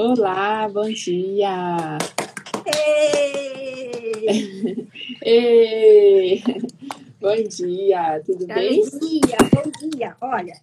Olá, 0.00 0.68
bom 0.68 0.88
dia! 0.92 1.98
Ei! 4.22 4.88
Ei! 5.20 6.44
Bom 7.20 7.34
dia, 7.48 8.22
tudo 8.24 8.46
bem? 8.46 8.80
alegria, 8.80 9.38
bom 9.52 9.88
dia. 9.90 10.16
Olha, 10.20 10.54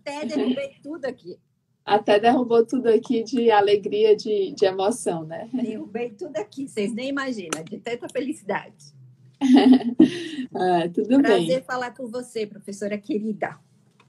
até 0.00 0.26
derrubei 0.26 0.72
tudo 0.82 1.04
aqui. 1.04 1.38
Até 1.84 2.18
derrubou 2.18 2.66
tudo 2.66 2.88
aqui 2.88 3.22
de 3.22 3.52
alegria, 3.52 4.16
de, 4.16 4.50
de 4.50 4.64
emoção, 4.64 5.22
né? 5.22 5.48
Derrubei 5.54 6.10
tudo 6.10 6.36
aqui, 6.36 6.66
vocês 6.66 6.92
nem 6.92 7.08
imaginam, 7.08 7.62
de 7.62 7.78
tanta 7.78 8.08
felicidade. 8.08 8.92
Ah, 10.52 10.88
tudo 10.92 11.20
Prazer 11.20 11.46
bem. 11.46 11.62
falar 11.62 11.92
com 11.92 12.08
você, 12.08 12.46
professora 12.46 12.98
querida. 12.98 13.58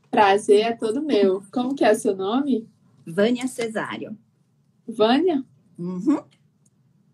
Prazer 0.10 0.62
é 0.62 0.72
todo 0.72 1.04
meu. 1.04 1.44
Como 1.52 1.76
que 1.76 1.84
é 1.84 1.94
seu 1.94 2.16
nome? 2.16 2.68
Vânia 3.06 3.46
Cesário. 3.48 4.18
Vânia? 4.88 5.44
Uhum. 5.78 6.22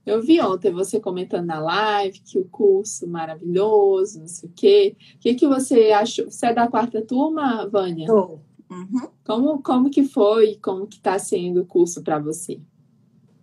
Eu 0.06 0.22
vi 0.22 0.40
ontem 0.42 0.72
você 0.72 1.00
comentando 1.00 1.46
na 1.46 1.60
live 1.60 2.20
que 2.20 2.38
o 2.38 2.46
curso 2.46 3.08
maravilhoso, 3.08 4.20
não 4.20 4.28
sei 4.28 4.50
o 4.50 4.52
quê. 4.54 4.98
O 5.16 5.20
que 5.20 5.34
que 5.36 5.48
você 5.48 5.92
achou? 5.92 6.30
Você 6.30 6.48
é 6.48 6.54
da 6.54 6.68
quarta 6.68 7.02
turma, 7.02 7.68
Vânia? 7.68 8.06
Tô. 8.06 8.40
Uhum. 8.70 9.08
Como, 9.24 9.62
como 9.62 9.90
que 9.90 10.04
foi? 10.04 10.58
Como 10.62 10.88
que 10.88 10.98
está 10.98 11.18
sendo 11.18 11.62
o 11.62 11.66
curso 11.66 12.02
para 12.02 12.20
você? 12.20 12.60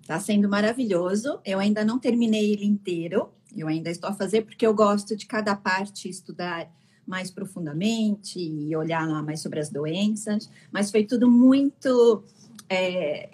Tá 0.07 0.21
sendo 0.21 0.49
maravilhoso. 0.49 1.41
Eu 1.45 1.59
ainda 1.59 1.85
não 1.85 1.99
terminei 1.99 2.53
ele 2.53 2.67
inteiro. 2.67 3.31
Eu 3.57 3.67
ainda 3.67 3.91
estou 3.91 4.11
a 4.11 4.15
fazer 4.15 4.43
porque 4.43 4.67
eu 4.67 4.75
gosto 4.75 5.17
de 5.17 5.27
cada 5.27 5.57
parte 5.57 6.09
estudar 6.09 6.71
mais 7.07 7.31
profundamente 7.31 8.39
e 8.39 8.77
olhar 8.77 9.09
lá 9.09 9.23
mais 9.23 9.41
sobre 9.41 9.61
as 9.61 9.71
doenças. 9.71 10.51
Mas 10.71 10.91
foi 10.91 11.05
tudo 11.05 11.31
muito 11.31 12.23
é, 12.69 13.31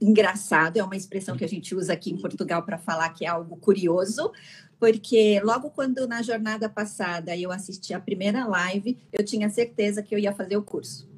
engraçado. 0.00 0.76
É 0.76 0.82
uma 0.82 0.96
expressão 0.96 1.36
que 1.36 1.44
a 1.44 1.48
gente 1.48 1.74
usa 1.74 1.92
aqui 1.92 2.10
em 2.10 2.16
Portugal 2.16 2.62
para 2.62 2.78
falar 2.78 3.08
que 3.10 3.24
é 3.24 3.28
algo 3.28 3.56
curioso. 3.56 4.32
Porque 4.78 5.40
logo 5.42 5.70
quando 5.70 6.06
na 6.06 6.22
jornada 6.22 6.68
passada 6.68 7.36
eu 7.36 7.50
assisti 7.50 7.92
a 7.92 8.00
primeira 8.00 8.46
live, 8.46 8.96
eu 9.12 9.24
tinha 9.24 9.50
certeza 9.50 10.02
que 10.02 10.14
eu 10.14 10.18
ia 10.18 10.32
fazer 10.32 10.56
o 10.56 10.62
curso. 10.62 11.08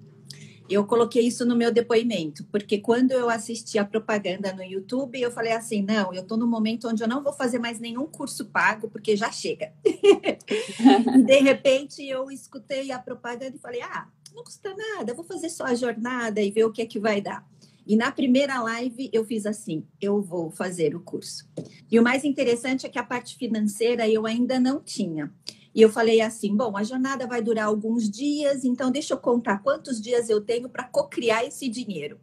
Eu 0.70 0.86
coloquei 0.86 1.26
isso 1.26 1.44
no 1.44 1.56
meu 1.56 1.72
depoimento, 1.72 2.44
porque 2.44 2.78
quando 2.78 3.10
eu 3.10 3.28
assisti 3.28 3.76
a 3.76 3.84
propaganda 3.84 4.52
no 4.52 4.62
YouTube, 4.62 5.20
eu 5.20 5.32
falei 5.32 5.52
assim: 5.52 5.82
não, 5.82 6.14
eu 6.14 6.22
estou 6.22 6.38
no 6.38 6.46
momento 6.46 6.88
onde 6.88 7.02
eu 7.02 7.08
não 7.08 7.24
vou 7.24 7.32
fazer 7.32 7.58
mais 7.58 7.80
nenhum 7.80 8.06
curso 8.06 8.44
pago, 8.46 8.88
porque 8.88 9.16
já 9.16 9.32
chega. 9.32 9.72
De 11.26 11.40
repente 11.40 12.06
eu 12.06 12.30
escutei 12.30 12.92
a 12.92 13.00
propaganda 13.00 13.56
e 13.56 13.58
falei: 13.58 13.82
ah, 13.82 14.06
não 14.32 14.44
custa 14.44 14.72
nada, 14.72 15.12
vou 15.12 15.24
fazer 15.24 15.50
só 15.50 15.64
a 15.64 15.74
jornada 15.74 16.40
e 16.40 16.52
ver 16.52 16.64
o 16.64 16.70
que 16.70 16.82
é 16.82 16.86
que 16.86 17.00
vai 17.00 17.20
dar. 17.20 17.44
E 17.90 17.96
na 17.96 18.12
primeira 18.12 18.62
live 18.62 19.10
eu 19.12 19.24
fiz 19.24 19.44
assim: 19.44 19.84
eu 20.00 20.22
vou 20.22 20.48
fazer 20.48 20.94
o 20.94 21.00
curso. 21.00 21.50
E 21.90 21.98
o 21.98 22.04
mais 22.04 22.22
interessante 22.22 22.86
é 22.86 22.88
que 22.88 23.00
a 23.00 23.02
parte 23.02 23.34
financeira 23.36 24.08
eu 24.08 24.26
ainda 24.26 24.60
não 24.60 24.80
tinha. 24.80 25.34
E 25.74 25.82
eu 25.82 25.90
falei 25.90 26.20
assim: 26.20 26.56
bom, 26.56 26.76
a 26.76 26.84
jornada 26.84 27.26
vai 27.26 27.42
durar 27.42 27.66
alguns 27.66 28.08
dias, 28.08 28.64
então 28.64 28.92
deixa 28.92 29.14
eu 29.14 29.18
contar 29.18 29.58
quantos 29.58 30.00
dias 30.00 30.30
eu 30.30 30.40
tenho 30.40 30.68
para 30.68 30.84
cocriar 30.84 31.44
esse 31.44 31.68
dinheiro. 31.68 32.20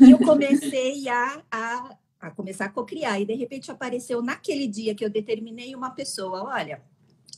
E 0.00 0.12
eu 0.12 0.18
comecei 0.20 1.08
a, 1.08 1.42
a, 1.50 1.96
a 2.20 2.30
começar 2.30 2.66
a 2.66 2.70
cocriar, 2.70 3.20
e 3.20 3.26
de 3.26 3.34
repente 3.34 3.72
apareceu 3.72 4.22
naquele 4.22 4.68
dia 4.68 4.94
que 4.94 5.04
eu 5.04 5.10
determinei 5.10 5.74
uma 5.74 5.90
pessoa: 5.90 6.44
olha, 6.44 6.80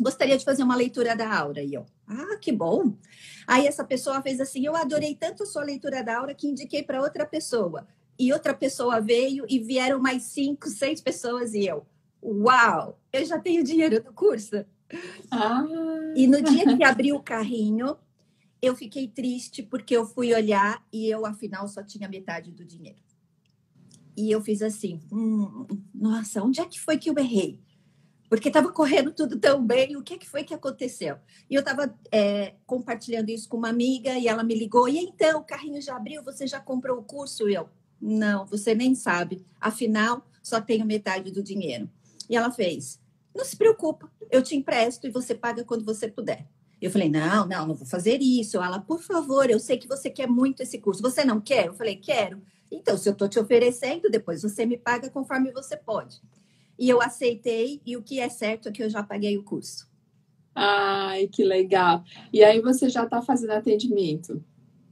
gostaria 0.00 0.36
de 0.36 0.44
fazer 0.44 0.62
uma 0.62 0.77
leitura 0.77 1.14
da 1.16 1.33
aura. 1.33 1.62
E 1.62 1.75
eu, 1.75 1.86
ah, 2.06 2.36
que 2.41 2.52
bom. 2.52 2.97
Aí 3.47 3.66
essa 3.66 3.84
pessoa 3.84 4.22
fez 4.22 4.41
assim: 4.41 4.64
eu 4.64 4.77
adorei 4.77 5.14
tanto 5.14 5.42
a 5.42 5.47
sua 5.47 5.62
leitura 5.62 6.03
da 6.03 6.19
aura 6.19 6.34
que 6.34 6.47
indiquei 6.47 6.83
para 6.83 7.00
outra 7.00 7.27
pessoa. 7.27 7.87
E 8.19 8.32
outra 8.32 8.54
pessoa 8.54 9.00
veio 9.00 9.44
e 9.48 9.59
vieram 9.59 10.00
mais 10.00 10.22
cinco, 10.25 10.69
seis 10.69 11.03
pessoas, 11.03 11.53
e 11.53 11.66
eu, 11.66 11.87
uau, 12.22 12.98
eu 13.12 13.25
já 13.26 13.38
tenho 13.38 13.62
dinheiro 13.62 14.03
do 14.03 14.12
curso. 14.12 14.65
Ah, 15.31 15.62
E 16.15 16.26
no 16.26 16.41
dia 16.41 16.76
que 16.76 16.82
abri 16.82 17.12
o 17.12 17.21
carrinho, 17.21 17.97
eu 18.62 18.75
fiquei 18.75 19.06
triste 19.06 19.62
porque 19.62 19.94
eu 19.94 20.06
fui 20.06 20.32
olhar 20.32 20.82
e 20.92 21.09
eu, 21.09 21.26
afinal, 21.26 21.69
só 21.69 21.82
tinha 21.82 22.09
metade 22.09 22.53
do 22.53 22.65
dinheiro. 22.65 22.98
E 24.16 24.31
eu 24.31 24.41
fiz 24.41 24.62
assim: 24.62 25.00
hum, 25.12 25.66
nossa, 25.94 26.42
onde 26.42 26.60
é 26.60 26.65
que 26.65 26.81
foi 26.81 26.97
que 26.97 27.10
eu 27.10 27.19
errei? 27.19 27.60
Porque 28.28 28.48
estava 28.48 28.72
correndo 28.72 29.12
tudo 29.12 29.38
tão 29.38 29.64
bem, 29.64 29.97
o 29.97 30.03
que, 30.03 30.14
é 30.14 30.19
que 30.19 30.28
foi 30.28 30.42
que 30.42 30.54
aconteceu? 30.54 31.16
E 31.48 31.54
eu 31.54 31.60
estava 31.60 31.94
compartilhando 32.66 33.31
isso 33.31 33.48
com 33.48 33.56
uma 33.56 33.69
amiga 33.69 34.19
e 34.19 34.26
ela 34.26 34.42
me 34.42 34.54
ligou: 34.54 34.88
e 34.88 34.98
então, 34.98 35.41
o 35.41 35.44
carrinho 35.44 35.81
já 35.81 35.97
abriu, 35.97 36.22
você 36.22 36.47
já 36.47 36.60
comprou 36.60 36.98
o 36.98 37.04
curso? 37.04 37.48
E 37.48 37.54
eu: 37.54 37.69
não, 38.00 38.44
você 38.47 38.75
nem 38.75 38.94
sabe, 38.94 39.44
afinal, 39.60 40.26
só 40.42 40.60
tenho 40.60 40.84
metade 40.84 41.31
do 41.31 41.42
dinheiro. 41.42 41.88
E 42.28 42.36
ela 42.36 42.50
fez: 42.50 43.00
não 43.34 43.44
se 43.44 43.56
preocupa, 43.56 44.10
eu 44.31 44.42
te 44.42 44.56
empresto 44.56 45.06
e 45.06 45.10
você 45.10 45.34
paga 45.34 45.65
quando 45.65 45.84
você 45.84 46.09
puder. 46.09 46.47
Eu 46.81 46.91
falei, 46.91 47.09
não, 47.09 47.47
não, 47.47 47.66
não 47.66 47.75
vou 47.75 47.86
fazer 47.86 48.20
isso. 48.20 48.62
Ela, 48.62 48.78
por 48.78 49.00
favor, 49.00 49.48
eu 49.48 49.59
sei 49.59 49.78
que 49.78 49.88
você 49.88 50.10
quer 50.10 50.28
muito 50.28 50.62
esse 50.62 50.78
curso. 50.78 51.03
Você 51.03 51.25
não 51.25 51.41
quer? 51.41 51.66
Eu 51.66 51.75
falei, 51.75 51.97
quero. 51.97 52.42
Então, 52.70 52.98
se 52.98 53.09
eu 53.09 53.12
estou 53.12 53.28
te 53.28 53.38
oferecendo, 53.38 54.10
depois 54.10 54.42
você 54.42 54.66
me 54.66 54.76
paga 54.76 55.09
conforme 55.09 55.50
você 55.53 55.76
pode. 55.76 56.20
E 56.78 56.88
eu 56.88 57.00
aceitei, 57.00 57.81
e 57.87 57.97
o 57.97 58.03
que 58.03 58.20
é 58.20 58.28
certo 58.28 58.69
é 58.69 58.72
que 58.72 58.82
eu 58.82 58.91
já 58.91 59.03
paguei 59.03 59.37
o 59.37 59.42
curso. 59.42 59.88
ai, 60.54 61.28
que 61.28 61.44
legal. 61.44 62.03
E 62.32 62.42
aí 62.42 62.60
você 62.60 62.88
já 62.88 63.04
está 63.04 63.20
fazendo 63.22 63.53
atendimento? 63.53 64.42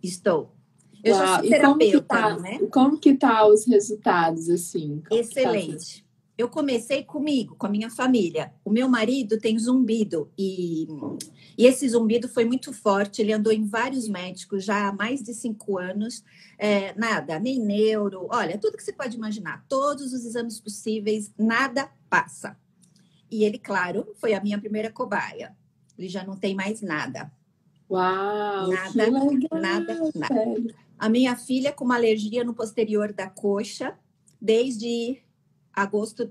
Estou. 0.02 0.54
Eu 1.02 1.14
já 1.14 1.24
Uau, 1.24 1.34
sou 1.36 1.44
e 1.44 1.60
como 1.60 1.78
que 1.78 1.86
terapeuta, 1.86 2.06
tá, 2.06 2.38
né? 2.38 2.58
como 2.70 2.98
que 2.98 3.14
tá 3.14 3.46
os 3.46 3.66
resultados, 3.66 4.48
assim? 4.48 5.02
Tá? 5.08 5.14
Excelente. 5.16 6.03
Eu 6.36 6.48
comecei 6.48 7.04
comigo, 7.04 7.54
com 7.56 7.66
a 7.66 7.70
minha 7.70 7.88
família. 7.88 8.52
O 8.64 8.70
meu 8.70 8.88
marido 8.88 9.38
tem 9.38 9.56
zumbido 9.56 10.30
e, 10.36 10.88
e 11.56 11.64
esse 11.64 11.88
zumbido 11.88 12.28
foi 12.28 12.44
muito 12.44 12.72
forte. 12.72 13.22
Ele 13.22 13.32
andou 13.32 13.52
em 13.52 13.64
vários 13.64 14.08
médicos 14.08 14.64
já 14.64 14.88
há 14.88 14.92
mais 14.92 15.22
de 15.22 15.32
cinco 15.32 15.78
anos. 15.78 16.24
É, 16.58 16.92
nada, 16.98 17.38
nem 17.38 17.60
neuro, 17.60 18.26
olha, 18.30 18.58
tudo 18.58 18.76
que 18.76 18.82
você 18.82 18.92
pode 18.92 19.16
imaginar, 19.16 19.64
todos 19.68 20.12
os 20.12 20.24
exames 20.24 20.60
possíveis, 20.60 21.32
nada 21.38 21.90
passa. 22.10 22.56
E 23.30 23.44
ele, 23.44 23.58
claro, 23.58 24.06
foi 24.16 24.34
a 24.34 24.40
minha 24.40 24.58
primeira 24.58 24.90
cobaia. 24.90 25.56
Ele 25.96 26.08
já 26.08 26.24
não 26.24 26.36
tem 26.36 26.54
mais 26.54 26.80
nada. 26.82 27.30
Uau, 27.90 28.68
Nada, 28.68 29.04
legal, 29.04 29.60
nada, 29.60 29.94
nada. 30.14 30.26
sério. 30.26 30.74
A 30.98 31.08
minha 31.08 31.36
filha 31.36 31.72
com 31.72 31.84
uma 31.84 31.96
alergia 31.96 32.42
no 32.42 32.54
posterior 32.54 33.12
da 33.12 33.28
coxa, 33.28 33.96
desde 34.40 35.18
agosto, 35.74 36.30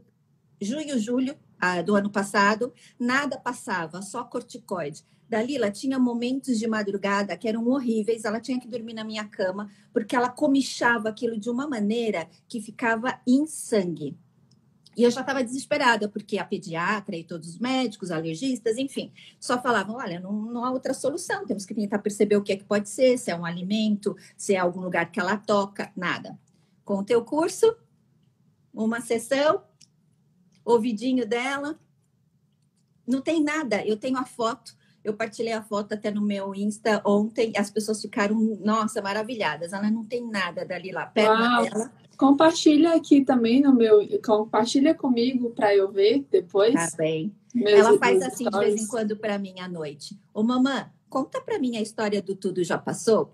junho, 0.61 0.99
julho 0.99 1.35
ah, 1.59 1.81
do 1.81 1.95
ano 1.95 2.09
passado, 2.09 2.73
nada 2.99 3.37
passava, 3.37 4.01
só 4.01 4.23
corticoide. 4.23 5.03
Dalila 5.29 5.71
tinha 5.71 5.97
momentos 5.97 6.59
de 6.59 6.67
madrugada 6.67 7.35
que 7.37 7.47
eram 7.47 7.67
horríveis, 7.67 8.25
ela 8.25 8.39
tinha 8.39 8.59
que 8.59 8.67
dormir 8.67 8.93
na 8.93 9.03
minha 9.03 9.25
cama, 9.25 9.69
porque 9.91 10.15
ela 10.15 10.29
comichava 10.29 11.09
aquilo 11.09 11.39
de 11.39 11.49
uma 11.49 11.67
maneira 11.67 12.29
que 12.47 12.61
ficava 12.61 13.19
em 13.25 13.47
sangue. 13.47 14.15
E 14.95 15.03
eu 15.03 15.09
já 15.09 15.21
estava 15.21 15.43
desesperada, 15.43 16.07
porque 16.07 16.37
a 16.37 16.45
pediatra 16.45 17.15
e 17.15 17.23
todos 17.23 17.49
os 17.49 17.57
médicos, 17.57 18.11
alergistas, 18.11 18.77
enfim, 18.77 19.11
só 19.39 19.59
falavam: 19.59 19.95
olha, 19.95 20.19
não, 20.19 20.31
não 20.31 20.65
há 20.65 20.71
outra 20.71 20.93
solução, 20.93 21.45
temos 21.45 21.65
que 21.65 21.73
tentar 21.73 21.99
perceber 21.99 22.37
o 22.37 22.43
que 22.43 22.53
é 22.53 22.57
que 22.57 22.63
pode 22.63 22.89
ser, 22.89 23.17
se 23.17 23.31
é 23.31 23.35
um 23.35 23.45
alimento, 23.45 24.15
se 24.37 24.53
é 24.53 24.59
algum 24.59 24.81
lugar 24.81 25.11
que 25.11 25.19
ela 25.19 25.35
toca, 25.35 25.91
nada. 25.95 26.37
Com 26.85 26.99
o 26.99 27.03
teu 27.03 27.23
curso, 27.23 27.75
uma 28.73 28.99
sessão, 29.01 29.61
ouvidinho 30.65 31.27
dela, 31.27 31.79
não 33.07 33.21
tem 33.21 33.43
nada. 33.43 33.85
Eu 33.85 33.97
tenho 33.97 34.17
a 34.17 34.25
foto, 34.25 34.75
eu 35.03 35.13
partilhei 35.13 35.53
a 35.53 35.61
foto 35.61 35.93
até 35.93 36.09
no 36.09 36.21
meu 36.21 36.55
Insta 36.55 37.01
ontem, 37.05 37.53
as 37.57 37.69
pessoas 37.69 38.01
ficaram, 38.01 38.35
nossa, 38.63 39.01
maravilhadas. 39.01 39.73
Ela 39.73 39.91
não 39.91 40.03
tem 40.03 40.25
nada 40.27 40.65
dali 40.65 40.91
lá, 40.91 41.05
perna 41.05 41.55
Uau. 41.57 41.63
dela, 41.63 41.91
Compartilha 42.17 42.93
aqui 42.95 43.25
também 43.25 43.59
no 43.59 43.73
meu, 43.73 43.99
compartilha 44.23 44.93
comigo 44.93 45.49
para 45.49 45.75
eu 45.75 45.91
ver 45.91 46.25
depois. 46.31 46.73
tá 46.73 46.89
bem. 46.95 47.35
meus- 47.53 47.71
Ela 47.71 47.97
faz 47.97 48.21
assim 48.21 48.45
de 48.49 48.57
vez 48.59 48.73
em 48.75 48.77
stories. 48.85 48.87
quando 48.87 49.17
para 49.17 49.37
mim 49.39 49.59
à 49.59 49.67
noite. 49.67 50.17
Ô, 50.33 50.43
mamã, 50.43 50.89
conta 51.09 51.41
para 51.41 51.57
mim 51.59 51.75
a 51.75 51.81
história 51.81 52.21
do 52.21 52.35
Tudo 52.35 52.63
Já 52.63 52.77
Passou? 52.77 53.33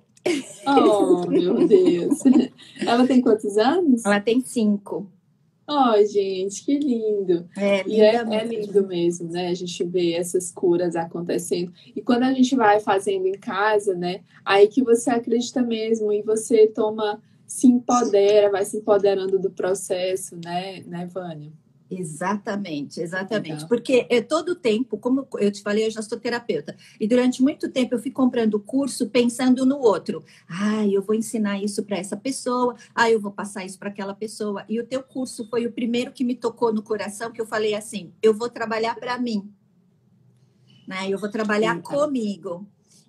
Oh, 0.66 1.26
meu 1.30 1.68
Deus. 1.68 2.20
Ela 2.86 3.06
tem 3.06 3.22
quantos 3.22 3.58
anos? 3.58 4.06
Ela 4.06 4.20
tem 4.22 4.40
cinco. 4.42 5.12
Oh, 5.72 6.04
gente, 6.04 6.66
que 6.66 6.80
lindo. 6.80 7.48
É, 7.56 7.88
E 7.88 8.02
é, 8.02 8.16
é 8.16 8.44
lindo 8.44 8.88
mesmo, 8.88 9.30
né? 9.30 9.50
A 9.50 9.54
gente 9.54 9.84
vê 9.84 10.14
essas 10.14 10.52
curas 10.52 10.96
acontecendo. 10.96 11.72
E 11.96 12.02
quando 12.02 12.24
a 12.24 12.34
gente 12.34 12.56
vai 12.56 12.80
fazendo 12.80 13.28
em 13.28 13.38
casa, 13.38 13.94
né? 13.94 14.22
Aí 14.44 14.68
que 14.68 14.82
você 14.84 15.12
acredita 15.12 15.62
mesmo 15.62 16.12
e 16.12 16.24
você 16.24 16.66
toma, 16.66 17.22
se 17.46 17.68
empodera, 17.68 18.50
vai 18.50 18.66
se 18.66 18.78
empoderando 18.78 19.38
do 19.38 19.52
processo, 19.52 20.36
né, 20.44 20.82
né, 20.88 21.06
Vânia? 21.06 21.52
Exatamente, 21.92 23.02
exatamente. 23.02 23.50
Legal. 23.50 23.68
Porque 23.68 24.06
é 24.10 24.22
todo 24.22 24.50
o 24.50 24.56
tempo, 24.56 24.98
como 24.98 25.28
eu 25.40 25.52
te 25.52 25.62
falei, 25.62 25.88
eu 25.88 25.92
já 25.92 26.02
sou 26.02 26.20
terapeuta, 26.20 26.76
e 27.00 27.08
durante 27.08 27.42
muito 27.42 27.70
tempo 27.70 27.96
eu 27.96 28.00
fui 28.00 28.12
comprando 28.12 28.60
curso 28.60 29.10
pensando 29.10 29.66
no 29.66 29.80
outro. 29.80 30.24
Ah, 30.48 30.86
eu 30.86 31.02
vou 31.02 31.16
ensinar 31.16 31.62
isso 31.62 31.84
para 31.84 31.98
essa 31.98 32.16
pessoa, 32.16 32.76
ah, 32.94 33.10
eu 33.10 33.20
vou 33.20 33.32
passar 33.32 33.66
isso 33.66 33.80
para 33.80 33.90
aquela 33.90 34.14
pessoa. 34.14 34.64
E 34.70 34.80
o 34.80 34.86
teu 34.86 35.02
curso 35.02 35.48
foi 35.50 35.66
o 35.66 35.72
primeiro 35.72 36.12
que 36.12 36.24
me 36.24 36.36
tocou 36.36 36.72
no 36.72 36.84
coração, 36.84 37.32
que 37.32 37.42
eu 37.42 37.46
falei 37.46 37.74
assim: 37.74 38.14
eu 38.22 38.34
vou 38.34 38.50
trabalhar 38.50 38.96
para 38.96 39.18
mim, 39.18 39.52
né? 40.88 41.10
Eu 41.10 41.18
vou 41.18 41.30
trabalhar 41.30 41.76
Sim, 41.76 41.82
comigo. 41.82 42.68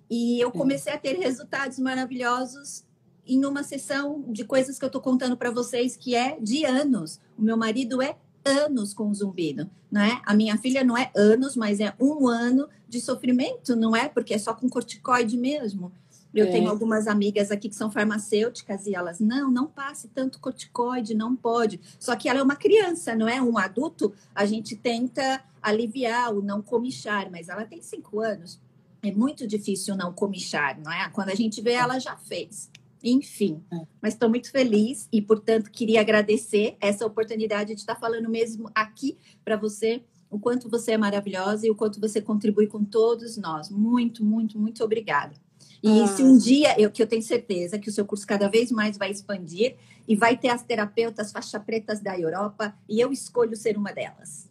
E 0.09 0.41
eu 0.41 0.51
comecei 0.51 0.91
a 0.91 0.97
ter 0.97 1.17
resultados 1.17 1.79
maravilhosos 1.79 2.83
em 3.25 3.45
uma 3.45 3.63
sessão 3.63 4.25
de 4.27 4.43
coisas 4.43 4.77
que 4.77 4.83
eu 4.83 4.87
estou 4.87 5.01
contando 5.01 5.37
para 5.37 5.51
vocês 5.51 5.95
que 5.95 6.15
é 6.15 6.37
de 6.39 6.65
anos. 6.65 7.19
O 7.37 7.41
meu 7.41 7.55
marido 7.55 8.01
é 8.01 8.17
anos 8.45 8.93
com 8.93 9.13
zumbido, 9.13 9.69
né? 9.91 10.21
A 10.25 10.33
minha 10.33 10.57
filha 10.57 10.83
não 10.83 10.97
é 10.97 11.11
anos, 11.15 11.55
mas 11.55 11.79
é 11.79 11.93
um 11.99 12.27
ano 12.27 12.67
de 12.87 12.99
sofrimento, 12.99 13.75
não 13.75 13.95
é? 13.95 14.09
Porque 14.09 14.33
é 14.33 14.37
só 14.37 14.53
com 14.53 14.69
corticoide 14.69 15.37
mesmo. 15.37 15.91
Eu 16.33 16.45
é. 16.47 16.51
tenho 16.51 16.69
algumas 16.69 17.07
amigas 17.07 17.51
aqui 17.51 17.67
que 17.67 17.75
são 17.75 17.91
farmacêuticas 17.91 18.87
e 18.87 18.95
elas, 18.95 19.19
não, 19.19 19.51
não 19.51 19.67
passe 19.67 20.07
tanto 20.07 20.39
corticoide, 20.39 21.13
não 21.13 21.35
pode. 21.35 21.79
Só 21.99 22.15
que 22.15 22.29
ela 22.29 22.39
é 22.39 22.43
uma 22.43 22.55
criança, 22.55 23.15
não 23.15 23.27
é? 23.27 23.41
Um 23.41 23.57
adulto, 23.57 24.13
a 24.33 24.45
gente 24.45 24.75
tenta 24.75 25.43
aliviar 25.61 26.33
o 26.33 26.41
não 26.41 26.61
comichar, 26.61 27.29
mas 27.29 27.49
ela 27.49 27.65
tem 27.65 27.81
cinco 27.81 28.19
anos. 28.21 28.59
É 29.03 29.11
muito 29.11 29.45
difícil 29.45 29.95
não 29.95 30.13
comichar, 30.13 30.79
não 30.79 30.91
é? 30.91 31.09
Quando 31.09 31.29
a 31.29 31.35
gente 31.35 31.61
vê, 31.61 31.73
ela 31.73 31.99
já 31.99 32.15
fez. 32.15 32.69
Enfim, 33.03 33.63
é. 33.71 33.81
mas 34.01 34.13
estou 34.13 34.29
muito 34.29 34.51
feliz 34.51 35.07
e, 35.11 35.21
portanto, 35.21 35.71
queria 35.71 36.01
agradecer 36.01 36.75
essa 36.79 37.05
oportunidade 37.05 37.73
de 37.73 37.79
estar 37.79 37.95
falando 37.95 38.29
mesmo 38.29 38.69
aqui 38.75 39.17
para 39.43 39.55
você 39.55 40.03
o 40.29 40.39
quanto 40.39 40.69
você 40.69 40.93
é 40.93 40.97
maravilhosa 40.97 41.67
e 41.67 41.69
o 41.69 41.75
quanto 41.75 41.99
você 41.99 42.21
contribui 42.21 42.67
com 42.67 42.85
todos 42.85 43.37
nós. 43.37 43.69
Muito, 43.69 44.23
muito, 44.23 44.57
muito 44.57 44.83
obrigada. 44.83 45.35
E 45.83 46.01
ah. 46.01 46.07
se 46.07 46.23
um 46.23 46.37
dia, 46.37 46.79
eu 46.79 46.89
que 46.89 47.01
eu 47.01 47.07
tenho 47.07 47.21
certeza 47.21 47.77
que 47.77 47.89
o 47.89 47.91
seu 47.91 48.05
curso 48.05 48.25
cada 48.25 48.47
vez 48.47 48.71
mais 48.71 48.97
vai 48.97 49.11
expandir 49.11 49.75
e 50.07 50.15
vai 50.15 50.37
ter 50.37 50.49
as 50.49 50.63
terapeutas 50.63 51.31
faixa 51.31 51.59
pretas 51.59 51.99
da 51.99 52.17
Europa 52.17 52.73
e 52.87 52.99
eu 52.99 53.11
escolho 53.11 53.55
ser 53.55 53.77
uma 53.77 53.91
delas. 53.91 54.49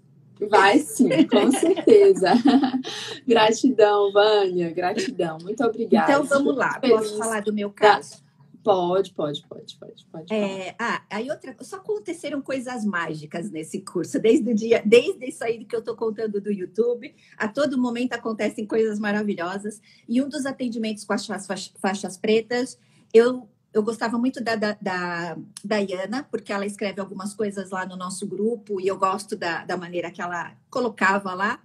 Vai 0.49 0.79
sim, 0.79 1.09
com 1.27 1.51
certeza. 1.53 2.33
gratidão, 3.27 4.13
Vânia, 4.13 4.71
gratidão. 4.73 5.39
Muito 5.43 5.63
obrigada. 5.63 6.13
Então 6.13 6.25
vamos 6.25 6.57
lá, 6.57 6.81
posso 6.81 7.17
falar 7.19 7.43
do 7.43 7.53
meu 7.53 7.71
caso? 7.71 8.23
Pode, 8.63 9.13
pode, 9.15 9.47
pode, 9.47 9.77
pode, 9.77 10.07
pode. 10.07 10.35
É, 10.35 10.75
ah, 10.79 11.03
aí 11.11 11.31
outra, 11.31 11.57
só 11.63 11.77
aconteceram 11.77 12.43
coisas 12.43 12.85
mágicas 12.85 13.51
nesse 13.51 13.81
curso, 13.81 14.21
desde 14.21 14.51
o 14.51 14.55
dia, 14.55 14.83
desde 14.85 15.27
isso 15.27 15.43
aí 15.43 15.65
que 15.65 15.75
eu 15.75 15.81
estou 15.81 15.97
contando 15.97 16.41
do 16.41 16.53
YouTube, 16.53 17.15
a 17.39 17.49
todo 17.49 17.81
momento 17.81 18.13
acontecem 18.13 18.67
coisas 18.67 18.99
maravilhosas. 18.99 19.81
E 20.07 20.21
um 20.21 20.29
dos 20.29 20.45
atendimentos 20.45 21.05
com 21.05 21.15
as 21.15 21.27
faixas, 21.27 21.73
faixas 21.81 22.17
pretas, 22.19 22.79
eu 23.15 23.49
eu 23.73 23.83
gostava 23.83 24.19
muito 24.19 24.43
da, 24.43 24.57
da, 24.57 24.77
da 24.81 25.85
Diana, 25.85 26.27
porque 26.29 26.53
ela 26.53 26.67
escreve 26.67 27.01
algumas 27.01 27.35
coisas 27.35 27.71
lá 27.71 27.87
no 27.87 27.97
nosso 27.97 28.27
grupo 28.27 28.81
e 28.81 28.89
eu 28.89 28.99
gosto 28.99 29.37
da, 29.37 29.65
da 29.65 29.77
maneira 29.77 30.11
que 30.11 30.21
ela 30.21 30.57
colocava 30.69 31.35
lá. 31.35 31.61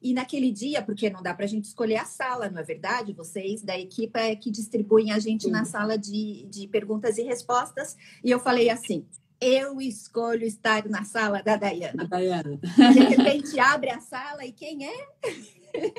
E 0.00 0.14
naquele 0.14 0.50
dia, 0.50 0.82
porque 0.82 1.10
não 1.10 1.22
dá 1.22 1.34
para 1.34 1.44
a 1.44 1.48
gente 1.48 1.64
escolher 1.64 1.96
a 1.96 2.04
sala, 2.04 2.48
não 2.48 2.60
é 2.60 2.64
verdade? 2.64 3.12
Vocês 3.12 3.62
da 3.62 3.78
equipe 3.78 4.18
é 4.18 4.36
que 4.36 4.50
distribuem 4.50 5.12
a 5.12 5.18
gente 5.18 5.44
Sim. 5.44 5.50
na 5.50 5.64
sala 5.64 5.98
de, 5.98 6.46
de 6.48 6.68
perguntas 6.68 7.18
e 7.18 7.22
respostas. 7.22 7.96
E 8.22 8.30
eu 8.30 8.38
falei 8.38 8.70
assim: 8.70 9.04
eu 9.40 9.80
escolho 9.80 10.44
estar 10.44 10.88
na 10.88 11.04
sala 11.04 11.42
da 11.42 11.56
Dayana. 11.56 12.06
Dayana. 12.06 12.58
De 12.58 13.00
repente 13.00 13.58
abre 13.58 13.90
a 13.90 14.00
sala 14.00 14.44
e 14.44 14.52
quem 14.52 14.86
é? 14.86 15.08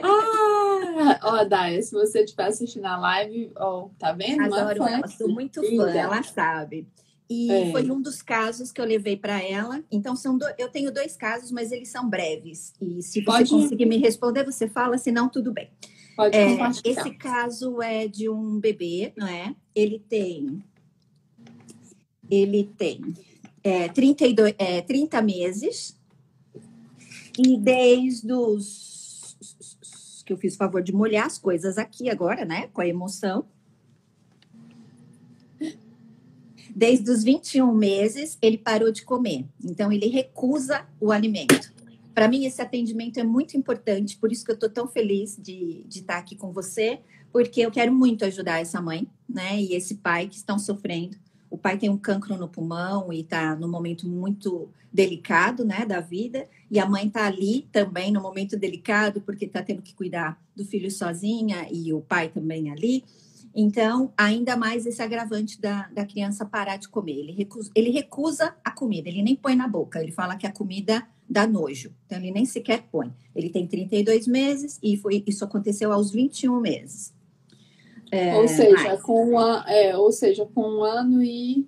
Ah, 0.01 1.19
ó, 1.23 1.43
Daya, 1.45 1.81
se 1.81 1.91
você 1.91 2.23
estiver 2.23 2.47
assistindo 2.47 2.85
a 2.85 2.97
live, 2.97 3.51
ó, 3.55 3.89
tá 3.97 4.11
vendo? 4.11 4.43
Adoro 4.43 4.83
ela, 4.83 5.07
sou 5.07 5.29
muito 5.29 5.61
fã, 5.61 5.89
ela 5.89 6.23
sabe. 6.23 6.87
E 7.29 7.51
é. 7.51 7.71
foi 7.71 7.89
um 7.91 8.01
dos 8.01 8.23
casos 8.23 8.71
que 8.71 8.81
eu 8.81 8.85
levei 8.85 9.15
para 9.15 9.39
ela. 9.41 9.83
Então, 9.91 10.15
são 10.15 10.35
do... 10.35 10.45
eu 10.57 10.67
tenho 10.67 10.91
dois 10.91 11.15
casos, 11.15 11.51
mas 11.51 11.71
eles 11.71 11.89
são 11.89 12.09
breves. 12.09 12.73
E 12.81 13.03
se 13.03 13.21
Pode... 13.21 13.49
você 13.49 13.55
conseguir 13.55 13.85
me 13.85 13.97
responder, 13.97 14.43
você 14.43 14.67
fala, 14.67 14.97
senão 14.97 15.29
tudo 15.29 15.53
bem. 15.53 15.69
Pode 16.15 16.35
é, 16.35 16.57
esse 16.83 17.11
caso 17.11 17.81
é 17.81 18.07
de 18.07 18.27
um 18.27 18.59
bebê, 18.59 19.13
não 19.15 19.27
é? 19.27 19.55
Ele 19.75 19.99
tem. 19.99 20.61
Ele 22.29 22.63
tem 22.77 22.99
é, 23.63 23.87
32, 23.87 24.55
é, 24.57 24.81
30 24.81 25.21
meses. 25.21 25.97
E 27.37 27.55
desde 27.57 28.33
os. 28.33 29.37
que 30.25 30.33
eu 30.33 30.37
fiz 30.37 30.55
o 30.55 30.57
favor 30.57 30.81
de 30.81 30.91
molhar 30.91 31.27
as 31.27 31.37
coisas 31.37 31.77
aqui 31.77 32.09
agora, 32.09 32.43
né? 32.43 32.67
Com 32.73 32.81
a 32.81 32.87
emoção 32.87 33.45
Desde 36.75 37.09
os 37.09 37.23
21 37.23 37.73
meses, 37.73 38.37
ele 38.41 38.57
parou 38.57 38.91
de 38.91 39.03
comer. 39.03 39.45
Então, 39.63 39.91
ele 39.91 40.07
recusa 40.07 40.85
o 40.99 41.11
alimento. 41.11 41.73
Para 42.13 42.27
mim, 42.27 42.45
esse 42.45 42.61
atendimento 42.61 43.19
é 43.19 43.23
muito 43.23 43.55
importante, 43.55 44.17
por 44.17 44.31
isso 44.31 44.43
que 44.43 44.51
eu 44.51 44.55
estou 44.55 44.69
tão 44.69 44.87
feliz 44.87 45.37
de, 45.41 45.85
de 45.87 45.99
estar 45.99 46.17
aqui 46.17 46.35
com 46.35 46.51
você, 46.51 46.99
porque 47.31 47.61
eu 47.61 47.71
quero 47.71 47.93
muito 47.93 48.25
ajudar 48.25 48.59
essa 48.59 48.81
mãe, 48.81 49.07
né, 49.27 49.61
e 49.61 49.73
esse 49.73 49.95
pai 49.95 50.27
que 50.27 50.35
estão 50.35 50.59
sofrendo. 50.59 51.17
O 51.49 51.57
pai 51.57 51.77
tem 51.77 51.89
um 51.89 51.97
cancro 51.97 52.35
no 52.37 52.47
pulmão 52.47 53.11
e 53.13 53.21
está 53.21 53.55
num 53.55 53.69
momento 53.69 54.07
muito 54.07 54.69
delicado, 54.91 55.63
né, 55.63 55.85
da 55.85 55.99
vida, 55.99 56.47
e 56.69 56.79
a 56.79 56.85
mãe 56.85 57.07
está 57.07 57.25
ali 57.25 57.67
também 57.71 58.11
no 58.11 58.21
momento 58.21 58.57
delicado, 58.57 59.21
porque 59.21 59.45
está 59.45 59.63
tendo 59.63 59.81
que 59.81 59.93
cuidar 59.93 60.39
do 60.55 60.65
filho 60.65 60.91
sozinha 60.91 61.67
e 61.71 61.93
o 61.93 62.01
pai 62.01 62.29
também 62.29 62.71
ali. 62.71 63.03
Então, 63.55 64.13
ainda 64.17 64.55
mais 64.55 64.85
esse 64.85 65.01
agravante 65.01 65.59
da, 65.59 65.87
da 65.89 66.05
criança 66.05 66.45
parar 66.45 66.77
de 66.77 66.87
comer. 66.87 67.17
Ele 67.19 67.31
recusa, 67.31 67.71
ele 67.75 67.89
recusa 67.89 68.55
a 68.63 68.71
comida, 68.71 69.09
ele 69.09 69.23
nem 69.23 69.35
põe 69.35 69.55
na 69.55 69.67
boca, 69.67 70.01
ele 70.01 70.11
fala 70.11 70.35
que 70.35 70.45
a 70.45 70.51
comida 70.51 71.07
dá 71.27 71.47
nojo. 71.47 71.93
Então, 72.05 72.17
ele 72.17 72.31
nem 72.31 72.45
sequer 72.45 72.83
põe. 72.91 73.13
Ele 73.35 73.49
tem 73.49 73.67
32 73.67 74.27
meses 74.27 74.79
e 74.81 74.97
foi, 74.97 75.23
isso 75.25 75.43
aconteceu 75.43 75.91
aos 75.91 76.11
21 76.11 76.59
meses. 76.59 77.13
É, 78.11 78.35
ou, 78.35 78.47
seja, 78.47 78.97
com 78.97 79.35
um, 79.35 79.39
é, 79.39 79.95
ou 79.95 80.11
seja, 80.11 80.45
com 80.45 80.61
um 80.61 80.83
ano 80.83 81.21
e 81.23 81.67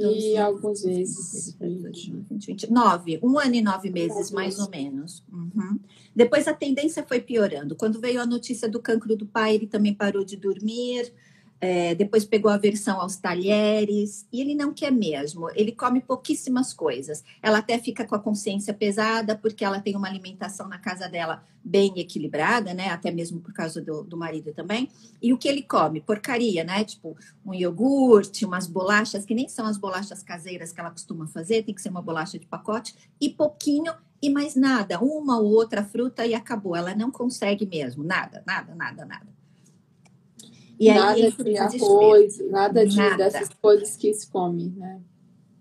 e 0.00 0.36
alguns 0.36 0.84
meses. 0.84 1.56
20, 1.58 2.70
nove, 2.70 3.18
um 3.22 3.38
ano 3.38 3.54
e 3.54 3.62
nove 3.62 3.90
meses, 3.90 4.30
mais 4.30 4.58
ou 4.58 4.68
menos. 4.70 5.24
Uhum. 5.32 5.78
Depois 6.14 6.48
a 6.48 6.54
tendência 6.54 7.04
foi 7.06 7.20
piorando. 7.20 7.76
Quando 7.76 8.00
veio 8.00 8.20
a 8.20 8.26
notícia 8.26 8.68
do 8.68 8.80
cancro 8.80 9.16
do 9.16 9.26
pai, 9.26 9.54
ele 9.54 9.66
também 9.66 9.94
parou 9.94 10.24
de 10.24 10.36
dormir. 10.36 11.12
É, 11.60 11.94
depois 11.94 12.24
pegou 12.24 12.50
aversão 12.50 13.00
aos 13.00 13.16
talheres, 13.16 14.26
e 14.32 14.40
ele 14.40 14.54
não 14.54 14.72
quer 14.72 14.92
mesmo, 14.92 15.50
ele 15.54 15.72
come 15.72 16.00
pouquíssimas 16.00 16.72
coisas. 16.72 17.24
Ela 17.42 17.58
até 17.58 17.78
fica 17.78 18.06
com 18.06 18.14
a 18.14 18.18
consciência 18.18 18.72
pesada, 18.72 19.36
porque 19.36 19.64
ela 19.64 19.80
tem 19.80 19.96
uma 19.96 20.08
alimentação 20.08 20.68
na 20.68 20.78
casa 20.78 21.08
dela 21.08 21.42
bem 21.64 21.92
equilibrada, 21.96 22.72
né? 22.72 22.90
Até 22.90 23.10
mesmo 23.10 23.40
por 23.40 23.52
causa 23.52 23.82
do, 23.82 24.02
do 24.04 24.16
marido 24.16 24.52
também. 24.52 24.88
E 25.20 25.32
o 25.32 25.38
que 25.38 25.48
ele 25.48 25.62
come? 25.62 26.00
Porcaria, 26.00 26.64
né? 26.64 26.84
Tipo, 26.84 27.16
um 27.44 27.52
iogurte, 27.52 28.44
umas 28.44 28.66
bolachas, 28.66 29.24
que 29.24 29.34
nem 29.34 29.48
são 29.48 29.66
as 29.66 29.76
bolachas 29.76 30.22
caseiras 30.22 30.72
que 30.72 30.80
ela 30.80 30.90
costuma 30.90 31.26
fazer, 31.26 31.64
tem 31.64 31.74
que 31.74 31.82
ser 31.82 31.90
uma 31.90 32.02
bolacha 32.02 32.38
de 32.38 32.46
pacote, 32.46 32.94
e 33.20 33.28
pouquinho 33.28 33.92
e 34.20 34.30
mais 34.30 34.56
nada, 34.56 34.98
uma 35.00 35.38
ou 35.38 35.52
outra 35.52 35.84
fruta 35.84 36.26
e 36.26 36.34
acabou. 36.34 36.74
Ela 36.74 36.94
não 36.94 37.10
consegue 37.10 37.66
mesmo, 37.66 38.02
nada, 38.02 38.42
nada, 38.46 38.74
nada, 38.74 39.04
nada. 39.04 39.38
E 40.78 40.92
nada 40.92 41.12
aí, 41.12 41.32
de 41.32 41.56
arroz, 41.56 42.38
nada, 42.50 42.86
de, 42.86 42.96
nada 42.96 43.16
dessas 43.16 43.48
coisas 43.60 43.96
que 43.96 44.12
se 44.14 44.28
come, 44.28 44.70
né? 44.76 45.00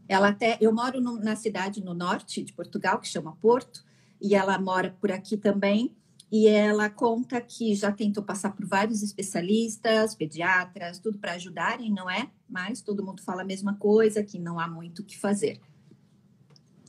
Ela 0.07 0.29
até, 0.29 0.57
eu 0.62 0.71
moro 0.74 1.01
no, 1.01 1.19
na 1.19 1.36
cidade 1.36 1.83
no 1.83 1.93
norte 1.93 2.43
de 2.43 2.53
Portugal 2.53 3.00
que 3.00 3.07
chama 3.07 3.36
Porto 3.41 3.83
e 4.21 4.36
ela 4.36 4.57
mora 4.57 4.95
por 5.01 5.12
aqui 5.12 5.36
também 5.36 5.93
e 6.31 6.47
ela 6.47 6.89
conta 6.89 7.41
que 7.41 7.74
já 7.74 7.91
tentou 7.91 8.24
passar 8.24 8.51
por 8.51 8.65
vários 8.65 9.01
especialistas, 9.01 10.13
pediatras, 10.13 11.00
tudo 11.00 11.17
para 11.17 11.33
ajudarem, 11.33 11.91
não 11.91 12.09
é? 12.09 12.29
Mas 12.50 12.81
todo 12.81 13.03
mundo 13.03 13.21
fala 13.21 13.41
a 13.41 13.45
mesma 13.45 13.75
coisa, 13.75 14.24
que 14.24 14.38
não 14.38 14.59
há 14.59 14.67
muito 14.67 15.00
o 15.00 15.05
que 15.05 15.17
fazer. 15.17 15.59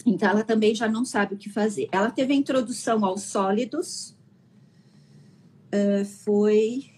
Então 0.04 0.28
ela 0.28 0.44
também 0.44 0.74
já 0.74 0.88
não 0.88 1.04
sabe 1.04 1.34
o 1.34 1.38
que 1.38 1.48
fazer. 1.48 1.88
Ela 1.90 2.10
teve 2.10 2.32
a 2.32 2.36
introdução 2.36 3.04
aos 3.04 3.22
sólidos, 3.22 4.16
foi 6.24 6.97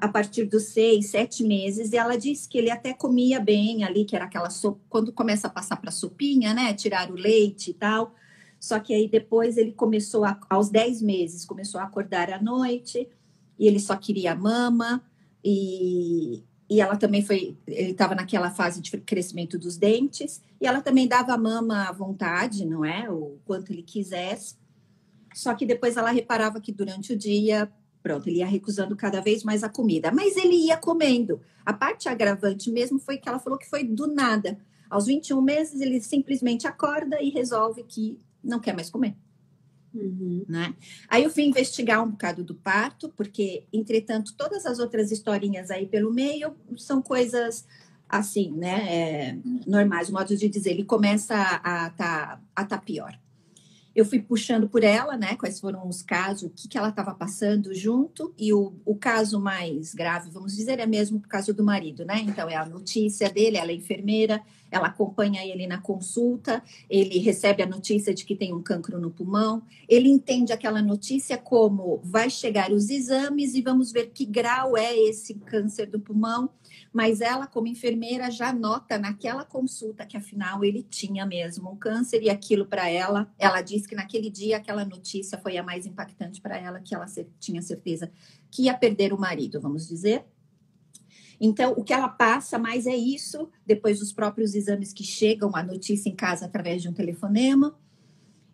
a 0.00 0.08
partir 0.08 0.44
dos 0.44 0.64
seis, 0.64 1.06
sete 1.06 1.44
meses, 1.44 1.92
e 1.92 1.96
ela 1.96 2.16
disse 2.16 2.48
que 2.48 2.58
ele 2.58 2.70
até 2.70 2.92
comia 2.92 3.38
bem 3.38 3.84
ali, 3.84 4.04
que 4.04 4.16
era 4.16 4.24
aquela 4.24 4.50
sopa, 4.50 4.80
quando 4.88 5.12
começa 5.12 5.46
a 5.46 5.50
passar 5.50 5.76
para 5.76 5.90
sopinha, 5.90 6.54
né? 6.54 6.72
Tirar 6.74 7.10
o 7.10 7.14
leite 7.14 7.70
e 7.70 7.74
tal. 7.74 8.14
Só 8.58 8.78
que 8.78 8.92
aí 8.92 9.08
depois 9.08 9.56
ele 9.56 9.72
começou, 9.72 10.24
a, 10.24 10.38
aos 10.48 10.68
dez 10.68 11.00
meses, 11.00 11.44
começou 11.44 11.80
a 11.80 11.84
acordar 11.84 12.30
à 12.30 12.40
noite, 12.40 13.08
e 13.58 13.66
ele 13.66 13.80
só 13.80 13.96
queria 13.96 14.34
mama, 14.34 15.02
e, 15.44 16.42
e 16.68 16.80
ela 16.80 16.96
também 16.96 17.22
foi, 17.22 17.56
ele 17.66 17.92
estava 17.92 18.14
naquela 18.14 18.50
fase 18.50 18.80
de 18.80 18.90
crescimento 18.98 19.58
dos 19.58 19.76
dentes, 19.76 20.42
e 20.60 20.66
ela 20.66 20.80
também 20.80 21.08
dava 21.08 21.36
mama 21.36 21.88
à 21.88 21.92
vontade, 21.92 22.66
não 22.66 22.84
é? 22.84 23.10
O 23.10 23.38
quanto 23.44 23.72
ele 23.72 23.82
quisesse. 23.82 24.56
Só 25.34 25.54
que 25.54 25.64
depois 25.64 25.96
ela 25.96 26.10
reparava 26.10 26.60
que 26.60 26.72
durante 26.72 27.12
o 27.12 27.16
dia, 27.16 27.70
pronto, 28.02 28.28
ele 28.28 28.38
ia 28.38 28.46
recusando 28.46 28.96
cada 28.96 29.20
vez 29.20 29.42
mais 29.44 29.62
a 29.62 29.68
comida, 29.68 30.10
mas 30.10 30.36
ele 30.36 30.56
ia 30.56 30.76
comendo. 30.76 31.40
A 31.64 31.72
parte 31.72 32.08
agravante 32.08 32.70
mesmo 32.70 32.98
foi 32.98 33.18
que 33.18 33.28
ela 33.28 33.38
falou 33.38 33.58
que 33.58 33.68
foi 33.68 33.84
do 33.84 34.06
nada. 34.06 34.58
Aos 34.88 35.06
21 35.06 35.40
meses, 35.40 35.80
ele 35.80 36.00
simplesmente 36.00 36.66
acorda 36.66 37.22
e 37.22 37.30
resolve 37.30 37.84
que 37.84 38.18
não 38.42 38.58
quer 38.58 38.74
mais 38.74 38.90
comer. 38.90 39.14
Uhum. 39.94 40.44
Né? 40.48 40.74
Aí 41.08 41.24
eu 41.24 41.30
fui 41.30 41.44
investigar 41.44 42.02
um 42.02 42.10
bocado 42.10 42.42
do 42.42 42.54
parto, 42.54 43.08
porque, 43.16 43.64
entretanto, 43.72 44.34
todas 44.36 44.66
as 44.66 44.78
outras 44.78 45.10
historinhas 45.10 45.70
aí 45.70 45.86
pelo 45.86 46.12
meio 46.12 46.54
são 46.76 47.02
coisas 47.02 47.66
assim, 48.08 48.52
né? 48.52 48.86
É, 48.88 49.38
normais, 49.66 50.10
modo 50.10 50.36
de 50.36 50.48
dizer. 50.48 50.70
Ele 50.70 50.84
começa 50.84 51.34
a 51.62 51.88
estar 51.88 51.92
tá, 51.96 52.42
a 52.54 52.64
tá 52.64 52.78
pior 52.78 53.16
eu 54.00 54.04
fui 54.04 54.20
puxando 54.20 54.68
por 54.68 54.82
ela, 54.82 55.16
né? 55.16 55.36
Quais 55.36 55.60
foram 55.60 55.86
os 55.86 56.02
casos, 56.02 56.44
o 56.44 56.50
que, 56.50 56.68
que 56.68 56.78
ela 56.78 56.88
estava 56.88 57.14
passando 57.14 57.74
junto, 57.74 58.34
e 58.38 58.52
o, 58.52 58.72
o 58.84 58.94
caso 58.94 59.40
mais 59.40 59.94
grave, 59.94 60.30
vamos 60.30 60.56
dizer, 60.56 60.78
é 60.78 60.86
mesmo 60.86 61.18
o 61.18 61.20
caso 61.20 61.52
do 61.52 61.62
marido, 61.62 62.04
né? 62.04 62.20
Então, 62.20 62.48
é 62.48 62.56
a 62.56 62.64
notícia 62.64 63.28
dele, 63.28 63.56
ela 63.58 63.70
é 63.70 63.74
enfermeira, 63.74 64.42
ela 64.70 64.86
acompanha 64.86 65.44
ele 65.44 65.66
na 65.66 65.78
consulta, 65.78 66.62
ele 66.88 67.18
recebe 67.18 67.62
a 67.62 67.66
notícia 67.66 68.14
de 68.14 68.24
que 68.24 68.36
tem 68.36 68.54
um 68.54 68.62
cancro 68.62 68.98
no 68.98 69.10
pulmão, 69.10 69.62
ele 69.88 70.08
entende 70.08 70.52
aquela 70.52 70.80
notícia 70.80 71.36
como 71.36 72.00
vai 72.04 72.30
chegar 72.30 72.70
os 72.70 72.88
exames 72.88 73.54
e 73.54 73.62
vamos 73.62 73.92
ver 73.92 74.10
que 74.14 74.24
grau 74.24 74.76
é 74.76 74.96
esse 74.96 75.34
câncer 75.34 75.86
do 75.86 76.00
pulmão 76.00 76.50
mas 76.92 77.20
ela, 77.20 77.46
como 77.46 77.68
enfermeira, 77.68 78.30
já 78.30 78.52
nota 78.52 78.98
naquela 78.98 79.44
consulta 79.44 80.04
que 80.04 80.16
afinal 80.16 80.64
ele 80.64 80.82
tinha 80.82 81.24
mesmo 81.24 81.70
um 81.70 81.76
câncer 81.76 82.22
e 82.22 82.28
aquilo 82.28 82.66
para 82.66 82.88
ela, 82.90 83.32
ela 83.38 83.62
diz 83.62 83.86
que 83.86 83.94
naquele 83.94 84.28
dia 84.28 84.56
aquela 84.56 84.84
notícia 84.84 85.38
foi 85.38 85.56
a 85.56 85.62
mais 85.62 85.86
impactante 85.86 86.40
para 86.40 86.58
ela, 86.58 86.80
que 86.80 86.94
ela 86.94 87.06
tinha 87.38 87.62
certeza 87.62 88.10
que 88.50 88.64
ia 88.64 88.76
perder 88.76 89.12
o 89.12 89.20
marido, 89.20 89.60
vamos 89.60 89.86
dizer. 89.86 90.24
Então, 91.40 91.72
o 91.76 91.84
que 91.84 91.92
ela 91.92 92.08
passa 92.08 92.58
mais 92.58 92.86
é 92.86 92.94
isso, 92.94 93.48
depois 93.64 94.00
dos 94.00 94.12
próprios 94.12 94.54
exames 94.54 94.92
que 94.92 95.04
chegam, 95.04 95.54
a 95.54 95.62
notícia 95.62 96.10
em 96.10 96.14
casa 96.14 96.44
através 96.44 96.82
de 96.82 96.88
um 96.88 96.92
telefonema. 96.92 97.78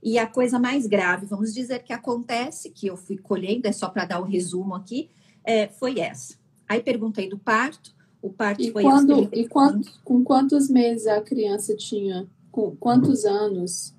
E 0.03 0.19
a 0.19 0.27
coisa 0.27 0.59
mais 0.59 0.87
grave, 0.87 1.27
vamos 1.27 1.53
dizer, 1.53 1.83
que 1.83 1.93
acontece, 1.93 2.71
que 2.71 2.87
eu 2.87 2.97
fui 2.97 3.17
colhendo, 3.17 3.67
é 3.67 3.73
só 3.73 3.89
para 3.89 4.05
dar 4.05 4.21
o 4.21 4.25
um 4.25 4.29
resumo 4.29 4.75
aqui, 4.75 5.11
é, 5.43 5.67
foi 5.67 5.99
essa. 5.99 6.39
Aí 6.69 6.81
perguntei 6.81 7.29
do 7.29 7.39
parto, 7.39 7.96
o 8.27 8.33
parto 8.33 8.63
e 8.63 8.73
foi 8.73 8.83
quando, 8.83 9.29
E 9.33 9.49
quando, 9.49 9.89
com 10.05 10.25
quantos 10.25 10.69
meses 10.69 11.07
a 11.07 11.21
criança 11.21 11.77
tinha? 11.77 12.29
Com 12.51 12.75
quantos 12.77 13.25
anos? 13.25 13.95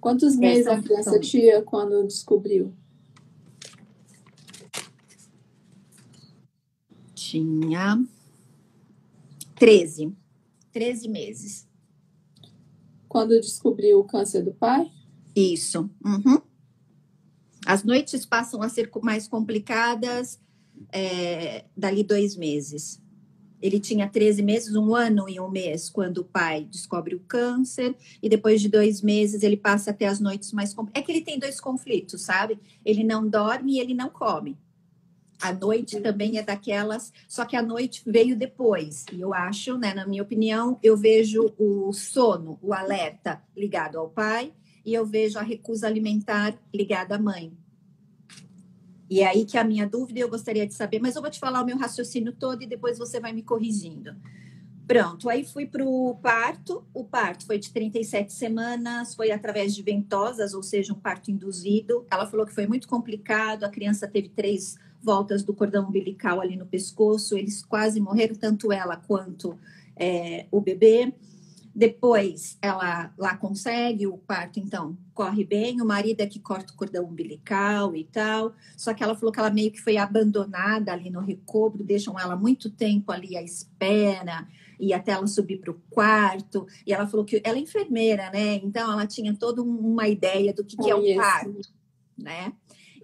Quantos 0.00 0.36
meses 0.36 0.66
a 0.66 0.80
criança 0.80 1.18
tinha 1.18 1.62
quando 1.62 2.06
descobriu? 2.06 2.72
Tinha 7.14 8.04
13. 9.56 10.12
13 10.72 11.08
meses. 11.08 11.66
Quando 13.08 13.40
descobriu 13.40 14.00
o 14.00 14.04
câncer 14.04 14.42
do 14.42 14.52
pai? 14.52 14.90
Isso. 15.34 15.88
Uhum. 16.04 16.40
As 17.64 17.82
noites 17.82 18.26
passam 18.26 18.60
a 18.60 18.68
ser 18.68 18.90
mais 19.02 19.26
complicadas 19.26 20.38
é, 20.92 21.64
dali 21.76 22.04
dois 22.04 22.36
meses. 22.36 23.00
Ele 23.64 23.80
tinha 23.80 24.06
13 24.06 24.42
meses, 24.42 24.76
um 24.76 24.94
ano 24.94 25.26
e 25.26 25.40
um 25.40 25.48
mês, 25.48 25.88
quando 25.88 26.18
o 26.18 26.24
pai 26.24 26.68
descobre 26.70 27.14
o 27.14 27.20
câncer, 27.20 27.96
e 28.22 28.28
depois 28.28 28.60
de 28.60 28.68
dois 28.68 29.00
meses 29.00 29.42
ele 29.42 29.56
passa 29.56 29.90
até 29.90 30.06
as 30.06 30.20
noites 30.20 30.52
mais. 30.52 30.76
É 30.92 31.00
que 31.00 31.10
ele 31.10 31.22
tem 31.22 31.38
dois 31.38 31.58
conflitos, 31.58 32.20
sabe? 32.20 32.58
Ele 32.84 33.02
não 33.02 33.26
dorme 33.26 33.76
e 33.76 33.80
ele 33.80 33.94
não 33.94 34.10
come. 34.10 34.58
A 35.40 35.50
noite 35.50 35.98
também 35.98 36.36
é 36.36 36.42
daquelas, 36.42 37.10
só 37.26 37.46
que 37.46 37.56
a 37.56 37.62
noite 37.62 38.02
veio 38.04 38.36
depois. 38.36 39.06
E 39.10 39.22
eu 39.22 39.32
acho, 39.32 39.78
né, 39.78 39.94
na 39.94 40.06
minha 40.06 40.22
opinião, 40.22 40.78
eu 40.82 40.94
vejo 40.94 41.54
o 41.58 41.90
sono, 41.94 42.58
o 42.60 42.74
alerta 42.74 43.42
ligado 43.56 43.98
ao 43.98 44.10
pai, 44.10 44.52
e 44.84 44.92
eu 44.92 45.06
vejo 45.06 45.38
a 45.38 45.42
recusa 45.42 45.86
alimentar 45.86 46.54
ligada 46.70 47.14
à 47.14 47.18
mãe. 47.18 47.50
E 49.14 49.20
é 49.20 49.28
aí 49.28 49.44
que 49.44 49.56
a 49.56 49.62
minha 49.62 49.86
dúvida 49.86 50.18
eu 50.18 50.28
gostaria 50.28 50.66
de 50.66 50.74
saber, 50.74 50.98
mas 50.98 51.14
eu 51.14 51.22
vou 51.22 51.30
te 51.30 51.38
falar 51.38 51.62
o 51.62 51.64
meu 51.64 51.78
raciocínio 51.78 52.32
todo 52.32 52.64
e 52.64 52.66
depois 52.66 52.98
você 52.98 53.20
vai 53.20 53.32
me 53.32 53.44
corrigindo. 53.44 54.12
Pronto, 54.88 55.30
aí 55.30 55.44
fui 55.44 55.66
para 55.66 55.84
o 55.84 56.16
parto. 56.16 56.84
O 56.92 57.04
parto 57.04 57.46
foi 57.46 57.56
de 57.56 57.70
37 57.70 58.32
semanas, 58.32 59.14
foi 59.14 59.30
através 59.30 59.72
de 59.72 59.84
ventosas, 59.84 60.52
ou 60.52 60.64
seja, 60.64 60.92
um 60.92 60.98
parto 60.98 61.30
induzido. 61.30 62.04
Ela 62.10 62.26
falou 62.26 62.44
que 62.44 62.52
foi 62.52 62.66
muito 62.66 62.88
complicado, 62.88 63.62
a 63.62 63.68
criança 63.68 64.08
teve 64.08 64.30
três 64.30 64.76
voltas 65.00 65.44
do 65.44 65.54
cordão 65.54 65.86
umbilical 65.86 66.40
ali 66.40 66.56
no 66.56 66.66
pescoço, 66.66 67.38
eles 67.38 67.64
quase 67.64 68.00
morreram, 68.00 68.34
tanto 68.34 68.72
ela 68.72 68.96
quanto 68.96 69.56
é, 69.94 70.46
o 70.50 70.60
bebê. 70.60 71.14
Depois 71.74 72.56
ela 72.62 73.12
lá 73.18 73.36
consegue, 73.36 74.06
o 74.06 74.16
parto 74.16 74.60
então 74.60 74.96
corre 75.12 75.44
bem, 75.44 75.82
o 75.82 75.84
marido 75.84 76.20
é 76.20 76.26
que 76.26 76.38
corta 76.38 76.72
o 76.72 76.76
cordão 76.76 77.04
umbilical 77.04 77.96
e 77.96 78.04
tal. 78.04 78.54
Só 78.76 78.94
que 78.94 79.02
ela 79.02 79.16
falou 79.16 79.32
que 79.32 79.40
ela 79.40 79.50
meio 79.50 79.72
que 79.72 79.80
foi 79.80 79.96
abandonada 79.96 80.92
ali 80.92 81.10
no 81.10 81.20
recobro, 81.20 81.82
deixam 81.82 82.18
ela 82.18 82.36
muito 82.36 82.70
tempo 82.70 83.10
ali 83.10 83.36
à 83.36 83.42
espera 83.42 84.46
e 84.78 84.94
até 84.94 85.12
ela 85.12 85.26
subir 85.26 85.58
para 85.58 85.72
o 85.72 85.80
quarto. 85.90 86.64
E 86.86 86.92
ela 86.92 87.08
falou 87.08 87.24
que 87.24 87.40
ela 87.42 87.58
é 87.58 87.60
enfermeira, 87.60 88.30
né? 88.30 88.54
Então 88.56 88.92
ela 88.92 89.06
tinha 89.06 89.34
toda 89.34 89.60
uma 89.60 90.06
ideia 90.06 90.54
do 90.54 90.64
que, 90.64 90.76
que 90.76 90.88
é 90.88 90.94
o 90.94 91.16
parto, 91.16 91.60
né? 92.16 92.52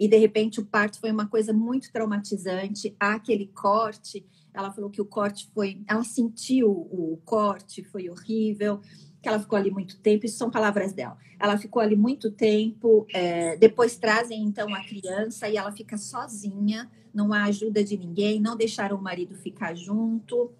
E 0.01 0.09
de 0.09 0.17
repente 0.17 0.59
o 0.59 0.67
parto 0.67 0.99
foi 0.99 1.13
uma 1.13 1.29
coisa 1.29 1.53
muito 1.53 1.93
traumatizante. 1.93 2.97
Há 2.99 3.15
aquele 3.15 3.47
corte 3.47 4.27
ela 4.53 4.73
falou 4.73 4.91
que 4.91 5.01
o 5.01 5.05
corte 5.05 5.49
foi. 5.55 5.81
Ela 5.87 6.05
sentiu 6.05 6.71
o 6.71 7.19
corte, 7.25 7.85
foi 7.85 8.09
horrível, 8.09 8.81
que 9.23 9.29
ela 9.29 9.39
ficou 9.39 9.57
ali 9.57 9.71
muito 9.71 9.99
tempo. 10.01 10.27
Isso 10.27 10.39
são 10.39 10.51
palavras 10.51 10.93
dela. 10.93 11.17
Ela 11.39 11.57
ficou 11.57 11.81
ali 11.81 11.97
muito 11.97 12.31
tempo. 12.31 13.07
É, 13.13 13.57
depois 13.57 13.97
trazem 13.97 14.43
então 14.43 14.75
a 14.75 14.81
criança 14.81 15.49
e 15.49 15.57
ela 15.57 15.73
fica 15.73 15.97
sozinha, 15.97 16.91
não 17.15 17.33
há 17.33 17.45
ajuda 17.45 17.83
de 17.83 17.97
ninguém, 17.97 18.41
não 18.41 18.57
deixaram 18.57 18.97
o 18.97 19.03
marido 19.03 19.35
ficar 19.37 19.75
junto. 19.75 20.51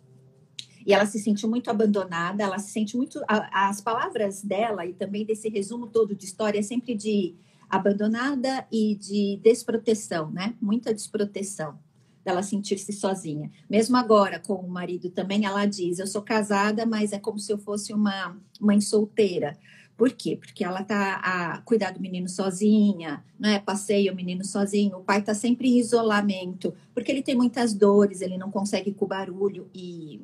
E 0.87 0.95
ela 0.95 1.05
se 1.05 1.19
sentiu 1.19 1.49
muito 1.49 1.71
abandonada, 1.71 2.43
ela 2.43 2.59
se 2.59 2.71
sente 2.71 2.97
muito. 2.97 3.21
As 3.29 3.81
palavras 3.81 4.43
dela 4.43 4.87
e 4.87 4.95
também 4.95 5.27
desse 5.27 5.49
resumo 5.49 5.87
todo 5.87 6.15
de 6.15 6.25
história 6.25 6.59
é 6.59 6.63
sempre 6.63 6.95
de 6.95 7.35
abandonada 7.71 8.67
e 8.71 8.97
de 8.97 9.39
desproteção, 9.43 10.31
né? 10.31 10.55
Muita 10.61 10.93
desproteção 10.93 11.79
dela 12.25 12.43
sentir-se 12.43 12.93
sozinha. 12.93 13.51
Mesmo 13.69 13.97
agora, 13.97 14.39
com 14.39 14.55
o 14.55 14.69
marido 14.69 15.11
também, 15.11 15.45
ela 15.45 15.65
diz: 15.67 15.99
Eu 15.99 16.07
sou 16.07 16.23
casada, 16.23 16.85
mas 16.85 17.13
é 17.13 17.19
como 17.19 17.39
se 17.39 17.53
eu 17.53 17.59
fosse 17.59 17.93
uma 17.93 18.37
mãe 18.61 18.81
solteira. 18.81 19.57
Por 19.97 20.11
quê? 20.13 20.35
Porque 20.35 20.65
ela 20.65 20.83
tá 20.83 21.17
a 21.17 21.59
cuidar 21.59 21.93
do 21.93 22.01
menino 22.01 22.27
sozinha, 22.27 23.23
né? 23.39 23.59
Passeia 23.59 24.11
o 24.11 24.17
menino 24.17 24.45
sozinho, 24.45 24.97
o 24.97 25.05
pai 25.05 25.23
tá 25.23 25.35
sempre 25.35 25.69
em 25.69 25.79
isolamento, 25.79 26.75
porque 26.95 27.13
ele 27.13 27.23
tem 27.23 27.37
muitas 27.37 27.75
dores, 27.75 28.23
ele 28.23 28.39
não 28.39 28.51
consegue 28.51 28.95
com 28.95 29.05
o 29.05 29.09
barulho 29.09 29.69
e, 29.75 30.23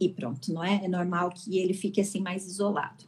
e 0.00 0.08
pronto, 0.08 0.52
não 0.54 0.64
é? 0.64 0.84
É 0.84 0.88
normal 0.88 1.30
que 1.30 1.58
ele 1.58 1.74
fique 1.74 2.00
assim 2.00 2.20
mais 2.20 2.46
isolado. 2.46 3.04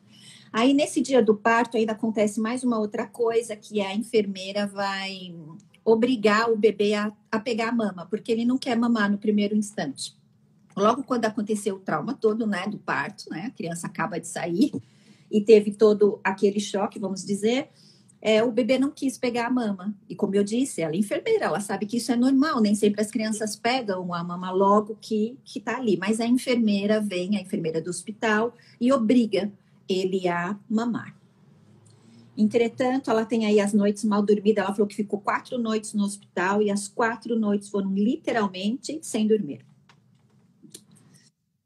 Aí 0.57 0.73
nesse 0.73 1.03
dia 1.03 1.23
do 1.23 1.35
parto 1.35 1.77
ainda 1.77 1.93
acontece 1.93 2.41
mais 2.41 2.65
uma 2.65 2.79
outra 2.79 3.07
coisa 3.07 3.55
que 3.55 3.83
a 3.83 3.95
enfermeira 3.95 4.67
vai 4.67 5.37
obrigar 5.85 6.51
o 6.51 6.57
bebê 6.57 6.95
a, 6.95 7.13
a 7.31 7.39
pegar 7.39 7.69
a 7.69 7.73
mama, 7.73 8.07
porque 8.07 8.33
ele 8.33 8.47
não 8.47 8.57
quer 8.57 8.75
mamar 8.75 9.11
no 9.11 9.19
primeiro 9.19 9.55
instante. 9.55 10.17
Logo 10.75 11.03
quando 11.03 11.27
aconteceu 11.27 11.77
o 11.77 11.81
trauma 11.81 12.15
todo, 12.15 12.47
né, 12.47 12.67
do 12.69 12.79
parto, 12.79 13.29
né, 13.29 13.43
a 13.49 13.51
criança 13.51 13.87
acaba 13.87 14.19
de 14.19 14.29
sair 14.29 14.73
e 15.31 15.43
teve 15.43 15.73
todo 15.73 16.19
aquele 16.25 16.59
choque, 16.59 16.99
vamos 16.99 17.23
dizer, 17.23 17.69
é, 18.23 18.43
o 18.43 18.51
bebê 18.51 18.79
não 18.79 18.91
quis 18.91 19.19
pegar 19.19 19.49
a 19.49 19.51
mama. 19.51 19.95
E 20.09 20.17
como 20.17 20.35
eu 20.37 20.43
disse, 20.43 20.81
ela 20.81 20.95
é 20.95 20.99
enfermeira, 20.99 21.45
ela 21.45 21.61
sabe 21.61 21.85
que 21.85 21.99
isso 21.99 22.11
é 22.11 22.17
normal, 22.17 22.63
nem 22.63 22.75
sempre 22.75 23.03
as 23.03 23.11
crianças 23.11 23.57
pegam 23.57 24.15
a 24.15 24.25
mama 24.25 24.51
logo 24.51 24.97
que 25.03 25.37
que 25.45 25.61
tá 25.61 25.77
ali, 25.77 25.99
mas 25.99 26.19
a 26.19 26.27
enfermeira 26.27 26.99
vem, 26.99 27.37
a 27.37 27.43
enfermeira 27.43 27.79
do 27.79 27.91
hospital 27.91 28.55
e 28.81 28.91
obriga 28.91 29.53
ele 29.89 30.29
a 30.29 30.59
mamar. 30.69 31.17
Entretanto, 32.37 33.11
ela 33.11 33.25
tem 33.25 33.47
aí 33.47 33.59
as 33.59 33.73
noites 33.73 34.05
mal 34.05 34.23
dormidas. 34.23 34.65
Ela 34.65 34.75
falou 34.75 34.87
que 34.87 34.95
ficou 34.95 35.21
quatro 35.21 35.57
noites 35.57 35.95
no 35.95 36.05
hospital 36.05 36.61
e 36.61 36.71
as 36.71 36.87
quatro 36.87 37.35
noites 37.35 37.71
foram 37.71 37.93
literalmente 37.93 38.99
sem 39.03 39.27
dormir. 39.27 39.65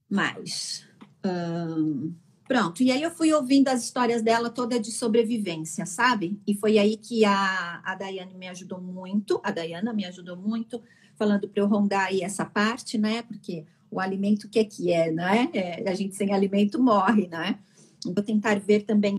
Mas. 0.08 0.86
Hum, 1.24 2.14
pronto. 2.46 2.82
E 2.84 2.92
aí 2.92 3.02
eu 3.02 3.10
fui 3.10 3.32
ouvindo 3.32 3.68
as 3.68 3.82
histórias 3.82 4.22
dela 4.22 4.48
toda 4.48 4.78
de 4.78 4.92
sobrevivência, 4.92 5.84
sabe? 5.86 6.40
E 6.46 6.54
foi 6.54 6.78
aí 6.78 6.96
que 6.96 7.24
a, 7.24 7.80
a 7.84 7.94
Daiane 7.96 8.34
me 8.34 8.48
ajudou 8.48 8.80
muito. 8.80 9.40
A 9.42 9.50
Dayana 9.50 9.92
me 9.92 10.04
ajudou 10.04 10.36
muito, 10.36 10.80
falando 11.16 11.48
para 11.48 11.62
eu 11.62 11.66
rondar 11.66 12.06
aí 12.06 12.22
essa 12.22 12.44
parte, 12.44 12.96
né? 12.96 13.22
Porque 13.22 13.64
o 13.90 13.98
alimento 13.98 14.48
que 14.48 14.60
é 14.60 14.64
que 14.64 14.92
é, 14.92 15.10
né? 15.10 15.48
É, 15.52 15.90
a 15.90 15.94
gente 15.94 16.14
sem 16.14 16.32
alimento 16.32 16.80
morre, 16.80 17.26
né? 17.26 17.58
Vou 18.04 18.23
tentar 18.23 18.59
ver 18.59 18.85
também 18.85 19.19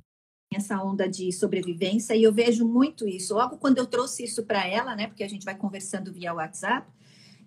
essa 0.54 0.82
onda 0.84 1.08
de 1.08 1.32
sobrevivência 1.32 2.16
e 2.16 2.24
eu 2.24 2.34
vejo 2.34 2.68
muito 2.68 3.08
isso. 3.08 3.34
Logo 3.34 3.58
quando 3.58 3.78
eu 3.78 3.86
trouxe 3.86 4.24
isso 4.24 4.44
para 4.44 4.68
ela, 4.68 4.96
né? 4.96 5.08
Porque 5.08 5.24
a 5.24 5.30
gente 5.30 5.46
vai 5.46 5.56
conversando 5.56 6.12
via 6.12 6.34
WhatsApp, 6.34 6.88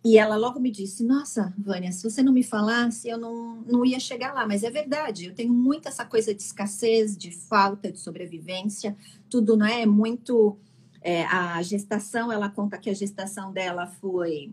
e 0.04 0.18
ela 0.18 0.36
logo 0.36 0.60
me 0.60 0.70
disse: 0.70 1.02
Nossa, 1.02 1.54
Vânia, 1.56 1.90
se 1.90 2.02
você 2.02 2.22
não 2.22 2.32
me 2.32 2.42
falasse, 2.42 3.08
eu 3.08 3.16
não, 3.16 3.62
não 3.62 3.86
ia 3.86 3.98
chegar 3.98 4.34
lá. 4.34 4.46
Mas 4.46 4.62
é 4.62 4.70
verdade, 4.70 5.24
eu 5.24 5.34
tenho 5.34 5.52
muito 5.52 5.88
essa 5.88 6.04
coisa 6.04 6.34
de 6.34 6.42
escassez, 6.42 7.16
de 7.16 7.30
falta, 7.30 7.90
de 7.90 7.98
sobrevivência. 7.98 8.94
Tudo 9.30 9.56
não 9.56 9.64
é, 9.64 9.82
é 9.82 9.86
muito. 9.86 10.58
É, 11.00 11.24
a 11.26 11.60
gestação, 11.62 12.32
ela 12.32 12.48
conta 12.48 12.78
que 12.78 12.88
a 12.88 12.94
gestação 12.94 13.52
dela 13.52 13.86
foi 13.86 14.52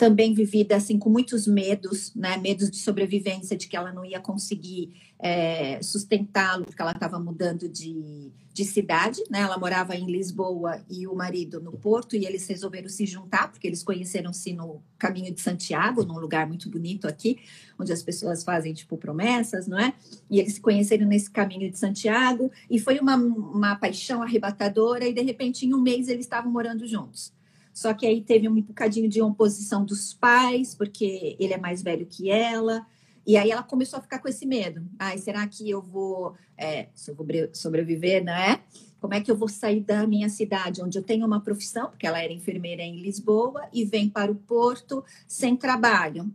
também 0.00 0.32
vivida 0.32 0.76
assim 0.76 0.98
com 0.98 1.10
muitos 1.10 1.46
medos, 1.46 2.14
né? 2.14 2.38
Medos 2.38 2.70
de 2.70 2.78
sobrevivência, 2.78 3.54
de 3.54 3.68
que 3.68 3.76
ela 3.76 3.92
não 3.92 4.02
ia 4.02 4.18
conseguir 4.18 4.94
é, 5.18 5.78
sustentá-lo, 5.82 6.64
porque 6.64 6.80
ela 6.80 6.92
estava 6.92 7.18
mudando 7.18 7.68
de, 7.68 8.32
de 8.50 8.64
cidade, 8.64 9.22
né? 9.28 9.40
Ela 9.40 9.58
morava 9.58 9.94
em 9.94 10.10
Lisboa 10.10 10.82
e 10.88 11.06
o 11.06 11.14
marido 11.14 11.60
no 11.60 11.72
Porto, 11.72 12.16
e 12.16 12.24
eles 12.24 12.46
resolveram 12.48 12.88
se 12.88 13.04
juntar, 13.04 13.50
porque 13.50 13.66
eles 13.66 13.82
conheceram-se 13.82 14.54
no 14.54 14.82
caminho 14.96 15.34
de 15.34 15.40
Santiago, 15.42 16.02
num 16.02 16.18
lugar 16.18 16.48
muito 16.48 16.70
bonito 16.70 17.06
aqui, 17.06 17.38
onde 17.78 17.92
as 17.92 18.02
pessoas 18.02 18.42
fazem 18.42 18.72
tipo 18.72 18.96
promessas, 18.96 19.66
não 19.66 19.78
é? 19.78 19.92
E 20.30 20.40
eles 20.40 20.54
se 20.54 20.62
conheceram 20.62 21.06
nesse 21.06 21.30
caminho 21.30 21.70
de 21.70 21.78
Santiago, 21.78 22.50
e 22.70 22.78
foi 22.78 22.98
uma, 23.00 23.16
uma 23.16 23.76
paixão 23.76 24.22
arrebatadora, 24.22 25.06
e 25.06 25.12
de 25.12 25.20
repente, 25.20 25.66
em 25.66 25.74
um 25.74 25.82
mês, 25.82 26.08
eles 26.08 26.24
estavam 26.24 26.50
morando 26.50 26.86
juntos. 26.86 27.38
Só 27.72 27.94
que 27.94 28.06
aí 28.06 28.20
teve 28.20 28.48
um 28.48 28.60
bocadinho 28.60 29.08
de 29.08 29.22
oposição 29.22 29.84
dos 29.84 30.12
pais, 30.12 30.74
porque 30.74 31.36
ele 31.38 31.54
é 31.54 31.58
mais 31.58 31.82
velho 31.82 32.06
que 32.06 32.30
ela. 32.30 32.86
E 33.26 33.36
aí 33.36 33.50
ela 33.50 33.62
começou 33.62 33.98
a 33.98 34.02
ficar 34.02 34.18
com 34.18 34.28
esse 34.28 34.46
medo. 34.46 34.82
Ai, 34.98 35.18
será 35.18 35.46
que 35.46 35.68
eu 35.68 35.80
vou, 35.80 36.34
é, 36.56 36.88
sobreviver, 37.52 38.24
né? 38.24 38.60
Como 39.00 39.14
é 39.14 39.20
que 39.20 39.30
eu 39.30 39.36
vou 39.36 39.48
sair 39.48 39.80
da 39.80 40.06
minha 40.06 40.28
cidade, 40.28 40.82
onde 40.82 40.98
eu 40.98 41.02
tenho 41.02 41.26
uma 41.26 41.40
profissão, 41.40 41.88
porque 41.88 42.06
ela 42.06 42.22
era 42.22 42.32
enfermeira 42.32 42.82
em 42.82 43.00
Lisboa, 43.00 43.68
e 43.72 43.84
vem 43.84 44.08
para 44.08 44.30
o 44.30 44.34
Porto 44.34 45.04
sem 45.26 45.56
trabalho. 45.56 46.30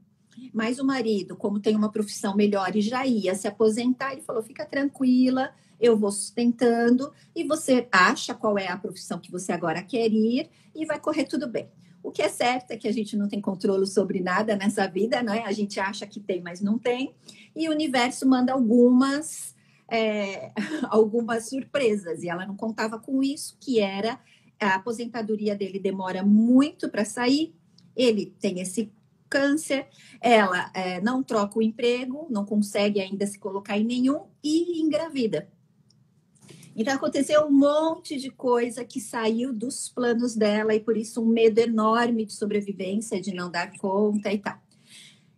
Mas 0.53 0.79
o 0.79 0.85
marido, 0.85 1.35
como 1.35 1.59
tem 1.59 1.75
uma 1.75 1.91
profissão 1.91 2.35
melhor 2.35 2.75
e 2.75 2.81
já 2.81 3.05
ia 3.05 3.35
se 3.35 3.47
aposentar, 3.47 4.13
ele 4.13 4.21
falou: 4.21 4.41
fica 4.41 4.65
tranquila, 4.65 5.51
eu 5.79 5.97
vou 5.97 6.11
sustentando 6.11 7.11
e 7.35 7.43
você 7.43 7.87
acha 7.91 8.33
qual 8.33 8.57
é 8.57 8.67
a 8.67 8.77
profissão 8.77 9.19
que 9.19 9.31
você 9.31 9.51
agora 9.51 9.81
quer 9.81 10.11
ir 10.11 10.49
e 10.73 10.85
vai 10.85 10.99
correr 10.99 11.25
tudo 11.25 11.47
bem. 11.47 11.69
O 12.03 12.11
que 12.11 12.21
é 12.21 12.29
certo 12.29 12.71
é 12.71 12.77
que 12.77 12.87
a 12.87 12.93
gente 12.93 13.17
não 13.17 13.27
tem 13.27 13.41
controle 13.41 13.87
sobre 13.87 14.19
nada 14.19 14.55
nessa 14.55 14.87
vida, 14.87 15.23
né? 15.23 15.43
A 15.45 15.51
gente 15.51 15.79
acha 15.79 16.05
que 16.05 16.19
tem, 16.19 16.39
mas 16.39 16.61
não 16.61 16.77
tem. 16.77 17.15
E 17.55 17.67
o 17.67 17.71
universo 17.71 18.27
manda 18.27 18.53
algumas 18.53 19.55
é, 19.89 20.51
algumas 20.89 21.49
surpresas 21.49 22.23
e 22.23 22.29
ela 22.29 22.45
não 22.45 22.55
contava 22.55 22.99
com 22.99 23.23
isso, 23.23 23.57
que 23.59 23.79
era 23.79 24.19
a 24.59 24.75
aposentadoria 24.75 25.55
dele 25.55 25.79
demora 25.79 26.23
muito 26.23 26.89
para 26.89 27.05
sair. 27.05 27.55
Ele 27.95 28.33
tem 28.39 28.59
esse 28.59 28.91
câncer, 29.29 29.87
ela 30.21 30.71
é, 30.73 31.01
não 31.01 31.23
troca 31.23 31.59
o 31.59 31.61
emprego, 31.61 32.27
não 32.29 32.45
consegue 32.45 33.01
ainda 33.01 33.25
se 33.25 33.39
colocar 33.39 33.77
em 33.77 33.83
nenhum 33.83 34.27
e 34.43 34.81
engravida. 34.81 35.49
Então 36.75 36.93
aconteceu 36.93 37.45
um 37.45 37.51
monte 37.51 38.17
de 38.17 38.29
coisa 38.29 38.83
que 38.83 38.99
saiu 38.99 39.53
dos 39.53 39.87
planos 39.87 40.35
dela 40.35 40.75
e 40.75 40.79
por 40.79 40.97
isso 40.97 41.21
um 41.21 41.25
medo 41.25 41.59
enorme 41.59 42.25
de 42.25 42.33
sobrevivência, 42.33 43.21
de 43.21 43.33
não 43.33 43.49
dar 43.49 43.71
conta 43.77 44.31
e 44.33 44.39
tal. 44.39 44.59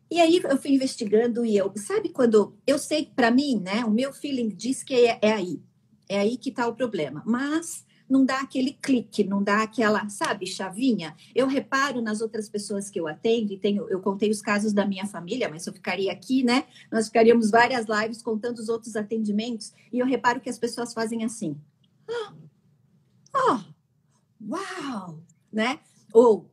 E 0.09 0.19
aí 0.19 0.41
eu 0.43 0.57
fui 0.57 0.71
investigando 0.71 1.45
e 1.45 1.55
eu, 1.55 1.71
sabe 1.75 2.09
quando 2.09 2.55
eu 2.65 2.79
sei 2.79 3.05
para 3.05 3.29
mim, 3.29 3.59
né, 3.59 3.83
o 3.85 3.91
meu 3.91 4.13
feeling 4.13 4.49
diz 4.49 4.81
que 4.81 4.93
é, 4.93 5.19
é 5.21 5.33
aí. 5.33 5.61
É 6.09 6.19
aí 6.19 6.37
que 6.37 6.49
está 6.49 6.67
o 6.67 6.75
problema. 6.75 7.21
Mas 7.25 7.85
não 8.09 8.25
dá 8.25 8.39
aquele 8.39 8.73
clique, 8.73 9.23
não 9.23 9.43
dá 9.43 9.63
aquela, 9.63 10.07
sabe, 10.09 10.45
chavinha. 10.47 11.15
Eu 11.35 11.47
reparo 11.47 12.01
nas 12.01 12.21
outras 12.21 12.47
pessoas 12.47 12.89
que 12.89 12.99
eu 12.99 13.07
atendo, 13.07 13.53
e 13.53 13.57
tenho, 13.57 13.87
eu 13.89 13.99
contei 13.99 14.29
os 14.29 14.41
casos 14.41 14.73
da 14.73 14.85
minha 14.85 15.05
família, 15.05 15.49
mas 15.49 15.67
eu 15.67 15.73
ficaria 15.73 16.11
aqui, 16.11 16.43
né? 16.43 16.65
Nós 16.91 17.07
ficaríamos 17.07 17.51
várias 17.51 17.85
lives 17.85 18.21
contando 18.21 18.59
os 18.59 18.69
outros 18.69 18.95
atendimentos, 18.95 19.73
e 19.91 19.99
eu 19.99 20.05
reparo 20.05 20.39
que 20.39 20.49
as 20.49 20.57
pessoas 20.57 20.93
fazem 20.93 21.23
assim. 21.23 21.57
Oh, 23.35 23.59
uau! 24.49 25.21
Né? 25.51 25.79
Ou. 26.13 26.49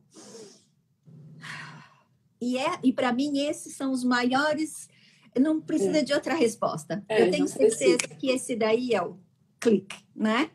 E, 2.41 2.57
é, 2.57 2.79
e 2.83 2.91
para 2.91 3.13
mim, 3.13 3.39
esses 3.39 3.75
são 3.75 3.91
os 3.91 4.03
maiores. 4.03 4.89
Não 5.39 5.59
precisa 5.59 5.99
é. 5.99 6.03
de 6.03 6.13
outra 6.13 6.33
resposta. 6.33 7.03
É, 7.09 7.23
eu 7.23 7.31
tenho 7.31 7.47
certeza 7.47 7.97
precisa. 7.97 8.19
que 8.19 8.29
esse 8.29 8.55
daí 8.55 8.93
é 8.93 9.01
o 9.01 9.17
clique, 9.59 9.97
né? 10.15 10.49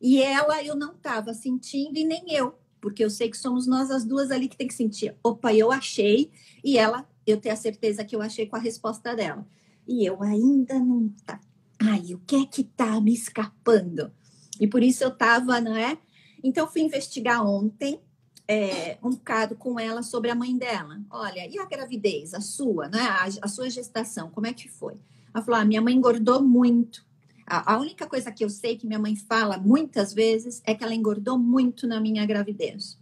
E 0.00 0.22
ela 0.22 0.62
eu 0.64 0.74
não 0.74 0.92
estava 0.92 1.34
sentindo 1.34 1.98
e 1.98 2.04
nem 2.04 2.32
eu, 2.32 2.54
porque 2.80 3.04
eu 3.04 3.10
sei 3.10 3.30
que 3.30 3.36
somos 3.36 3.66
nós 3.66 3.90
as 3.90 4.04
duas 4.04 4.30
ali 4.30 4.48
que 4.48 4.56
tem 4.56 4.66
que 4.66 4.74
sentir. 4.74 5.14
Opa, 5.22 5.52
eu 5.52 5.70
achei 5.70 6.30
e 6.64 6.78
ela, 6.78 7.06
eu 7.26 7.38
tenho 7.38 7.52
a 7.52 7.58
certeza 7.58 8.04
que 8.04 8.16
eu 8.16 8.22
achei 8.22 8.46
com 8.46 8.56
a 8.56 8.60
resposta 8.60 9.14
dela. 9.14 9.46
E 9.86 10.04
eu 10.04 10.22
ainda 10.22 10.78
não 10.78 11.08
tá. 11.26 11.40
Ai, 11.78 12.14
o 12.14 12.18
que 12.26 12.36
é 12.36 12.46
que 12.46 12.64
tá 12.64 13.00
me 13.00 13.12
escapando? 13.12 14.12
E 14.60 14.66
por 14.66 14.82
isso 14.82 15.02
eu 15.02 15.10
tava, 15.10 15.60
não 15.60 15.76
é? 15.76 15.98
Então 16.42 16.68
fui 16.68 16.82
investigar 16.82 17.46
ontem 17.46 18.00
é, 18.46 18.98
um 19.02 19.10
bocado 19.10 19.54
com 19.54 19.78
ela 19.78 20.02
sobre 20.02 20.30
a 20.30 20.34
mãe 20.34 20.56
dela. 20.56 21.00
Olha, 21.08 21.46
e 21.46 21.58
a 21.58 21.64
gravidez, 21.66 22.34
a 22.34 22.40
sua, 22.40 22.88
né? 22.88 23.00
A, 23.00 23.28
a 23.42 23.48
sua 23.48 23.70
gestação, 23.70 24.30
como 24.30 24.46
é 24.46 24.52
que 24.52 24.68
foi? 24.68 24.94
Ela 25.32 25.44
falou: 25.44 25.60
ah, 25.60 25.64
minha 25.64 25.80
mãe 25.80 25.94
engordou 25.94 26.42
muito. 26.42 27.06
A, 27.50 27.74
a 27.74 27.78
única 27.78 28.06
coisa 28.06 28.30
que 28.30 28.44
eu 28.44 28.48
sei 28.48 28.76
que 28.76 28.86
minha 28.86 28.98
mãe 28.98 29.16
fala 29.16 29.58
muitas 29.58 30.14
vezes 30.14 30.62
é 30.64 30.72
que 30.72 30.84
ela 30.84 30.94
engordou 30.94 31.36
muito 31.36 31.84
na 31.84 32.00
minha 32.00 32.24
gravidez. 32.24 32.96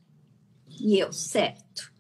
E 0.81 0.99
eu, 0.99 1.13
certo. 1.13 1.93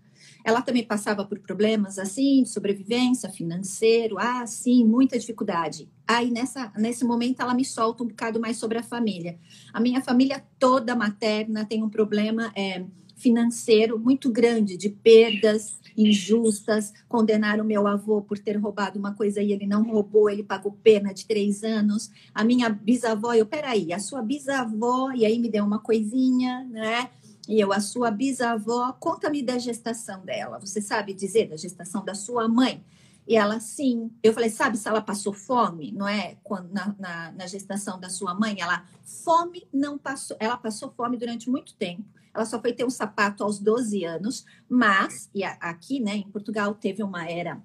Ela 0.43 0.63
também 0.63 0.83
passava 0.83 1.27
por 1.27 1.39
problemas 1.41 1.99
assim, 1.99 2.43
de 2.43 2.49
sobrevivência, 2.49 3.29
financeiro, 3.29 4.19
ah, 4.19 4.47
sim, 4.47 4.83
muita 4.83 5.19
dificuldade. 5.19 5.91
Aí 6.07 6.31
nessa, 6.31 6.73
nesse 6.75 7.05
momento 7.05 7.43
ela 7.43 7.53
me 7.53 7.67
solta 7.67 8.03
um 8.03 8.07
bocado 8.07 8.41
mais 8.41 8.57
sobre 8.57 8.79
a 8.79 8.83
família. 8.83 9.39
A 9.75 9.79
minha 9.79 10.01
família 10.01 10.43
toda 10.59 10.97
materna 10.97 11.67
tem 11.67 11.83
um 11.83 11.91
problema 11.91 12.51
é, 12.57 12.83
financeiro 13.19 13.99
muito 13.99 14.31
grande, 14.31 14.77
de 14.77 14.89
perdas, 14.89 15.79
injustas, 15.97 16.95
condenaram 17.09 17.65
meu 17.65 17.87
avô 17.87 18.23
por 18.23 18.39
ter 18.39 18.57
roubado 18.57 18.99
uma 18.99 19.15
coisa 19.15 19.43
e 19.43 19.53
ele 19.53 19.67
não 19.67 19.83
roubou, 19.83 20.31
ele 20.31 20.45
pagou 20.45 20.73
pena 20.83 21.13
de 21.13 21.27
três 21.27 21.65
anos. 21.65 22.11
A 22.33 22.45
minha 22.45 22.69
bisavó, 22.69 23.35
eu, 23.35 23.45
peraí, 23.45 23.93
a 23.93 23.99
sua 23.99 24.23
bisavó, 24.23 25.11
e 25.13 25.27
aí 25.27 25.39
me 25.39 25.51
deu 25.51 25.65
uma 25.65 25.81
coisinha, 25.81 26.65
né? 26.71 27.11
E 27.49 27.59
eu, 27.59 27.73
a 27.73 27.81
sua 27.81 28.11
bisavó, 28.11 28.93
conta-me 28.93 29.43
da 29.43 29.59
gestação 29.59 30.25
dela. 30.25 30.61
Você 30.61 30.81
sabe 30.81 31.13
dizer 31.15 31.49
da 31.49 31.57
gestação 31.57 32.05
da 32.05 32.15
sua 32.15 32.47
mãe? 32.47 32.85
E 33.27 33.37
ela, 33.37 33.59
sim. 33.59 34.11
Eu 34.23 34.33
falei, 34.33 34.49
sabe 34.49 34.79
se 34.79 34.89
ela 34.89 35.03
passou 35.03 35.33
fome, 35.33 35.93
não 35.93 36.07
é? 36.09 36.37
Quando, 36.45 36.73
na, 36.73 36.95
na, 36.99 37.33
na, 37.33 37.47
gestação 37.47 38.01
da 38.01 38.09
sua 38.09 38.35
mãe, 38.35 38.57
ela, 38.59 38.85
fome 39.03 39.67
não 39.73 39.99
passou. 39.99 40.37
Ela 40.41 40.57
passou 40.57 40.91
fome 40.91 41.17
durante 41.19 41.51
muito 41.51 41.75
tempo. 41.75 42.05
Ela 42.35 42.45
só 42.45 42.61
foi 42.61 42.73
ter 42.73 42.85
um 42.85 42.91
sapato 42.91 43.43
aos 43.43 43.59
12 43.59 44.05
anos, 44.05 44.45
mas, 44.69 45.31
e 45.35 45.45
aqui, 45.45 46.01
né, 46.01 46.17
em 46.17 46.31
Portugal, 46.31 46.75
teve 46.75 47.03
uma 47.03 47.29
era 47.29 47.61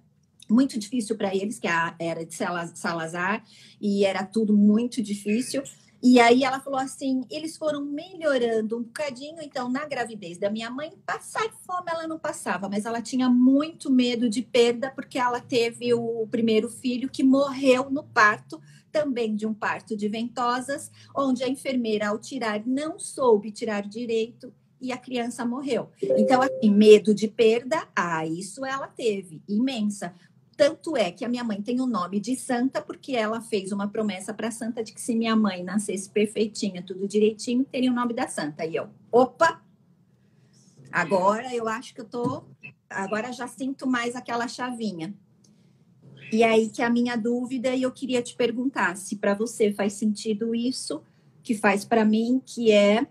muito 0.50 0.78
difícil 0.78 1.18
para 1.18 1.34
eles, 1.36 1.60
que 1.60 1.68
é 1.68 1.96
era 2.00 2.26
de 2.26 2.36
Salazar, 2.76 3.44
e 3.82 4.06
era 4.06 4.24
tudo 4.26 4.56
muito 4.56 5.02
difícil. 5.02 5.64
E 6.06 6.20
aí 6.20 6.44
ela 6.44 6.60
falou 6.60 6.80
assim: 6.80 7.24
eles 7.32 7.56
foram 7.56 7.86
melhorando 7.86 8.78
um 8.78 8.84
bocadinho, 8.84 9.42
então, 9.42 9.70
na 9.70 9.86
gravidez 9.86 10.38
da 10.38 10.50
minha 10.50 10.70
mãe, 10.70 10.92
passar 11.06 11.50
fome 11.66 11.86
ela 11.88 12.06
não 12.08 12.20
passava, 12.20 12.68
mas 12.68 12.86
ela 12.86 13.02
tinha 13.02 13.30
muito 13.30 13.90
medo 13.90 14.30
de 14.30 14.42
perda, 14.42 14.92
porque 14.92 15.18
ela 15.18 15.40
teve 15.40 15.94
o 15.94 16.28
primeiro 16.30 16.70
filho 16.70 17.10
que 17.10 17.24
morreu 17.24 17.90
no 17.90 18.04
parto, 18.04 18.62
também 18.94 19.36
de 19.36 19.48
um 19.48 19.54
parto 19.54 19.98
de 19.98 20.08
ventosas, 20.08 20.92
onde 21.16 21.44
a 21.44 21.50
enfermeira, 21.50 22.10
ao 22.10 22.20
tirar, 22.20 22.62
não 22.66 23.00
soube 23.00 23.52
tirar 23.52 23.82
direito 23.82 24.54
e 24.80 24.92
a 24.92 24.98
criança 24.98 25.44
morreu. 25.44 25.90
Então, 26.02 26.42
assim, 26.42 26.70
medo 26.70 27.14
de 27.14 27.28
perda, 27.28 27.88
ah, 27.96 28.26
isso 28.26 28.64
ela 28.64 28.88
teve, 28.88 29.42
imensa. 29.50 30.14
Tanto 30.56 30.96
é 30.96 31.10
que 31.12 31.26
a 31.26 31.30
minha 31.30 31.44
mãe 31.44 31.60
tem 31.60 31.82
o 31.82 31.88
nome 31.88 32.20
de 32.20 32.36
santa, 32.36 32.82
porque 32.82 33.14
ela 33.16 33.42
fez 33.42 33.72
uma 33.72 33.88
promessa 33.88 34.34
para 34.34 34.50
a 34.50 34.52
santa 34.52 34.84
de 34.84 34.94
que 34.94 35.02
se 35.02 35.16
minha 35.16 35.36
mãe 35.36 35.64
nascesse 35.64 36.08
perfeitinha, 36.08 36.84
tudo 36.84 37.08
direitinho, 37.08 37.66
teria 37.66 37.92
o 37.92 37.96
nome 37.96 38.14
da 38.14 38.28
santa. 38.28 38.64
E 38.64 38.76
eu, 38.76 38.90
opa! 39.12 39.64
Agora 40.92 41.52
eu 41.56 41.68
acho 41.68 41.96
que 41.96 42.02
eu 42.02 42.06
tô. 42.06 42.44
Agora 42.88 43.32
já 43.32 43.48
sinto 43.48 43.88
mais 43.88 44.16
aquela 44.16 44.48
chavinha. 44.48 45.16
E 46.34 46.44
aí 46.44 46.68
que 46.68 46.82
a 46.82 46.90
minha 46.90 47.16
dúvida, 47.16 47.76
e 47.76 47.84
eu 47.84 47.92
queria 47.92 48.20
te 48.20 48.36
perguntar 48.36 48.98
se 48.98 49.18
para 49.18 49.36
você 49.36 49.72
faz 49.72 49.94
sentido 49.94 50.56
isso, 50.56 51.04
que 51.44 51.54
faz 51.54 51.86
para 51.86 52.04
mim, 52.04 52.42
que 52.44 52.72
é 52.72 53.06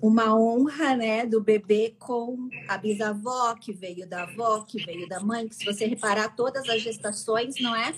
uma 0.00 0.34
honra, 0.34 0.96
né, 0.96 1.26
do 1.26 1.38
bebê 1.38 1.94
com 1.98 2.48
a 2.66 2.78
bisavó 2.78 3.54
que 3.56 3.74
veio 3.74 4.08
da 4.08 4.22
avó, 4.22 4.62
que 4.62 4.82
veio 4.82 5.06
da 5.06 5.20
mãe, 5.20 5.46
que 5.46 5.54
se 5.54 5.66
você 5.66 5.84
reparar 5.84 6.34
todas 6.34 6.66
as 6.66 6.80
gestações, 6.80 7.56
não 7.60 7.76
é? 7.76 7.94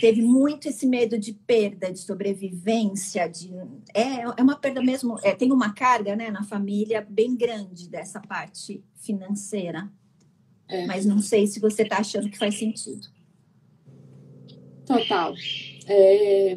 Teve 0.00 0.22
muito 0.22 0.68
esse 0.68 0.86
medo 0.86 1.18
de 1.18 1.32
perda, 1.32 1.92
de 1.92 1.98
sobrevivência, 1.98 3.28
de 3.28 3.52
é, 3.92 4.20
é 4.20 4.42
uma 4.42 4.56
perda 4.56 4.80
mesmo, 4.80 5.18
é, 5.24 5.34
tem 5.34 5.50
uma 5.50 5.74
carga, 5.74 6.14
né, 6.14 6.30
na 6.30 6.44
família 6.44 7.04
bem 7.10 7.36
grande 7.36 7.88
dessa 7.88 8.20
parte 8.20 8.80
financeira. 8.94 9.90
É. 10.68 10.86
Mas 10.86 11.04
não 11.04 11.20
sei 11.20 11.46
se 11.46 11.60
você 11.60 11.82
está 11.82 11.98
achando 11.98 12.30
que 12.30 12.38
faz 12.38 12.58
sentido. 12.58 13.06
Total. 14.86 15.34
É... 15.86 16.56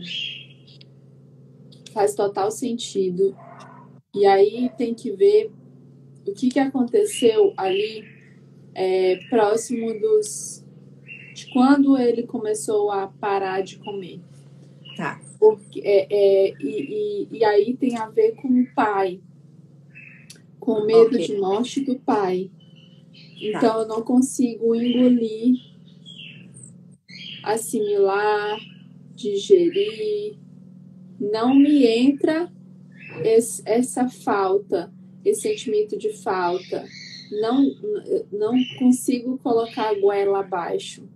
Faz 1.94 2.14
total 2.16 2.52
sentido. 2.52 3.36
E 4.14 4.26
aí 4.26 4.70
tem 4.78 4.94
que 4.94 5.12
ver 5.12 5.52
o 6.28 6.34
que, 6.34 6.50
que 6.50 6.60
aconteceu 6.60 7.54
ali 7.56 8.04
é, 8.74 9.18
próximo 9.30 10.00
dos. 10.00 10.64
de 11.34 11.52
quando 11.52 11.98
ele 11.98 12.24
começou 12.24 12.92
a 12.92 13.08
parar 13.08 13.62
de 13.62 13.80
comer. 13.80 14.20
Tá. 14.96 15.20
Porque, 15.40 15.82
é, 15.82 16.08
é, 16.10 16.54
e, 16.60 17.28
e, 17.32 17.38
e, 17.38 17.44
aí 17.44 17.76
tem 17.76 17.98
a 17.98 18.08
ver 18.08 18.36
com 18.36 18.48
o 18.48 18.68
pai, 18.74 19.20
com 20.60 20.74
o 20.74 20.86
medo 20.86 21.16
okay. 21.16 21.28
de 21.28 21.38
morte 21.38 21.82
do 21.82 22.00
pai. 22.00 22.50
Então 23.40 23.74
tá. 23.74 23.80
eu 23.80 23.88
não 23.88 24.02
consigo 24.02 24.76
engolir, 24.76 25.56
assimilar, 27.44 28.60
digerir. 29.16 30.38
Não 31.20 31.56
me 31.56 31.86
entra 31.86 32.52
esse, 33.24 33.62
essa 33.66 34.08
falta, 34.08 34.94
esse 35.24 35.42
sentimento 35.42 35.98
de 35.98 36.14
falta. 36.14 36.86
Não, 37.42 37.66
não 38.32 38.54
consigo 38.80 39.38
colocar 39.40 39.90
a 39.90 40.00
goela 40.00 40.40
abaixo. 40.40 41.08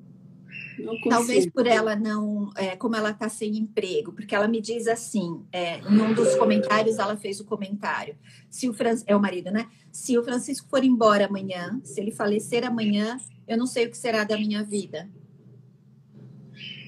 Talvez 1.10 1.46
por 1.50 1.68
ela 1.68 1.96
não, 1.96 2.52
é, 2.56 2.76
como 2.76 2.96
ela 2.96 3.12
está 3.12 3.28
sem 3.30 3.58
emprego, 3.58 4.12
porque 4.12 4.34
ela 4.36 4.48
me 4.48 4.62
diz 4.62 4.88
assim, 4.88 5.44
é, 5.52 5.80
em 5.80 6.02
um 6.02 6.14
dos 6.14 6.36
comentários 6.36 7.00
ela 7.00 7.18
fez 7.18 7.40
o 7.40 7.46
comentário, 7.46 8.16
se 8.50 8.70
o 8.70 8.74
Fran, 8.74 8.96
é 9.06 9.16
o 9.16 9.22
marido, 9.22 9.52
né? 9.52 9.68
Se 9.92 10.18
o 10.18 10.24
Francisco 10.24 10.68
for 10.70 10.84
embora 10.84 11.26
amanhã, 11.26 11.80
se 11.84 12.00
ele 12.00 12.12
falecer 12.12 12.66
amanhã, 12.66 13.18
eu 13.48 13.58
não 13.58 13.66
sei 13.66 13.86
o 13.86 13.90
que 13.90 13.98
será 13.98 14.24
da 14.24 14.38
minha 14.38 14.64
vida. 14.64 15.10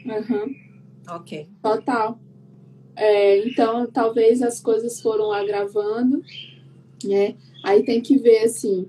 Uhum. 0.05 0.55
Ok. 1.09 1.49
Total. 1.61 2.19
É, 2.95 3.47
então, 3.47 3.87
talvez 3.87 4.41
as 4.41 4.61
coisas 4.61 5.01
foram 5.01 5.31
agravando, 5.31 6.21
né? 7.03 7.35
Aí 7.63 7.83
tem 7.83 8.01
que 8.01 8.17
ver, 8.17 8.43
assim, 8.43 8.87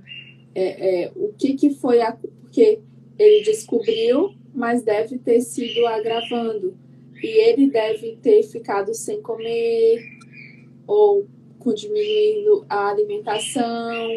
é, 0.55 1.05
é, 1.05 1.13
o 1.17 1.33
que 1.33 1.55
que 1.55 1.71
foi 1.71 2.01
a... 2.03 2.13
Porque 2.13 2.81
ele 3.19 3.45
descobriu, 3.45 4.35
mas 4.55 4.83
deve 4.83 5.19
ter 5.19 5.41
sido 5.41 5.87
agravando. 5.87 6.77
E 7.23 7.27
ele 7.27 7.71
deve 7.71 8.17
ter 8.23 8.43
ficado 8.43 8.95
sem 8.95 9.21
comer, 9.21 10.03
ou 10.87 11.27
com 11.59 11.73
diminuindo 11.73 12.67
a 12.69 12.91
alimentação, 12.91 14.09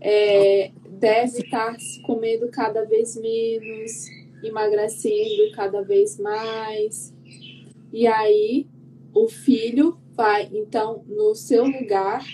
é, 0.00 0.72
deve 0.88 1.38
estar 1.38 1.76
comendo 2.04 2.48
cada 2.48 2.84
vez 2.84 3.16
menos, 3.16 4.08
emagrecendo 4.42 5.52
cada 5.54 5.82
vez 5.82 6.18
mais. 6.18 7.14
E 7.92 8.06
aí 8.06 8.66
o 9.14 9.28
filho 9.28 9.96
vai, 10.14 10.48
então, 10.52 11.04
no 11.06 11.34
seu 11.34 11.64
lugar, 11.64 12.24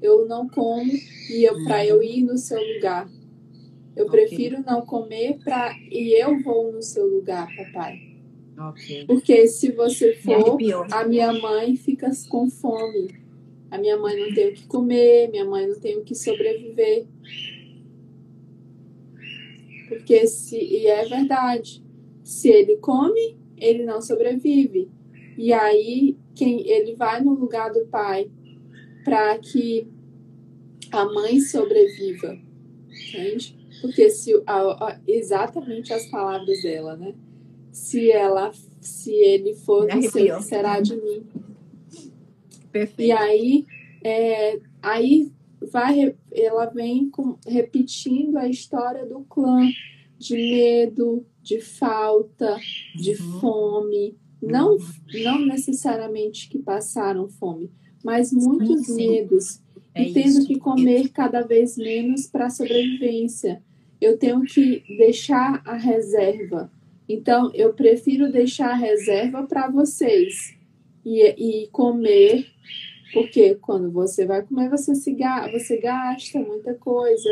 eu 0.00 0.26
não 0.26 0.48
como 0.48 0.92
e 1.30 1.46
para 1.64 1.84
eu 1.84 2.02
ir 2.02 2.22
no 2.22 2.38
seu 2.38 2.60
lugar. 2.74 3.08
Eu 3.98 4.06
okay. 4.06 4.26
prefiro 4.26 4.62
não 4.64 4.86
comer 4.86 5.38
para 5.42 5.76
e 5.90 6.14
eu 6.22 6.40
vou 6.40 6.70
no 6.70 6.80
seu 6.80 7.04
lugar, 7.04 7.48
papai. 7.56 8.00
Okay. 8.70 9.04
Porque 9.06 9.48
se 9.48 9.72
você 9.72 10.14
for, 10.14 10.56
a 10.92 11.04
minha 11.04 11.32
mãe 11.32 11.74
fica 11.74 12.08
com 12.28 12.48
fome. 12.48 13.08
A 13.68 13.76
minha 13.76 13.96
mãe 13.98 14.16
não 14.16 14.32
tem 14.32 14.50
o 14.50 14.54
que 14.54 14.68
comer, 14.68 15.28
minha 15.30 15.44
mãe 15.44 15.66
não 15.66 15.80
tem 15.80 15.98
o 15.98 16.04
que 16.04 16.14
sobreviver. 16.14 17.06
Porque 19.88 20.28
se 20.28 20.56
e 20.56 20.86
é 20.86 21.04
verdade, 21.04 21.82
se 22.22 22.48
ele 22.48 22.76
come, 22.76 23.36
ele 23.56 23.84
não 23.84 24.00
sobrevive. 24.00 24.88
E 25.36 25.52
aí 25.52 26.16
quem 26.36 26.70
ele 26.70 26.94
vai 26.94 27.20
no 27.20 27.34
lugar 27.34 27.72
do 27.72 27.84
pai 27.86 28.30
para 29.04 29.36
que 29.38 29.88
a 30.92 31.04
mãe 31.04 31.40
sobreviva, 31.40 32.38
entende? 32.88 33.57
Porque 33.80 34.10
se 34.10 34.34
a, 34.46 34.60
a, 34.60 35.00
exatamente 35.06 35.92
as 35.92 36.06
palavras 36.06 36.62
dela, 36.62 36.96
né? 36.96 37.14
Se 37.70 38.10
ela, 38.10 38.52
se 38.80 39.12
ele 39.12 39.54
for 39.54 39.86
do 39.86 40.02
seu, 40.10 40.40
será 40.40 40.80
de 40.80 40.96
mim. 40.96 41.22
Perfeito. 42.72 43.08
E 43.08 43.12
aí, 43.12 43.66
é, 44.02 44.60
aí 44.82 45.32
vai, 45.70 46.14
ela 46.32 46.66
vem 46.66 47.08
com, 47.10 47.38
repetindo 47.46 48.36
a 48.36 48.48
história 48.48 49.06
do 49.06 49.20
clã 49.20 49.68
de 50.18 50.34
medo, 50.34 51.24
de 51.42 51.60
falta, 51.60 52.58
de 52.96 53.12
uhum. 53.12 53.40
fome, 53.40 54.16
não, 54.42 54.76
não 55.22 55.46
necessariamente 55.46 56.48
que 56.48 56.58
passaram 56.58 57.28
fome, 57.28 57.70
mas 58.04 58.32
muitos 58.32 58.86
sim, 58.86 58.94
sim. 58.94 59.08
medos. 59.08 59.60
É 59.94 60.02
e 60.02 60.12
tendo 60.12 60.38
isso. 60.38 60.46
que 60.46 60.58
comer 60.58 61.08
cada 61.08 61.40
vez 61.40 61.76
menos 61.76 62.26
para 62.26 62.50
sobrevivência. 62.50 63.62
Eu 64.00 64.16
tenho 64.18 64.42
que 64.42 64.84
deixar 64.96 65.62
a 65.64 65.76
reserva. 65.76 66.70
Então, 67.08 67.50
eu 67.54 67.72
prefiro 67.72 68.30
deixar 68.30 68.70
a 68.70 68.76
reserva 68.76 69.44
para 69.46 69.68
vocês 69.70 70.54
e, 71.04 71.62
e 71.64 71.68
comer, 71.68 72.46
porque 73.12 73.54
quando 73.54 73.90
você 73.90 74.26
vai 74.26 74.42
comer, 74.42 74.68
você, 74.68 74.94
se, 74.94 75.16
você 75.50 75.78
gasta 75.78 76.38
muita 76.38 76.74
coisa. 76.74 77.28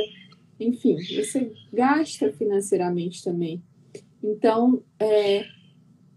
Enfim, 0.58 0.96
você 1.14 1.52
gasta 1.72 2.32
financeiramente 2.32 3.22
também. 3.22 3.62
Então, 4.22 4.82
é, 4.98 5.44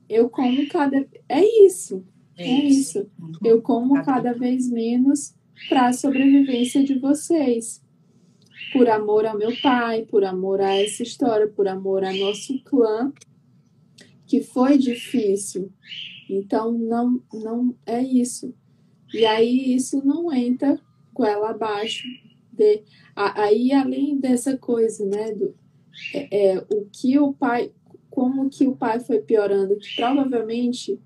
eu 0.07 0.29
como 0.29 0.67
cada. 0.69 1.05
É 1.27 1.65
isso. 1.65 2.03
É, 2.37 2.43
é 2.43 2.65
isso. 2.65 3.09
Eu 3.43 3.61
como 3.61 4.01
cada 4.03 4.33
vez 4.33 4.69
menos 4.69 5.35
para 5.67 5.87
a 5.87 5.93
sobrevivência 5.93 6.83
de 6.83 6.97
vocês. 6.97 7.81
Por 8.73 8.87
amor 8.89 9.25
ao 9.25 9.37
meu 9.37 9.51
pai, 9.61 10.05
por 10.05 10.23
amor 10.23 10.61
a 10.61 10.75
essa 10.75 11.03
história, 11.03 11.47
por 11.47 11.67
amor 11.67 12.03
a 12.03 12.13
nosso 12.13 12.61
clã, 12.63 13.11
que 14.25 14.41
foi 14.41 14.77
difícil. 14.77 15.71
Então, 16.29 16.71
não, 16.71 17.21
não 17.33 17.75
é 17.85 18.01
isso. 18.01 18.53
E 19.13 19.25
aí, 19.25 19.73
isso 19.73 20.05
não 20.05 20.31
entra 20.31 20.79
com 21.13 21.25
ela 21.25 21.49
abaixo. 21.49 22.07
De, 22.51 22.83
aí, 23.15 23.71
além 23.71 24.17
dessa 24.19 24.55
coisa, 24.57 25.05
né, 25.05 25.33
do, 25.33 25.55
é, 26.13 26.53
é, 26.53 26.65
o 26.71 26.85
que 26.91 27.17
o 27.17 27.33
pai, 27.33 27.71
como 28.09 28.49
que 28.49 28.67
o 28.67 28.75
pai 28.75 28.99
foi 28.99 29.19
piorando, 29.19 29.77
que 29.77 29.95
provavelmente 29.95 30.99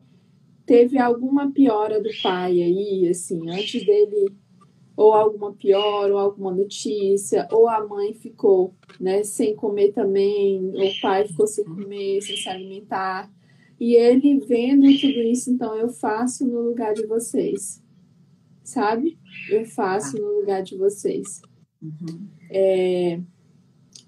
teve 0.65 0.97
alguma 0.97 1.51
piora 1.51 2.01
do 2.01 2.09
pai 2.21 2.61
aí, 2.61 3.07
assim, 3.09 3.49
antes 3.49 3.85
dele, 3.85 4.33
ou 4.95 5.13
alguma 5.13 5.53
piora, 5.53 6.13
ou 6.13 6.19
alguma 6.19 6.53
notícia, 6.53 7.47
ou 7.51 7.67
a 7.67 7.85
mãe 7.85 8.13
ficou, 8.13 8.75
né, 8.99 9.23
sem 9.23 9.55
comer 9.55 9.91
também, 9.91 10.71
ou 10.73 10.85
o 10.85 11.01
pai 11.01 11.27
ficou 11.27 11.47
sem 11.47 11.65
comer, 11.65 12.21
sem 12.21 12.37
se 12.37 12.47
alimentar. 12.47 13.31
E 13.79 13.95
ele 13.95 14.39
vendo 14.39 14.83
tudo 14.99 15.19
isso, 15.23 15.51
então 15.51 15.75
eu 15.75 15.89
faço 15.89 16.45
no 16.45 16.61
lugar 16.61 16.93
de 16.93 17.05
vocês, 17.07 17.83
sabe? 18.63 19.17
Eu 19.49 19.65
faço 19.65 20.15
no 20.17 20.39
lugar 20.39 20.61
de 20.61 20.77
vocês. 20.77 21.41
Uhum. 21.81 22.27
É, 22.49 23.19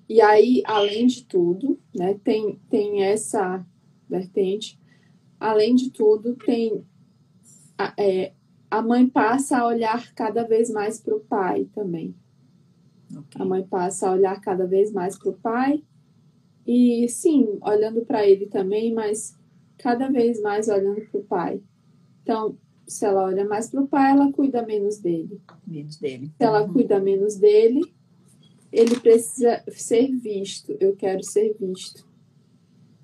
e 0.07 0.21
aí, 0.21 0.61
além 0.65 1.07
de 1.07 1.25
tudo, 1.25 1.79
né, 1.93 2.19
tem, 2.23 2.59
tem 2.69 3.03
essa 3.03 3.65
vertente. 4.07 4.79
Além 5.39 5.73
de 5.73 5.89
tudo, 5.89 6.35
tem 6.35 6.85
é, 7.97 8.31
a 8.75 8.81
mãe 8.81 9.07
passa 9.07 9.59
a 9.59 9.67
olhar 9.67 10.13
cada 10.13 10.43
vez 10.43 10.69
mais 10.69 10.99
para 10.99 11.15
o 11.15 11.21
pai 11.21 11.65
também. 11.73 12.13
Okay. 13.09 13.41
A 13.41 13.45
mãe 13.45 13.63
passa 13.63 14.09
a 14.09 14.11
olhar 14.11 14.39
cada 14.41 14.67
vez 14.67 14.91
mais 14.91 15.17
para 15.17 15.29
o 15.29 15.33
pai 15.33 15.81
e 16.67 17.07
sim, 17.07 17.57
olhando 17.61 18.05
para 18.05 18.27
ele 18.27 18.47
também, 18.47 18.93
mas 18.93 19.33
cada 19.77 20.11
vez 20.11 20.41
mais 20.41 20.67
olhando 20.67 20.99
para 21.09 21.19
o 21.19 21.23
pai. 21.23 21.61
Então, 22.21 22.57
se 22.85 23.05
ela 23.05 23.23
olha 23.23 23.45
mais 23.45 23.69
para 23.69 23.81
o 23.81 23.87
pai, 23.87 24.11
ela 24.11 24.29
cuida 24.33 24.61
menos 24.65 24.97
dele. 24.97 25.39
Menos 25.65 25.97
dele. 25.97 26.27
Se 26.37 26.43
ela 26.43 26.63
uhum. 26.63 26.73
cuida 26.73 26.99
menos 26.99 27.37
dele, 27.37 27.81
ele 28.73 28.99
precisa 28.99 29.63
ser 29.69 30.13
visto, 30.17 30.75
eu 30.81 30.97
quero 30.97 31.23
ser 31.23 31.55
visto. 31.57 32.05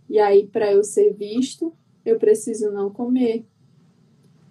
E 0.10 0.20
aí, 0.20 0.48
para 0.48 0.74
eu 0.74 0.84
ser 0.84 1.14
visto, 1.14 1.74
eu 2.04 2.20
preciso 2.20 2.72
não 2.72 2.92
comer, 2.92 3.46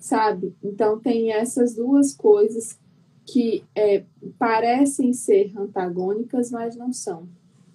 sabe? 0.00 0.56
Então, 0.62 0.98
tem 0.98 1.30
essas 1.30 1.74
duas 1.74 2.14
coisas 2.14 2.78
que 3.26 3.62
é, 3.76 4.04
parecem 4.38 5.12
ser 5.12 5.56
antagônicas, 5.56 6.50
mas 6.50 6.74
não 6.74 6.92
são. 6.92 7.28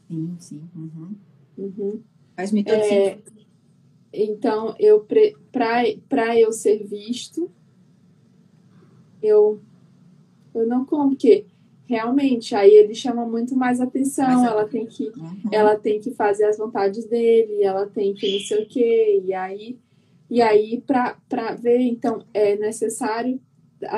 Sim, 0.09 0.35
sim. 0.39 0.61
Uhum. 0.75 1.15
Uhum. 1.57 2.01
Faz-me 2.35 2.63
todo 2.63 2.73
É, 2.75 3.17
então, 4.11 4.75
eu 4.79 5.05
para 5.51 6.37
eu 6.37 6.51
ser 6.51 6.83
visto, 6.85 7.49
eu, 9.21 9.59
eu 10.53 10.67
não 10.67 10.85
como, 10.85 11.09
porque 11.09 11.45
realmente 11.87 12.55
aí 12.55 12.71
ele 12.71 12.95
chama 12.95 13.25
muito 13.25 13.55
mais 13.55 13.79
atenção, 13.79 14.27
Mais 14.27 14.43
ela 14.43 14.65
tem 14.67 14.85
que 14.85 15.07
Uhum. 15.09 15.49
ela 15.51 15.75
tem 15.75 15.99
que 15.99 16.11
fazer 16.11 16.45
as 16.45 16.57
vontades 16.57 17.05
dele, 17.05 17.63
ela 17.63 17.85
tem 17.85 18.13
que 18.13 18.33
não 18.33 18.39
sei 18.39 18.63
o 18.63 18.67
quê, 18.67 19.21
e 19.23 19.33
aí, 19.33 19.77
e 20.29 20.41
aí 20.41 20.81
para 20.81 21.55
ver, 21.55 21.79
então, 21.81 22.25
é 22.33 22.55
necessário 22.55 23.39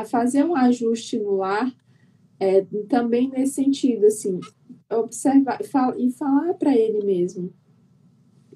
fazer 0.08 0.44
um 0.44 0.56
ajuste 0.56 1.18
no 1.20 1.36
lar, 1.36 1.74
é, 2.40 2.66
também 2.88 3.30
nesse 3.30 3.56
sentido, 3.56 4.06
assim, 4.06 4.40
observar 4.92 5.60
e 5.98 6.12
falar 6.12 6.54
para 6.56 6.76
ele 6.76 7.04
mesmo. 7.04 7.54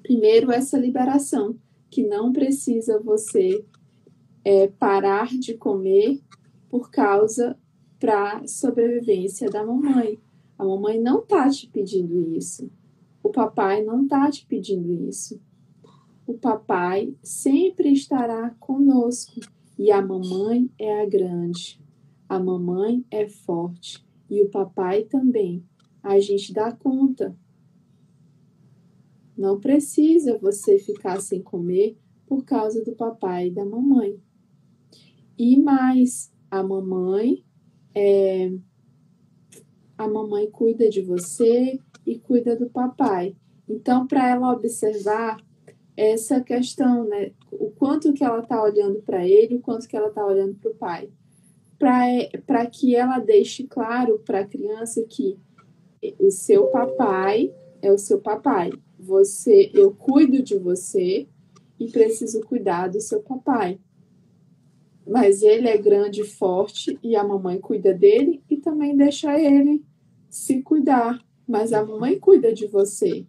Primeiro, 0.02 0.50
essa 0.50 0.78
liberação, 0.78 1.56
que 1.90 2.02
não 2.02 2.32
precisa 2.32 2.98
você 3.00 3.64
é, 4.44 4.66
parar 4.66 5.28
de 5.28 5.54
comer 5.54 6.20
por 6.68 6.90
causa 6.90 7.56
para 7.98 8.46
sobrevivência 8.46 9.48
da 9.48 9.64
mamãe. 9.64 10.18
A 10.58 10.64
mamãe 10.64 11.00
não 11.00 11.22
tá 11.22 11.48
te 11.48 11.68
pedindo 11.68 12.34
isso. 12.36 12.70
O 13.22 13.30
papai 13.30 13.84
não 13.84 14.08
tá 14.08 14.30
te 14.30 14.44
pedindo 14.46 14.92
isso. 15.08 15.40
O 16.26 16.34
papai 16.34 17.14
sempre 17.22 17.92
estará 17.92 18.50
conosco 18.60 19.40
e 19.78 19.90
a 19.90 20.00
mamãe 20.00 20.70
é 20.78 21.02
a 21.02 21.06
grande. 21.06 21.80
A 22.28 22.38
mamãe 22.38 23.04
é 23.10 23.28
forte 23.28 24.04
e 24.30 24.40
o 24.42 24.48
papai 24.48 25.04
também. 25.04 25.64
A 26.02 26.18
gente 26.20 26.52
dá 26.52 26.72
conta. 26.72 27.36
Não 29.36 29.58
precisa 29.58 30.38
você 30.38 30.78
ficar 30.78 31.20
sem 31.20 31.42
comer 31.42 31.96
por 32.26 32.44
causa 32.44 32.84
do 32.84 32.92
papai 32.92 33.48
e 33.48 33.50
da 33.50 33.64
mamãe. 33.64 34.18
E 35.38 35.60
mais, 35.60 36.32
a 36.50 36.62
mamãe 36.62 37.44
é, 37.94 38.52
a 39.96 40.08
mamãe 40.08 40.50
cuida 40.50 40.88
de 40.88 41.00
você 41.02 41.78
e 42.06 42.18
cuida 42.18 42.56
do 42.56 42.68
papai. 42.68 43.36
Então, 43.68 44.06
para 44.06 44.28
ela 44.28 44.52
observar 44.52 45.36
essa 45.96 46.40
questão, 46.40 47.04
né? 47.04 47.32
O 47.50 47.70
quanto 47.70 48.12
que 48.12 48.24
ela 48.24 48.40
está 48.40 48.62
olhando 48.62 49.02
para 49.02 49.26
ele, 49.26 49.56
o 49.56 49.60
quanto 49.60 49.86
que 49.86 49.96
ela 49.96 50.08
está 50.08 50.24
olhando 50.24 50.54
para 50.54 50.70
o 50.70 50.74
pai. 50.74 51.10
Para 52.46 52.66
que 52.66 52.94
ela 52.94 53.18
deixe 53.18 53.64
claro 53.64 54.20
para 54.20 54.40
a 54.40 54.46
criança 54.46 55.04
que 55.08 55.38
o 56.18 56.30
seu 56.30 56.66
papai 56.68 57.52
é 57.80 57.92
o 57.92 57.98
seu 57.98 58.20
papai. 58.20 58.72
Você, 58.98 59.70
eu 59.74 59.92
cuido 59.92 60.42
de 60.42 60.56
você 60.56 61.26
e 61.78 61.90
preciso 61.90 62.40
cuidar 62.42 62.88
do 62.88 63.00
seu 63.00 63.20
papai. 63.20 63.78
Mas 65.06 65.42
ele 65.42 65.68
é 65.68 65.76
grande 65.76 66.20
e 66.20 66.24
forte 66.24 66.96
e 67.02 67.16
a 67.16 67.24
mamãe 67.24 67.58
cuida 67.58 67.92
dele 67.92 68.40
e 68.48 68.56
também 68.56 68.96
deixa 68.96 69.38
ele 69.38 69.84
se 70.30 70.62
cuidar. 70.62 71.20
Mas 71.46 71.72
a 71.72 71.84
mamãe 71.84 72.18
cuida 72.18 72.52
de 72.52 72.68
você. 72.68 73.26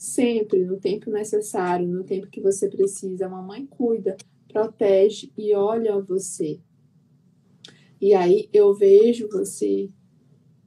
Sempre, 0.00 0.64
no 0.64 0.78
tempo 0.78 1.10
necessário, 1.10 1.86
no 1.86 2.02
tempo 2.02 2.28
que 2.28 2.40
você 2.40 2.70
precisa. 2.70 3.26
A 3.26 3.28
mamãe 3.28 3.66
cuida, 3.66 4.16
protege 4.50 5.30
e 5.36 5.54
olha 5.54 6.00
você. 6.00 6.58
E 8.00 8.14
aí 8.14 8.48
eu 8.50 8.72
vejo 8.72 9.28
você, 9.28 9.90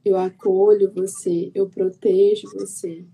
eu 0.04 0.16
acolho 0.16 0.92
você, 0.94 1.50
eu 1.52 1.68
protejo 1.68 2.46
você. 2.52 3.04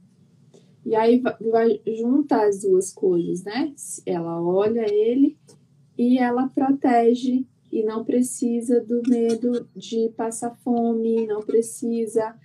E 0.84 0.94
aí 0.94 1.22
vai, 1.50 1.80
juntar 1.86 2.48
as 2.48 2.60
duas 2.60 2.92
coisas, 2.92 3.42
né? 3.42 3.74
Ela 4.04 4.42
olha 4.42 4.84
ele 4.92 5.38
e 5.96 6.18
ela 6.18 6.48
protege 6.48 7.46
e 7.72 7.82
não 7.82 8.04
precisa 8.04 8.78
do 8.84 9.00
medo 9.08 9.66
de 9.74 10.10
passar 10.10 10.54
fome, 10.56 11.26
não 11.26 11.40
precisa 11.40 12.38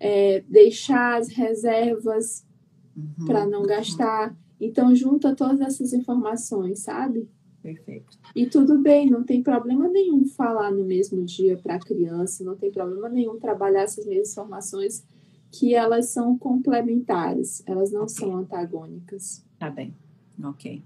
é, 0.00 0.40
deixar 0.48 1.16
as 1.16 1.28
reservas 1.28 2.49
Uhum. 2.96 3.26
para 3.26 3.46
não 3.46 3.62
gastar. 3.62 4.36
Então 4.60 4.94
junta 4.94 5.34
todas 5.34 5.60
essas 5.60 5.92
informações, 5.92 6.80
sabe? 6.80 7.28
Perfeito. 7.62 8.18
E 8.34 8.46
tudo 8.46 8.78
bem, 8.78 9.08
não 9.10 9.22
tem 9.22 9.42
problema 9.42 9.86
nenhum 9.88 10.24
falar 10.26 10.70
no 10.70 10.84
mesmo 10.84 11.24
dia 11.24 11.56
para 11.58 11.74
a 11.74 11.78
criança, 11.78 12.42
não 12.42 12.56
tem 12.56 12.70
problema 12.70 13.08
nenhum 13.08 13.38
trabalhar 13.38 13.82
essas 13.82 14.06
mesmas 14.06 14.30
informações, 14.32 15.04
que 15.52 15.74
elas 15.74 16.06
são 16.06 16.38
complementares, 16.38 17.62
elas 17.66 17.90
não 17.92 18.08
são 18.08 18.34
antagônicas, 18.36 19.44
Tá 19.58 19.68
bem. 19.70 19.94
Ok. 20.42 20.82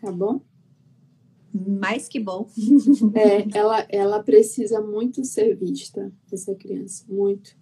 tá 0.00 0.10
bom? 0.10 0.40
Mais 1.54 2.08
que 2.08 2.18
bom. 2.18 2.48
É, 3.14 3.56
ela, 3.58 3.86
ela 3.88 4.22
precisa 4.22 4.80
muito 4.80 5.24
ser 5.24 5.54
vista, 5.54 6.10
essa 6.32 6.54
criança, 6.54 7.04
muito. 7.08 7.54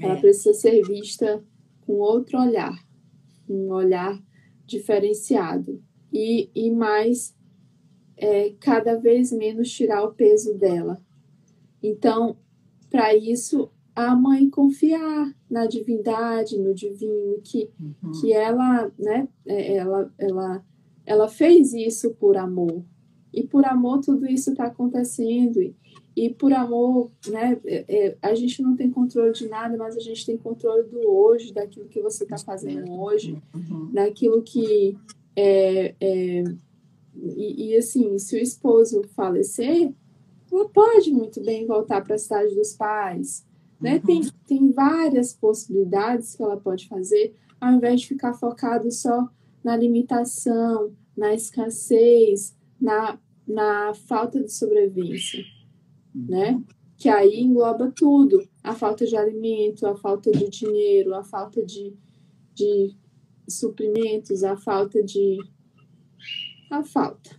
Ela 0.00 0.14
É. 0.14 0.20
precisa 0.20 0.54
ser 0.54 0.82
vista 0.86 1.44
com 1.86 1.94
outro 1.94 2.38
olhar, 2.40 2.74
um 3.52 3.70
olhar 3.72 4.20
diferenciado. 4.66 5.82
E, 6.12 6.50
e 6.54 6.70
mais, 6.70 7.36
é, 8.16 8.54
cada 8.60 8.96
vez 8.96 9.32
menos 9.32 9.70
tirar 9.70 10.02
o 10.04 10.14
peso 10.14 10.54
dela. 10.54 11.00
Então, 11.82 12.36
para 12.90 13.14
isso, 13.14 13.70
a 13.94 14.14
mãe 14.14 14.48
confiar 14.48 15.34
na 15.50 15.66
divindade, 15.66 16.58
no 16.58 16.74
divino, 16.74 17.40
que, 17.42 17.70
Uhum. 17.80 18.12
que 18.20 18.32
ela, 18.32 18.90
né, 18.98 19.28
é, 19.46 19.76
ela, 19.76 20.12
ela, 20.18 20.64
ela 21.04 21.28
fez 21.28 21.72
isso 21.72 22.10
por 22.14 22.36
amor. 22.36 22.84
E 23.32 23.46
por 23.46 23.64
amor 23.64 24.00
tudo 24.00 24.26
isso 24.26 24.50
está 24.50 24.66
acontecendo. 24.66 25.60
E, 25.60 25.76
e 26.26 26.34
por 26.34 26.52
amor, 26.52 27.10
né, 27.28 27.60
é, 27.64 27.84
é, 27.88 28.18
a 28.20 28.34
gente 28.34 28.60
não 28.62 28.74
tem 28.74 28.90
controle 28.90 29.32
de 29.32 29.46
nada, 29.48 29.76
mas 29.76 29.96
a 29.96 30.00
gente 30.00 30.26
tem 30.26 30.36
controle 30.36 30.82
do 30.88 31.08
hoje, 31.08 31.52
daquilo 31.52 31.86
que 31.88 32.00
você 32.00 32.24
está 32.24 32.36
fazendo 32.38 32.92
hoje, 33.00 33.40
Uhum. 33.54 33.90
daquilo 33.92 34.42
que 34.42 34.96
é, 35.36 35.94
é, 36.00 36.44
e, 37.14 37.68
e, 37.68 37.76
assim, 37.76 38.18
se 38.18 38.36
o 38.36 38.40
esposo 38.40 39.02
falecer, 39.14 39.92
ela 40.50 40.68
pode 40.68 41.12
muito 41.12 41.40
bem 41.42 41.66
voltar 41.66 42.02
para 42.02 42.14
a 42.14 42.18
cidade 42.18 42.54
dos 42.54 42.74
pais, 42.74 43.44
né? 43.80 43.94
Uhum. 43.94 44.00
Tem, 44.00 44.22
tem 44.46 44.72
várias 44.72 45.32
possibilidades 45.32 46.34
que 46.34 46.42
ela 46.42 46.56
pode 46.56 46.88
fazer, 46.88 47.34
ao 47.60 47.72
invés 47.72 48.00
de 48.00 48.08
ficar 48.08 48.34
focado 48.34 48.90
só 48.90 49.28
na 49.62 49.76
limitação, 49.76 50.92
na 51.16 51.34
escassez, 51.34 52.56
na, 52.80 53.18
na 53.46 53.92
falta 53.94 54.42
de 54.42 54.52
sobrevivência, 54.52 55.44
né? 56.14 56.62
Que 56.96 57.08
aí 57.08 57.40
engloba 57.40 57.92
tudo, 57.94 58.46
a 58.62 58.74
falta 58.74 59.06
de 59.06 59.16
alimento, 59.16 59.86
a 59.86 59.96
falta 59.96 60.30
de 60.30 60.48
dinheiro, 60.48 61.14
a 61.14 61.22
falta 61.22 61.64
de, 61.64 61.94
de 62.54 62.96
suprimentos, 63.48 64.42
a 64.42 64.56
falta 64.56 65.02
de. 65.02 65.38
a 66.70 66.82
falta. 66.82 67.30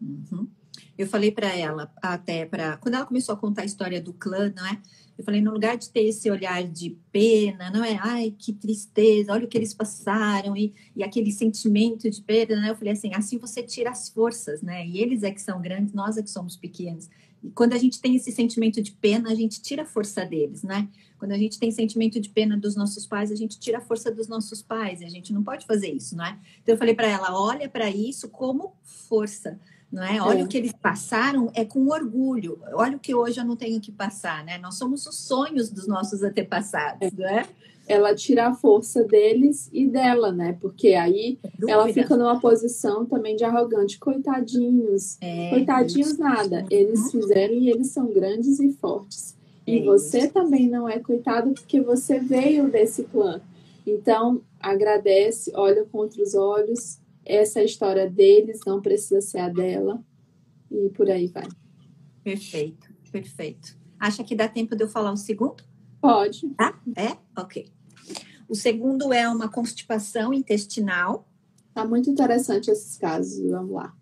Uhum. 0.00 0.48
Eu 0.96 1.06
falei 1.06 1.30
para 1.30 1.56
ela, 1.56 1.90
até 2.02 2.44
para. 2.44 2.76
Quando 2.76 2.94
ela 2.94 3.06
começou 3.06 3.34
a 3.34 3.38
contar 3.38 3.62
a 3.62 3.66
história 3.66 4.00
do 4.00 4.12
clã, 4.12 4.52
não 4.54 4.66
é? 4.66 4.80
Eu 5.16 5.24
falei, 5.24 5.40
no 5.40 5.52
lugar 5.52 5.76
de 5.76 5.90
ter 5.90 6.04
esse 6.04 6.30
olhar 6.30 6.64
de 6.64 6.98
pena, 7.12 7.70
não 7.70 7.84
é? 7.84 7.98
Ai, 8.00 8.34
que 8.36 8.52
tristeza, 8.52 9.32
olha 9.32 9.44
o 9.44 9.48
que 9.48 9.58
eles 9.58 9.74
passaram, 9.74 10.56
e, 10.56 10.74
e 10.96 11.04
aquele 11.04 11.30
sentimento 11.30 12.10
de 12.10 12.20
perda, 12.22 12.56
né? 12.56 12.70
Eu 12.70 12.76
falei 12.76 12.92
assim, 12.92 13.14
assim 13.14 13.38
você 13.38 13.62
tira 13.62 13.90
as 13.90 14.08
forças, 14.08 14.62
né? 14.62 14.86
E 14.86 14.98
eles 14.98 15.22
é 15.22 15.30
que 15.30 15.40
são 15.40 15.60
grandes, 15.60 15.92
nós 15.92 16.16
é 16.16 16.22
que 16.22 16.30
somos 16.30 16.56
pequenos. 16.56 17.08
E 17.42 17.50
quando 17.50 17.72
a 17.72 17.78
gente 17.78 18.00
tem 18.00 18.14
esse 18.16 18.30
sentimento 18.30 18.80
de 18.80 18.92
pena, 18.92 19.30
a 19.30 19.34
gente 19.34 19.60
tira 19.60 19.82
a 19.82 19.86
força 19.86 20.24
deles, 20.24 20.62
né? 20.62 20.88
Quando 21.18 21.32
a 21.32 21.38
gente 21.38 21.58
tem 21.58 21.70
sentimento 21.70 22.20
de 22.20 22.28
pena 22.28 22.56
dos 22.56 22.74
nossos 22.76 23.06
pais, 23.06 23.30
a 23.30 23.36
gente 23.36 23.58
tira 23.58 23.78
a 23.78 23.80
força 23.80 24.10
dos 24.10 24.28
nossos 24.28 24.60
pais, 24.62 25.00
e 25.00 25.04
a 25.04 25.08
gente 25.08 25.32
não 25.32 25.42
pode 25.42 25.66
fazer 25.66 25.88
isso, 25.90 26.16
não 26.16 26.24
é? 26.24 26.38
Então 26.62 26.74
eu 26.74 26.78
falei 26.78 26.94
para 26.94 27.06
ela, 27.08 27.38
olha 27.38 27.68
para 27.68 27.88
isso 27.90 28.28
como 28.28 28.74
força, 28.82 29.58
não 29.90 30.02
é? 30.02 30.20
Olha 30.22 30.40
É. 30.40 30.44
o 30.44 30.48
que 30.48 30.56
eles 30.56 30.72
passaram 30.72 31.50
é 31.54 31.64
com 31.64 31.86
orgulho. 31.88 32.58
Olha 32.72 32.96
o 32.96 33.00
que 33.00 33.14
hoje 33.14 33.38
eu 33.38 33.44
não 33.44 33.56
tenho 33.56 33.80
que 33.80 33.92
passar, 33.92 34.44
né? 34.44 34.58
Nós 34.58 34.76
somos 34.76 35.06
os 35.06 35.16
sonhos 35.16 35.70
dos 35.70 35.86
nossos 35.86 36.22
antepassados, 36.22 37.12
não 37.12 37.28
é? 37.28 37.46
Ela 37.88 38.14
tira 38.14 38.46
a 38.48 38.54
força 38.54 39.02
deles 39.04 39.68
e 39.72 39.86
dela, 39.86 40.30
né? 40.32 40.56
Porque 40.60 40.88
aí 40.94 41.38
ela 41.68 41.92
fica 41.92 42.16
numa 42.16 42.40
posição 42.40 43.04
também 43.04 43.34
de 43.36 43.44
arrogante. 43.44 43.98
Coitadinhos. 43.98 45.18
É, 45.20 45.50
Coitadinhos 45.50 46.16
nada. 46.16 46.64
Eles 46.70 47.10
fizeram 47.10 47.54
e 47.54 47.68
eles 47.70 47.88
são 47.88 48.06
grandes 48.12 48.60
e 48.60 48.72
fortes. 48.72 49.36
E 49.66 49.78
É 49.78 49.84
você 49.84 50.18
isso. 50.20 50.32
também 50.32 50.68
não 50.68 50.88
é 50.88 50.98
coitado 50.98 51.52
porque 51.52 51.80
você 51.80 52.18
veio 52.18 52.70
desse 52.70 53.04
clã. 53.04 53.40
Então, 53.86 54.40
agradece, 54.60 55.50
olha 55.54 55.84
com 55.84 55.98
outros 55.98 56.34
olhos. 56.34 56.98
Essa 57.24 57.58
é 57.58 57.62
a 57.62 57.64
história 57.64 58.08
deles, 58.08 58.60
não 58.66 58.80
precisa 58.80 59.20
ser 59.20 59.38
a 59.38 59.48
dela. 59.48 60.00
E 60.70 60.88
por 60.90 61.10
aí 61.10 61.26
vai. 61.26 61.46
Perfeito, 62.24 62.88
perfeito. 63.10 63.76
Acha 63.98 64.24
que 64.24 64.34
dá 64.34 64.48
tempo 64.48 64.74
de 64.74 64.84
eu 64.84 64.88
falar 64.88 65.12
o 65.12 65.16
segundo? 65.16 65.62
Pode. 66.02 66.48
Tá? 66.50 66.78
É? 66.96 67.16
Ok. 67.40 67.70
O 68.48 68.56
segundo 68.56 69.12
é 69.12 69.28
uma 69.28 69.48
constipação 69.48 70.34
intestinal. 70.34 71.28
Tá 71.72 71.86
muito 71.86 72.10
interessante 72.10 72.70
esses 72.70 72.98
casos. 72.98 73.48
Vamos 73.48 73.70
lá. 73.70 73.94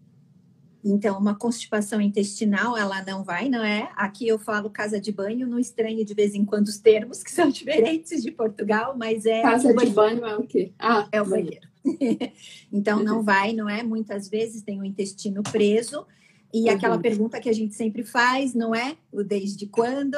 Então, 0.82 1.18
uma 1.18 1.34
constipação 1.34 2.00
intestinal, 2.00 2.74
ela 2.74 3.04
não 3.04 3.22
vai, 3.22 3.50
não 3.50 3.62
é? 3.62 3.92
Aqui 3.94 4.26
eu 4.26 4.38
falo 4.38 4.70
casa 4.70 4.98
de 4.98 5.12
banho, 5.12 5.46
não 5.46 5.58
estranhe 5.58 6.04
de 6.06 6.14
vez 6.14 6.34
em 6.34 6.42
quando 6.42 6.68
os 6.68 6.78
termos, 6.78 7.22
que 7.22 7.30
são 7.30 7.48
diferentes 7.52 8.22
de 8.22 8.30
Portugal, 8.30 8.96
mas 8.96 9.26
é. 9.26 9.42
Casa 9.42 9.74
de 9.74 9.86
banho 9.90 10.24
é 10.24 10.36
o 10.36 10.42
quê? 10.42 10.72
Ah, 10.78 11.06
é 11.12 11.20
o 11.20 11.26
banheiro. 11.26 11.68
então, 12.72 13.04
não 13.04 13.22
vai, 13.22 13.52
não 13.52 13.68
é? 13.68 13.82
Muitas 13.82 14.26
vezes 14.26 14.62
tem 14.62 14.80
o 14.80 14.84
intestino 14.84 15.42
preso. 15.42 16.06
E 16.52 16.64
uhum. 16.64 16.74
aquela 16.74 16.98
pergunta 16.98 17.38
que 17.40 17.48
a 17.48 17.54
gente 17.54 17.74
sempre 17.74 18.02
faz, 18.02 18.54
não 18.54 18.74
é? 18.74 18.96
O 19.12 19.22
desde 19.22 19.66
quando? 19.66 20.16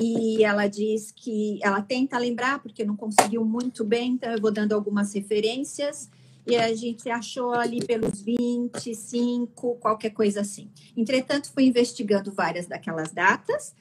E 0.00 0.42
ela 0.42 0.66
diz 0.66 1.12
que 1.12 1.58
ela 1.62 1.82
tenta 1.82 2.18
lembrar, 2.18 2.62
porque 2.62 2.84
não 2.84 2.96
conseguiu 2.96 3.44
muito 3.44 3.84
bem, 3.84 4.12
então 4.12 4.32
eu 4.32 4.40
vou 4.40 4.50
dando 4.50 4.72
algumas 4.72 5.12
referências 5.12 6.10
e 6.46 6.56
a 6.56 6.74
gente 6.74 7.08
achou 7.08 7.52
ali 7.52 7.84
pelos 7.84 8.20
25, 8.20 9.76
qualquer 9.76 10.10
coisa 10.10 10.40
assim. 10.40 10.70
Entretanto, 10.96 11.52
fui 11.52 11.64
investigando 11.64 12.32
várias 12.32 12.66
daquelas 12.66 13.12
datas 13.12 13.74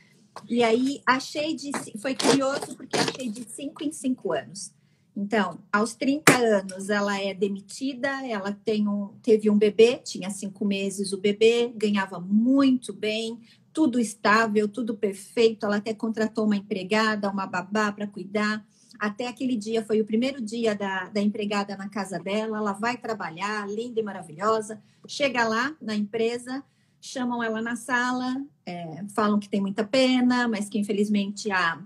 e 0.47 0.63
aí 0.63 1.02
achei 1.06 1.56
de. 1.56 1.71
Foi 2.00 2.15
curioso 2.15 2.76
porque 2.76 2.97
achei 2.97 3.30
de 3.30 3.43
5 3.43 3.84
em 3.84 3.91
5 3.91 4.34
anos. 4.34 4.74
Então, 5.15 5.60
aos 5.71 5.93
30 5.93 6.38
anos, 6.38 6.89
ela 6.89 7.19
é 7.19 7.34
demitida, 7.34 8.08
ela 8.26 8.54
tem 8.63 8.88
um, 8.88 9.10
teve 9.21 9.50
um 9.50 9.58
bebê, 9.58 9.97
tinha 9.97 10.30
cinco 10.30 10.63
meses 10.63 11.12
o 11.12 11.17
bebê, 11.17 11.71
ganhava 11.76 12.17
muito 12.17 12.93
bem, 12.93 13.38
tudo 13.73 13.99
estável, 13.99 14.67
tudo 14.67 14.95
perfeito. 14.95 15.65
Ela 15.65 15.77
até 15.77 15.93
contratou 15.93 16.45
uma 16.45 16.55
empregada, 16.55 17.29
uma 17.29 17.45
babá 17.45 17.91
para 17.91 18.07
cuidar. 18.07 18.65
Até 18.99 19.27
aquele 19.27 19.55
dia, 19.55 19.84
foi 19.84 19.99
o 20.01 20.05
primeiro 20.05 20.41
dia 20.41 20.75
da, 20.75 21.05
da 21.05 21.21
empregada 21.21 21.75
na 21.75 21.89
casa 21.89 22.19
dela. 22.19 22.57
Ela 22.57 22.73
vai 22.73 22.97
trabalhar, 22.97 23.67
linda 23.67 23.99
e 23.99 24.03
maravilhosa. 24.03 24.81
Chega 25.07 25.43
lá 25.47 25.75
na 25.81 25.95
empresa, 25.95 26.63
chamam 26.99 27.41
ela 27.43 27.62
na 27.62 27.75
sala, 27.75 28.45
é, 28.65 29.03
falam 29.15 29.39
que 29.39 29.49
tem 29.49 29.60
muita 29.60 29.84
pena, 29.84 30.47
mas 30.47 30.69
que 30.69 30.77
infelizmente 30.77 31.51
a 31.51 31.81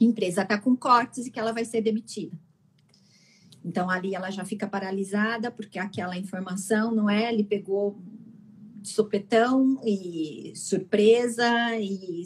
empresa 0.00 0.42
está 0.42 0.58
com 0.58 0.74
cortes 0.74 1.26
e 1.26 1.30
que 1.30 1.38
ela 1.38 1.52
vai 1.52 1.64
ser 1.64 1.82
demitida. 1.82 2.36
Então 3.64 3.88
ali 3.90 4.14
ela 4.14 4.30
já 4.30 4.44
fica 4.44 4.66
paralisada 4.66 5.50
porque 5.50 5.78
aquela 5.78 6.16
informação 6.16 6.94
não 6.94 7.08
é, 7.08 7.32
ele 7.32 7.44
pegou 7.44 7.98
de 8.84 8.90
sopetão 8.90 9.80
e 9.82 10.52
surpresa 10.54 11.48
e 11.80 12.22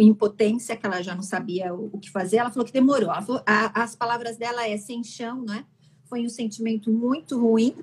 impotência, 0.00 0.76
que 0.76 0.84
ela 0.84 1.00
já 1.02 1.14
não 1.14 1.22
sabia 1.22 1.72
o, 1.72 1.96
que 1.98 2.10
fazer. 2.10 2.38
Ela 2.38 2.50
falou 2.50 2.66
que 2.66 2.72
demorou. 2.72 3.10
A, 3.10 3.82
as 3.82 3.94
palavras 3.94 4.36
dela 4.36 4.66
é 4.66 4.76
sem 4.76 5.04
chão, 5.04 5.44
né? 5.44 5.64
Foi 6.06 6.26
um 6.26 6.28
sentimento 6.28 6.90
muito 6.90 7.40
ruim 7.40 7.76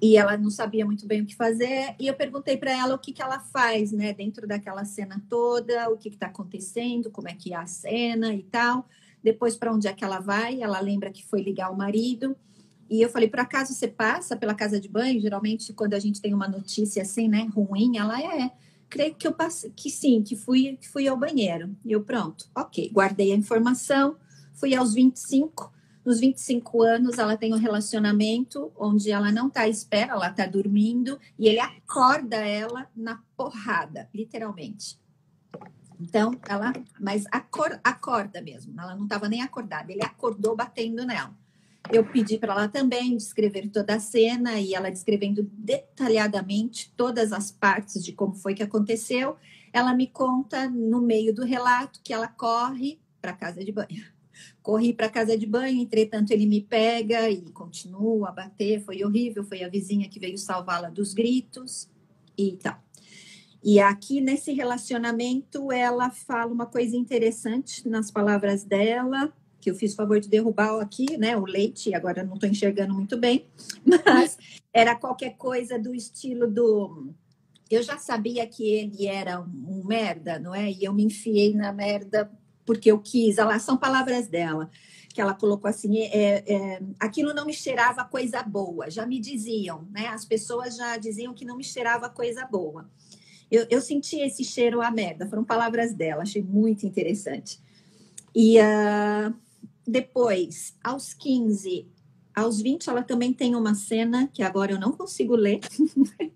e 0.00 0.18
ela 0.18 0.36
não 0.36 0.50
sabia 0.50 0.84
muito 0.84 1.06
bem 1.06 1.22
o 1.22 1.26
que 1.26 1.34
fazer. 1.34 1.94
E 1.98 2.06
eu 2.06 2.12
perguntei 2.12 2.58
para 2.58 2.70
ela 2.70 2.94
o 2.94 2.98
que, 2.98 3.14
que 3.14 3.22
ela 3.22 3.40
faz, 3.40 3.92
né, 3.92 4.12
dentro 4.12 4.46
daquela 4.46 4.84
cena 4.84 5.22
toda, 5.30 5.88
o 5.88 5.96
que 5.96 6.10
está 6.10 6.26
acontecendo, 6.26 7.10
como 7.10 7.30
é 7.30 7.32
que 7.32 7.54
é 7.54 7.56
a 7.56 7.66
cena 7.66 8.34
e 8.34 8.42
tal. 8.42 8.86
Depois, 9.24 9.56
para 9.56 9.72
onde 9.72 9.88
é 9.88 9.92
que 9.94 10.04
ela 10.04 10.20
vai? 10.20 10.60
Ela 10.60 10.80
lembra 10.80 11.10
que 11.10 11.24
foi 11.24 11.40
ligar 11.40 11.70
o 11.70 11.78
marido. 11.78 12.36
E 12.92 13.00
eu 13.00 13.08
falei, 13.08 13.26
por 13.26 13.40
acaso 13.40 13.72
você 13.72 13.88
passa 13.88 14.36
pela 14.36 14.54
casa 14.54 14.78
de 14.78 14.86
banho? 14.86 15.18
Geralmente, 15.18 15.72
quando 15.72 15.94
a 15.94 15.98
gente 15.98 16.20
tem 16.20 16.34
uma 16.34 16.46
notícia 16.46 17.00
assim, 17.00 17.26
né, 17.26 17.48
ruim, 17.50 17.96
ela 17.96 18.20
é 18.20 18.50
creio 18.86 19.14
que 19.14 19.26
eu 19.26 19.32
passei, 19.32 19.72
que 19.74 19.88
sim, 19.88 20.22
que 20.22 20.36
fui, 20.36 20.76
que 20.78 20.86
fui 20.86 21.08
ao 21.08 21.16
banheiro. 21.16 21.74
E 21.82 21.92
eu, 21.92 22.04
pronto, 22.04 22.50
ok, 22.54 22.90
guardei 22.92 23.32
a 23.32 23.34
informação, 23.34 24.18
fui 24.52 24.74
aos 24.74 24.92
25. 24.92 25.72
Nos 26.04 26.20
25 26.20 26.82
anos, 26.82 27.18
ela 27.18 27.34
tem 27.34 27.54
um 27.54 27.58
relacionamento 27.58 28.70
onde 28.76 29.10
ela 29.10 29.32
não 29.32 29.46
está 29.46 29.62
à 29.62 29.68
espera, 29.68 30.12
ela 30.12 30.28
está 30.28 30.44
dormindo 30.44 31.18
e 31.38 31.48
ele 31.48 31.60
acorda 31.60 32.36
ela 32.36 32.86
na 32.94 33.22
porrada, 33.34 34.06
literalmente. 34.12 35.00
Então, 35.98 36.38
ela, 36.46 36.74
mas 37.00 37.24
acor, 37.32 37.80
acorda 37.82 38.42
mesmo, 38.42 38.78
ela 38.78 38.94
não 38.94 39.04
estava 39.04 39.30
nem 39.30 39.40
acordada, 39.40 39.90
ele 39.90 40.04
acordou 40.04 40.54
batendo 40.54 41.06
nela. 41.06 41.40
Eu 41.90 42.04
pedi 42.04 42.38
para 42.38 42.52
ela 42.52 42.68
também 42.68 43.16
descrever 43.16 43.68
toda 43.68 43.96
a 43.96 44.00
cena 44.00 44.58
e 44.60 44.74
ela 44.74 44.90
descrevendo 44.90 45.42
detalhadamente 45.52 46.92
todas 46.96 47.32
as 47.32 47.50
partes 47.50 48.02
de 48.04 48.12
como 48.12 48.34
foi 48.34 48.54
que 48.54 48.62
aconteceu. 48.62 49.36
Ela 49.72 49.94
me 49.94 50.06
conta 50.06 50.70
no 50.70 51.00
meio 51.00 51.34
do 51.34 51.44
relato 51.44 52.00
que 52.02 52.12
ela 52.12 52.28
corre 52.28 53.00
para 53.20 53.32
casa 53.32 53.64
de 53.64 53.72
banho. 53.72 53.88
Corri 54.62 54.92
para 54.92 55.10
casa 55.10 55.36
de 55.36 55.44
banho, 55.44 55.82
entretanto 55.82 56.30
ele 56.30 56.46
me 56.46 56.60
pega 56.60 57.28
e 57.28 57.42
continua 57.50 58.28
a 58.28 58.32
bater. 58.32 58.80
Foi 58.80 59.04
horrível, 59.04 59.44
foi 59.44 59.62
a 59.62 59.68
vizinha 59.68 60.08
que 60.08 60.18
veio 60.18 60.38
salvá-la 60.38 60.88
dos 60.88 61.12
gritos 61.12 61.88
e 62.38 62.52
tal. 62.56 62.80
E 63.62 63.78
aqui 63.78 64.20
nesse 64.20 64.52
relacionamento 64.52 65.70
ela 65.70 66.10
fala 66.10 66.52
uma 66.52 66.66
coisa 66.66 66.96
interessante 66.96 67.86
nas 67.88 68.10
palavras 68.10 68.64
dela 68.64 69.32
que 69.62 69.70
eu 69.70 69.76
fiz 69.76 69.92
o 69.92 69.96
favor 69.96 70.18
de 70.18 70.28
derrubar 70.28 70.80
aqui, 70.80 71.16
né, 71.16 71.36
o 71.36 71.44
leite, 71.44 71.94
agora 71.94 72.24
não 72.24 72.34
estou 72.34 72.48
enxergando 72.50 72.92
muito 72.92 73.16
bem, 73.16 73.46
mas 74.04 74.36
era 74.74 74.96
qualquer 74.96 75.36
coisa 75.36 75.78
do 75.78 75.94
estilo 75.94 76.50
do. 76.50 77.14
Eu 77.70 77.82
já 77.82 77.96
sabia 77.96 78.46
que 78.46 78.68
ele 78.68 79.06
era 79.06 79.40
um 79.40 79.84
merda, 79.86 80.38
não 80.38 80.54
é? 80.54 80.70
E 80.70 80.84
eu 80.84 80.92
me 80.92 81.04
enfiei 81.04 81.54
na 81.54 81.72
merda 81.72 82.30
porque 82.66 82.90
eu 82.90 82.98
quis. 82.98 83.38
Ela, 83.38 83.58
são 83.60 83.76
palavras 83.76 84.26
dela, 84.26 84.68
que 85.14 85.20
ela 85.20 85.32
colocou 85.32 85.70
assim: 85.70 86.00
é, 86.00 86.42
é, 86.46 86.82
aquilo 86.98 87.32
não 87.32 87.46
me 87.46 87.54
cheirava 87.54 88.04
coisa 88.04 88.42
boa. 88.42 88.90
Já 88.90 89.06
me 89.06 89.20
diziam, 89.20 89.86
né? 89.92 90.08
As 90.08 90.24
pessoas 90.24 90.76
já 90.76 90.96
diziam 90.96 91.32
que 91.32 91.44
não 91.44 91.56
me 91.56 91.64
cheirava 91.64 92.10
coisa 92.10 92.44
boa. 92.44 92.90
Eu, 93.50 93.66
eu 93.70 93.80
senti 93.80 94.16
esse 94.16 94.42
cheiro 94.44 94.82
a 94.82 94.90
merda, 94.90 95.28
foram 95.28 95.44
palavras 95.44 95.94
dela, 95.94 96.22
achei 96.22 96.42
muito 96.42 96.84
interessante. 96.84 97.60
E 98.34 98.58
uh, 98.58 99.34
depois, 99.86 100.76
aos 100.82 101.12
15, 101.14 101.88
aos 102.34 102.60
20, 102.60 102.88
ela 102.88 103.02
também 103.02 103.32
tem 103.32 103.54
uma 103.54 103.74
cena 103.74 104.28
que 104.32 104.42
agora 104.42 104.72
eu 104.72 104.80
não 104.80 104.92
consigo 104.92 105.34
ler. 105.34 105.60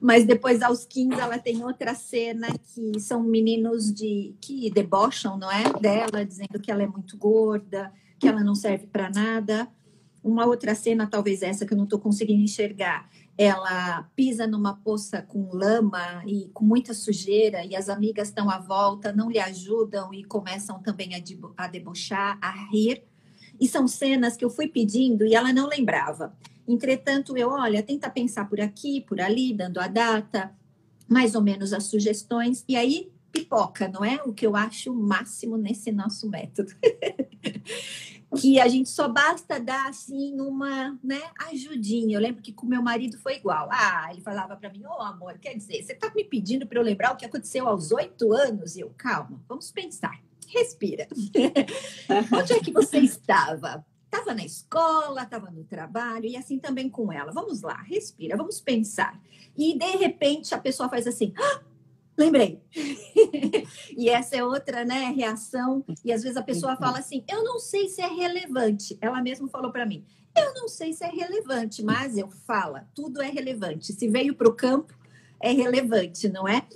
Mas 0.00 0.24
depois, 0.24 0.62
aos 0.62 0.84
15, 0.84 1.20
ela 1.20 1.38
tem 1.38 1.64
outra 1.64 1.94
cena 1.94 2.48
que 2.58 3.00
são 3.00 3.22
meninos 3.22 3.92
de 3.92 4.34
que 4.40 4.70
debocham, 4.70 5.38
não 5.38 5.50
é? 5.50 5.64
Dela, 5.80 6.24
dizendo 6.24 6.60
que 6.60 6.70
ela 6.70 6.82
é 6.82 6.86
muito 6.86 7.16
gorda, 7.16 7.92
que 8.18 8.28
ela 8.28 8.42
não 8.42 8.54
serve 8.54 8.86
para 8.86 9.10
nada. 9.10 9.68
Uma 10.22 10.44
outra 10.46 10.74
cena, 10.74 11.06
talvez 11.06 11.42
essa 11.42 11.64
que 11.64 11.72
eu 11.72 11.76
não 11.76 11.84
estou 11.84 11.98
conseguindo 11.98 12.42
enxergar, 12.42 13.08
ela 13.38 14.02
pisa 14.16 14.48
numa 14.48 14.74
poça 14.74 15.22
com 15.22 15.54
lama 15.54 16.24
e 16.26 16.50
com 16.52 16.64
muita 16.64 16.92
sujeira, 16.92 17.64
e 17.64 17.76
as 17.76 17.88
amigas 17.88 18.28
estão 18.28 18.50
à 18.50 18.58
volta, 18.58 19.12
não 19.12 19.30
lhe 19.30 19.38
ajudam 19.38 20.12
e 20.12 20.24
começam 20.24 20.82
também 20.82 21.14
a, 21.14 21.22
a 21.56 21.68
debochar, 21.68 22.36
a 22.42 22.50
rir. 22.72 23.04
E 23.60 23.68
são 23.68 23.86
cenas 23.86 24.36
que 24.36 24.44
eu 24.44 24.50
fui 24.50 24.66
pedindo 24.66 25.24
e 25.24 25.36
ela 25.36 25.52
não 25.52 25.68
lembrava. 25.68 26.36
Entretanto, 26.66 27.36
eu, 27.36 27.50
olha, 27.50 27.80
tenta 27.80 28.10
pensar 28.10 28.48
por 28.48 28.60
aqui, 28.60 29.02
por 29.02 29.20
ali, 29.20 29.54
dando 29.54 29.78
a 29.78 29.86
data, 29.86 30.52
mais 31.08 31.36
ou 31.36 31.40
menos 31.40 31.72
as 31.72 31.84
sugestões, 31.84 32.64
e 32.68 32.74
aí 32.74 33.12
pipoca, 33.30 33.86
não 33.88 34.04
é? 34.04 34.16
O 34.24 34.32
que 34.32 34.46
eu 34.46 34.56
acho 34.56 34.92
o 34.92 34.96
máximo 34.96 35.56
nesse 35.56 35.92
nosso 35.92 36.28
método. 36.28 36.72
que 38.36 38.60
a 38.60 38.68
gente 38.68 38.88
só 38.88 39.08
basta 39.08 39.58
dar 39.58 39.88
assim 39.88 40.40
uma 40.40 40.98
né, 41.02 41.20
ajudinha. 41.50 42.16
Eu 42.16 42.20
lembro 42.20 42.42
que 42.42 42.52
com 42.52 42.66
meu 42.66 42.82
marido 42.82 43.18
foi 43.18 43.36
igual. 43.36 43.68
Ah, 43.70 44.08
ele 44.10 44.20
falava 44.20 44.56
para 44.56 44.70
mim: 44.70 44.84
Ô 44.84 44.90
oh, 44.90 45.02
amor, 45.02 45.38
quer 45.38 45.54
dizer, 45.54 45.82
você 45.82 45.92
está 45.92 46.12
me 46.14 46.24
pedindo 46.24 46.66
para 46.66 46.78
eu 46.78 46.82
lembrar 46.82 47.12
o 47.12 47.16
que 47.16 47.24
aconteceu 47.24 47.66
aos 47.66 47.90
oito 47.92 48.32
anos? 48.32 48.76
Eu, 48.76 48.92
calma, 48.96 49.40
vamos 49.48 49.70
pensar, 49.70 50.20
respira. 50.46 51.08
Onde 52.36 52.52
é 52.52 52.60
que 52.60 52.72
você 52.72 52.98
estava? 52.98 53.84
Estava 54.04 54.34
na 54.34 54.44
escola, 54.44 55.22
estava 55.22 55.50
no 55.50 55.64
trabalho, 55.64 56.24
e 56.24 56.36
assim 56.36 56.58
também 56.58 56.88
com 56.88 57.12
ela. 57.12 57.30
Vamos 57.30 57.60
lá, 57.60 57.82
respira, 57.82 58.36
vamos 58.36 58.60
pensar. 58.60 59.20
E 59.56 59.76
de 59.76 59.96
repente 59.96 60.54
a 60.54 60.58
pessoa 60.58 60.88
faz 60.88 61.06
assim: 61.06 61.32
ah, 61.36 61.60
Lembrei. 62.18 62.60
e 63.96 64.08
essa 64.08 64.34
é 64.34 64.44
outra 64.44 64.84
né, 64.84 65.12
reação. 65.16 65.84
E 66.04 66.12
às 66.12 66.24
vezes 66.24 66.36
a 66.36 66.42
pessoa 66.42 66.72
uhum. 66.72 66.78
fala 66.78 66.98
assim: 66.98 67.24
eu 67.28 67.44
não 67.44 67.60
sei 67.60 67.88
se 67.88 68.02
é 68.02 68.08
relevante. 68.08 68.98
Ela 69.00 69.22
mesma 69.22 69.48
falou 69.48 69.70
para 69.70 69.86
mim: 69.86 70.04
eu 70.36 70.52
não 70.54 70.66
sei 70.66 70.92
se 70.92 71.04
é 71.04 71.08
relevante, 71.08 71.80
mas 71.80 72.18
eu 72.18 72.28
falo, 72.28 72.80
tudo 72.92 73.22
é 73.22 73.30
relevante. 73.30 73.92
Se 73.92 74.08
veio 74.08 74.34
para 74.34 74.48
o 74.48 74.52
campo, 74.52 74.92
é 75.40 75.52
relevante, 75.52 76.28
não 76.28 76.48
é? 76.48 76.66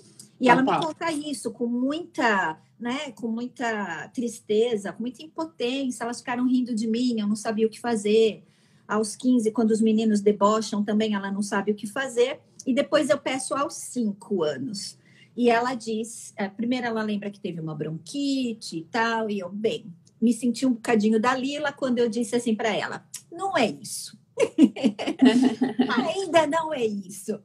E 0.40 0.48
ela 0.48 0.62
me 0.62 0.70
conta 0.80 1.10
isso 1.10 1.50
com 1.50 1.66
muita, 1.66 2.58
né, 2.78 3.10
com 3.12 3.28
muita 3.28 4.08
tristeza, 4.08 4.92
com 4.92 5.02
muita 5.02 5.24
impotência. 5.24 6.04
Elas 6.04 6.18
ficaram 6.18 6.46
rindo 6.48 6.72
de 6.72 6.86
mim, 6.86 7.18
eu 7.18 7.26
não 7.26 7.36
sabia 7.36 7.66
o 7.66 7.70
que 7.70 7.80
fazer. 7.80 8.44
Aos 8.86 9.16
15, 9.16 9.50
quando 9.52 9.70
os 9.70 9.80
meninos 9.80 10.20
debocham, 10.20 10.84
também 10.84 11.14
ela 11.14 11.30
não 11.32 11.42
sabe 11.42 11.72
o 11.72 11.74
que 11.74 11.86
fazer. 11.86 12.40
E 12.66 12.72
depois 12.72 13.10
eu 13.10 13.18
peço 13.18 13.54
aos 13.54 13.74
5 13.74 14.42
anos 14.42 14.98
E 15.36 15.50
ela 15.50 15.74
diz, 15.74 16.32
é, 16.36 16.48
primeiro 16.48 16.86
ela 16.86 17.02
lembra 17.02 17.30
que 17.30 17.40
teve 17.40 17.60
uma 17.60 17.74
bronquite 17.74 18.78
e 18.78 18.84
tal, 18.84 19.30
e 19.30 19.38
eu, 19.38 19.48
bem, 19.48 19.92
me 20.20 20.32
senti 20.32 20.64
um 20.64 20.74
bocadinho 20.74 21.20
da 21.20 21.34
Lila 21.34 21.72
quando 21.72 21.98
eu 21.98 22.08
disse 22.08 22.36
assim 22.36 22.54
para 22.54 22.74
ela: 22.74 23.04
não 23.30 23.58
é 23.58 23.66
isso. 23.66 24.16
Ainda 26.06 26.46
não 26.46 26.72
é 26.72 26.84
isso. 26.84 27.38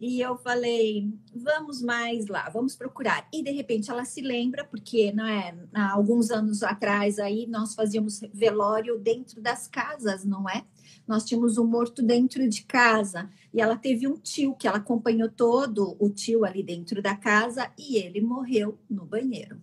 E 0.00 0.20
eu 0.20 0.36
falei, 0.38 1.12
vamos 1.34 1.82
mais 1.82 2.26
lá, 2.26 2.48
vamos 2.48 2.76
procurar. 2.76 3.28
E 3.32 3.42
de 3.42 3.50
repente 3.50 3.90
ela 3.90 4.04
se 4.04 4.20
lembra, 4.20 4.64
porque 4.64 5.12
não 5.12 5.26
é, 5.26 5.54
há 5.72 5.92
alguns 5.92 6.30
anos 6.30 6.62
atrás 6.62 7.18
aí 7.18 7.46
nós 7.46 7.74
fazíamos 7.74 8.20
velório 8.32 8.98
dentro 8.98 9.40
das 9.40 9.66
casas, 9.66 10.24
não 10.24 10.48
é? 10.48 10.64
Nós 11.06 11.24
tínhamos 11.24 11.58
um 11.58 11.66
morto 11.66 12.02
dentro 12.02 12.48
de 12.48 12.64
casa 12.64 13.28
e 13.52 13.60
ela 13.60 13.76
teve 13.76 14.08
um 14.08 14.16
tio 14.16 14.54
que 14.54 14.66
ela 14.66 14.78
acompanhou 14.78 15.28
todo 15.28 15.96
o 15.98 16.08
tio 16.10 16.44
ali 16.44 16.62
dentro 16.62 17.02
da 17.02 17.14
casa 17.14 17.70
e 17.78 17.96
ele 17.96 18.20
morreu 18.20 18.78
no 18.88 19.04
banheiro. 19.04 19.60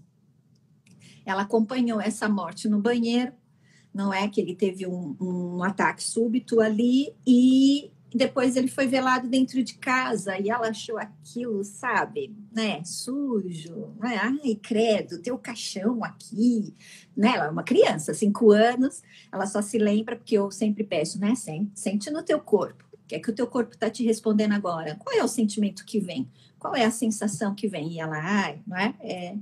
Ela 1.25 1.43
acompanhou 1.43 1.99
essa 1.99 2.29
morte 2.29 2.69
no 2.69 2.79
banheiro 2.79 3.33
não 3.93 4.13
é? 4.13 4.27
Que 4.27 4.39
ele 4.41 4.55
teve 4.55 4.87
um, 4.87 5.15
um 5.19 5.63
ataque 5.63 6.03
súbito 6.03 6.61
ali 6.61 7.13
e 7.25 7.91
depois 8.13 8.55
ele 8.55 8.67
foi 8.67 8.87
velado 8.87 9.27
dentro 9.27 9.63
de 9.63 9.75
casa 9.75 10.37
e 10.37 10.49
ela 10.49 10.69
achou 10.69 10.97
aquilo, 10.97 11.63
sabe, 11.63 12.35
né, 12.51 12.83
sujo, 12.83 13.93
né? 13.99 14.19
ai, 14.21 14.55
credo, 14.61 15.21
teu 15.21 15.37
caixão 15.37 16.03
aqui, 16.03 16.75
né, 17.15 17.33
ela 17.35 17.45
é 17.45 17.49
uma 17.49 17.63
criança, 17.63 18.13
cinco 18.13 18.51
anos, 18.51 19.01
ela 19.31 19.45
só 19.45 19.61
se 19.61 19.77
lembra, 19.77 20.15
porque 20.15 20.37
eu 20.37 20.51
sempre 20.51 20.83
peço, 20.83 21.19
né, 21.19 21.33
sente, 21.73 22.09
no 22.11 22.21
teu 22.21 22.39
corpo, 22.39 22.83
o 22.93 23.07
que 23.07 23.15
é 23.15 23.19
que 23.19 23.29
o 23.29 23.35
teu 23.35 23.47
corpo 23.47 23.73
está 23.73 23.89
te 23.89 24.03
respondendo 24.03 24.53
agora, 24.53 24.95
qual 24.95 25.15
é 25.15 25.23
o 25.23 25.27
sentimento 25.27 25.85
que 25.85 25.99
vem, 25.99 26.29
qual 26.59 26.75
é 26.75 26.83
a 26.83 26.91
sensação 26.91 27.55
que 27.55 27.67
vem, 27.67 27.93
e 27.93 27.99
ela, 27.99 28.17
ai, 28.17 28.61
não 28.67 28.77
é, 28.77 28.93
é 29.01 29.35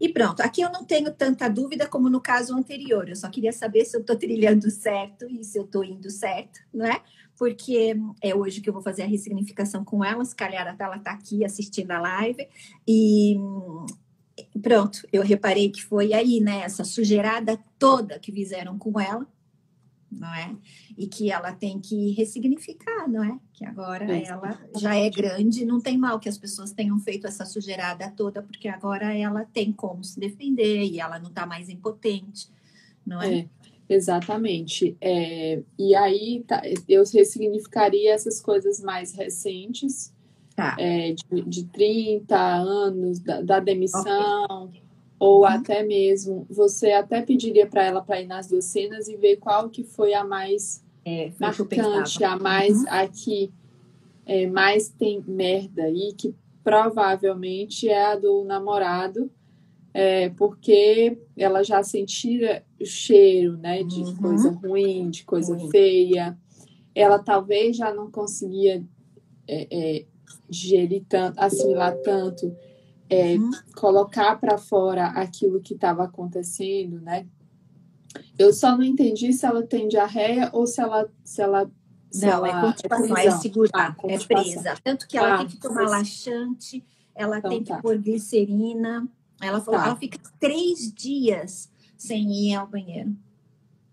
e 0.00 0.08
pronto, 0.08 0.40
aqui 0.40 0.60
eu 0.60 0.70
não 0.70 0.84
tenho 0.84 1.10
tanta 1.12 1.48
dúvida 1.48 1.86
como 1.86 2.10
no 2.10 2.20
caso 2.20 2.54
anterior. 2.54 3.08
Eu 3.08 3.16
só 3.16 3.30
queria 3.30 3.52
saber 3.52 3.84
se 3.84 3.96
eu 3.96 4.00
estou 4.00 4.16
trilhando 4.16 4.70
certo 4.70 5.24
e 5.30 5.42
se 5.44 5.56
eu 5.56 5.64
estou 5.64 5.84
indo 5.84 6.10
certo, 6.10 6.60
não 6.74 6.84
é? 6.84 7.00
Porque 7.38 7.96
é 8.22 8.34
hoje 8.34 8.60
que 8.60 8.68
eu 8.68 8.72
vou 8.72 8.82
fazer 8.82 9.02
a 9.02 9.06
ressignificação 9.06 9.84
com 9.84 10.04
ela. 10.04 10.24
Se 10.24 10.34
calhar 10.34 10.76
ela 10.78 10.96
está 10.96 11.12
aqui 11.12 11.44
assistindo 11.44 11.90
a 11.90 12.00
live. 12.00 12.46
E 12.86 13.36
pronto, 14.62 15.06
eu 15.12 15.22
reparei 15.22 15.70
que 15.70 15.82
foi 15.82 16.12
aí, 16.12 16.40
né? 16.40 16.62
Essa 16.62 16.84
sujeirada 16.84 17.58
toda 17.78 18.18
que 18.18 18.32
fizeram 18.32 18.78
com 18.78 18.98
ela 19.00 19.26
não 20.18 20.34
é? 20.34 20.54
E 20.96 21.06
que 21.06 21.30
ela 21.30 21.52
tem 21.52 21.80
que 21.80 22.12
ressignificar, 22.12 23.08
não 23.08 23.24
é? 23.24 23.38
Que 23.52 23.64
agora 23.64 24.04
ela 24.16 24.58
já 24.76 24.94
é 24.94 25.10
grande, 25.10 25.64
não 25.64 25.80
tem 25.80 25.98
mal 25.98 26.20
que 26.20 26.28
as 26.28 26.38
pessoas 26.38 26.72
tenham 26.72 26.98
feito 26.98 27.26
essa 27.26 27.44
sujeirada 27.44 28.10
toda, 28.10 28.42
porque 28.42 28.68
agora 28.68 29.14
ela 29.14 29.44
tem 29.44 29.72
como 29.72 30.02
se 30.04 30.18
defender 30.18 30.84
e 30.84 31.00
ela 31.00 31.18
não 31.18 31.28
está 31.28 31.46
mais 31.46 31.68
impotente, 31.68 32.48
não 33.04 33.20
é? 33.20 33.40
é 33.40 33.48
exatamente. 33.88 34.96
É, 35.00 35.62
e 35.78 35.94
aí 35.94 36.44
tá, 36.46 36.62
eu 36.88 37.02
ressignificaria 37.12 38.12
essas 38.12 38.40
coisas 38.40 38.80
mais 38.80 39.12
recentes, 39.12 40.12
tá. 40.54 40.76
é, 40.78 41.12
de, 41.12 41.42
de 41.42 41.64
30 41.64 42.36
anos, 42.36 43.18
da, 43.18 43.40
da 43.42 43.60
demissão. 43.60 44.66
Okay 44.66 44.84
ou 45.18 45.40
uhum. 45.40 45.46
até 45.46 45.82
mesmo 45.82 46.46
você 46.50 46.92
até 46.92 47.22
pediria 47.22 47.66
para 47.66 47.84
ela 47.84 48.02
para 48.02 48.20
ir 48.20 48.26
nas 48.26 48.48
duas 48.48 48.66
cenas 48.66 49.08
e 49.08 49.16
ver 49.16 49.36
qual 49.36 49.70
que 49.70 49.82
foi 49.82 50.12
a 50.12 50.24
mais 50.24 50.84
é, 51.04 51.32
marcante, 51.38 52.22
a 52.24 52.36
mais 52.36 52.80
uhum. 52.80 52.86
a 52.88 53.08
que 53.08 53.50
é, 54.26 54.46
mais 54.46 54.88
tem 54.90 55.22
merda 55.26 55.88
e 55.88 56.12
que 56.12 56.34
provavelmente 56.62 57.88
é 57.88 58.04
a 58.04 58.16
do 58.16 58.44
namorado, 58.44 59.30
é, 59.94 60.28
porque 60.30 61.16
ela 61.36 61.62
já 61.62 61.80
sentia 61.84 62.64
o 62.80 62.84
cheiro, 62.84 63.56
né, 63.56 63.84
de 63.84 64.02
uhum. 64.02 64.16
coisa 64.16 64.50
ruim, 64.50 65.08
de 65.08 65.24
coisa 65.24 65.56
feia. 65.70 66.36
Ela 66.92 67.20
talvez 67.20 67.76
já 67.76 67.94
não 67.94 68.10
conseguia 68.10 68.84
é, 69.46 69.68
é, 69.70 70.04
digerir 70.50 71.04
tanto, 71.08 71.38
assimilar 71.38 71.96
tanto 71.98 72.54
é, 73.08 73.36
uhum. 73.36 73.50
colocar 73.76 74.36
para 74.40 74.58
fora 74.58 75.06
aquilo 75.06 75.60
que 75.60 75.74
estava 75.74 76.04
acontecendo, 76.04 77.00
né? 77.00 77.26
Eu 78.38 78.52
só 78.52 78.76
não 78.76 78.84
entendi 78.84 79.32
se 79.32 79.46
ela 79.46 79.62
tem 79.62 79.88
diarreia 79.88 80.50
ou 80.52 80.66
se 80.66 80.80
ela 80.80 81.08
se 81.24 81.42
ela 81.42 81.70
se 82.10 82.24
não, 82.26 82.28
é 82.28 82.32
ela 82.32 82.48
é 82.48 82.60
constipação, 82.60 83.16
é, 83.16 83.26
é 83.26 83.30
segurar, 83.32 83.70
ah, 83.74 83.96
é 84.04 84.18
presa. 84.18 84.74
Tanto 84.82 85.08
que 85.08 85.18
ela 85.18 85.34
ah, 85.34 85.38
tem 85.38 85.48
que 85.48 85.58
tomar 85.58 85.88
laxante, 85.88 86.84
ela 87.12 87.38
então, 87.38 87.50
tem 87.50 87.62
que 87.62 87.70
tá. 87.70 87.80
pôr 87.80 87.98
glicerina. 87.98 89.08
Ela 89.44 89.60
falou, 89.60 89.80
tá. 89.80 89.86
ela 89.86 89.96
fica 89.96 90.18
três 90.38 90.92
dias 90.92 91.70
sem 91.96 92.30
ir 92.48 92.54
ao 92.54 92.66
banheiro. 92.66 93.16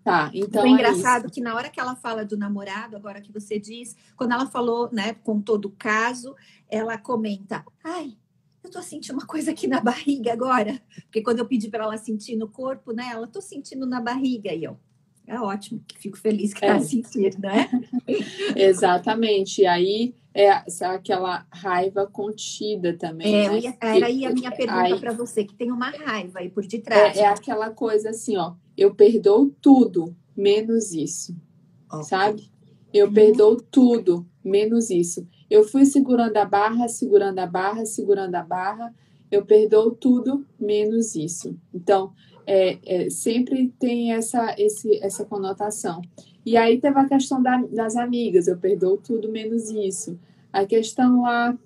Tá, 0.03 0.31
então. 0.33 0.61
Foi 0.61 0.71
é 0.71 0.73
engraçado 0.73 1.29
que 1.29 1.41
na 1.41 1.55
hora 1.55 1.69
que 1.69 1.79
ela 1.79 1.95
fala 1.95 2.25
do 2.25 2.35
namorado, 2.35 2.95
agora 2.95 3.21
que 3.21 3.31
você 3.31 3.59
diz, 3.59 3.95
quando 4.15 4.31
ela 4.31 4.47
falou, 4.47 4.89
né, 4.91 5.13
com 5.13 5.39
todo 5.39 5.65
o 5.65 5.71
caso, 5.71 6.35
ela 6.67 6.97
comenta: 6.97 7.63
ai, 7.83 8.17
eu 8.63 8.69
tô 8.69 8.81
sentindo 8.81 9.13
uma 9.13 9.27
coisa 9.27 9.51
aqui 9.51 9.67
na 9.67 9.79
barriga 9.79 10.33
agora. 10.33 10.81
Porque 11.03 11.21
quando 11.21 11.39
eu 11.39 11.45
pedi 11.45 11.69
para 11.69 11.83
ela 11.83 11.97
sentir 11.97 12.35
no 12.35 12.47
corpo, 12.47 12.91
né? 12.91 13.09
Ela 13.11 13.27
tô 13.27 13.41
sentindo 13.41 13.85
na 13.85 14.01
barriga. 14.01 14.53
E 14.53 14.63
eu, 14.63 14.79
é 15.27 15.39
ótimo, 15.39 15.83
fico 15.97 16.17
feliz 16.17 16.53
que 16.53 16.65
é. 16.65 16.73
tá 16.73 16.79
sentindo, 16.79 17.39
né? 17.39 17.69
Exatamente. 18.55 19.61
E 19.61 19.67
aí 19.67 20.15
é 20.33 20.49
aquela 20.85 21.45
raiva 21.51 22.07
contida 22.07 22.97
também. 22.97 23.35
É, 23.35 23.49
né? 23.49 23.59
ia, 23.59 23.77
era 23.81 24.05
aí 24.05 24.25
a 24.25 24.31
minha 24.31 24.51
pergunta 24.51 24.97
para 24.97 25.13
você, 25.13 25.43
que 25.43 25.53
tem 25.53 25.71
uma 25.71 25.89
raiva 25.89 26.39
aí 26.39 26.49
por 26.49 26.65
detrás. 26.65 27.17
É, 27.17 27.21
é, 27.21 27.25
aquela 27.25 27.69
coisa 27.69 28.11
assim, 28.11 28.37
ó, 28.37 28.53
eu 28.77 28.95
perdoo 28.95 29.53
tudo, 29.61 30.15
menos 30.35 30.93
isso. 30.93 31.35
Okay. 31.91 32.03
Sabe? 32.05 32.51
Eu 32.93 33.07
uhum. 33.07 33.13
perdoo 33.13 33.57
tudo, 33.57 34.25
menos 34.43 34.89
isso. 34.89 35.27
Eu 35.49 35.65
fui 35.65 35.85
segurando 35.85 36.37
a 36.37 36.45
barra, 36.45 36.87
segurando 36.87 37.39
a 37.39 37.45
barra, 37.45 37.85
segurando 37.85 38.35
a 38.35 38.43
barra. 38.43 38.93
Eu 39.29 39.45
perdoo 39.45 39.91
tudo 39.91 40.45
menos 40.57 41.15
isso. 41.15 41.57
Então, 41.73 42.13
é, 42.45 42.79
é, 42.85 43.09
sempre 43.09 43.73
tem 43.79 44.13
essa, 44.13 44.55
esse, 44.57 44.97
essa 45.03 45.25
conotação. 45.25 46.01
E 46.45 46.57
aí 46.57 46.79
teve 46.79 46.99
a 46.99 47.07
questão 47.07 47.41
da, 47.41 47.57
das 47.71 47.95
amigas, 47.95 48.47
eu 48.47 48.57
perdoo 48.57 48.97
tudo 48.97 49.29
menos 49.29 49.69
isso. 49.69 50.19
A 50.51 50.65
questão 50.65 51.21
lá, 51.21 51.57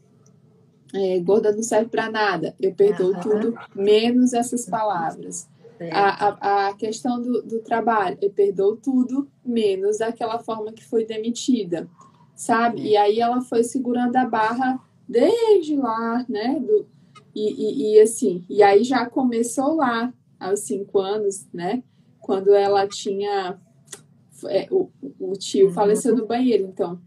é, 0.94 1.20
gorda 1.20 1.52
não 1.52 1.64
serve 1.64 1.90
para 1.90 2.10
nada, 2.10 2.56
eu 2.60 2.74
perdoo 2.74 3.14
uhum. 3.14 3.20
tudo 3.20 3.58
menos 3.74 4.34
essas 4.34 4.66
palavras. 4.66 5.48
A, 5.92 6.28
a, 6.28 6.68
a, 6.68 6.74
questão 6.74 7.22
do, 7.22 7.42
do 7.42 7.60
trabalho, 7.60 8.18
eu 8.22 8.30
perdoo 8.30 8.78
tudo 8.78 9.28
menos 9.44 10.00
aquela 10.00 10.40
forma 10.40 10.72
que 10.72 10.86
foi 10.86 11.06
demitida 11.06 11.90
sabe? 12.36 12.82
E 12.82 12.98
aí 12.98 13.20
ela 13.20 13.42
foi 13.42 13.64
segurando 13.64 14.16
a 14.18 14.26
barra 14.26 14.80
desde 15.08 15.76
lá, 15.76 16.26
né? 16.28 16.60
Do, 16.60 16.86
e, 17.34 17.94
e, 17.94 17.96
e, 17.96 18.00
assim, 18.02 18.46
e 18.50 18.62
aí 18.62 18.84
já 18.84 19.10
começou 19.10 19.76
lá, 19.76 20.14
aos 20.40 20.62
cinco 20.62 21.00
anos, 21.00 21.48
né? 21.54 21.82
Quando 22.20 22.54
ela 22.54 22.88
tinha. 22.88 23.60
É, 24.48 24.68
o, 24.72 24.90
o 25.20 25.34
tio 25.34 25.68
uhum. 25.68 25.74
faleceu 25.74 26.16
no 26.16 26.26
banheiro, 26.26 26.66
então. 26.66 27.00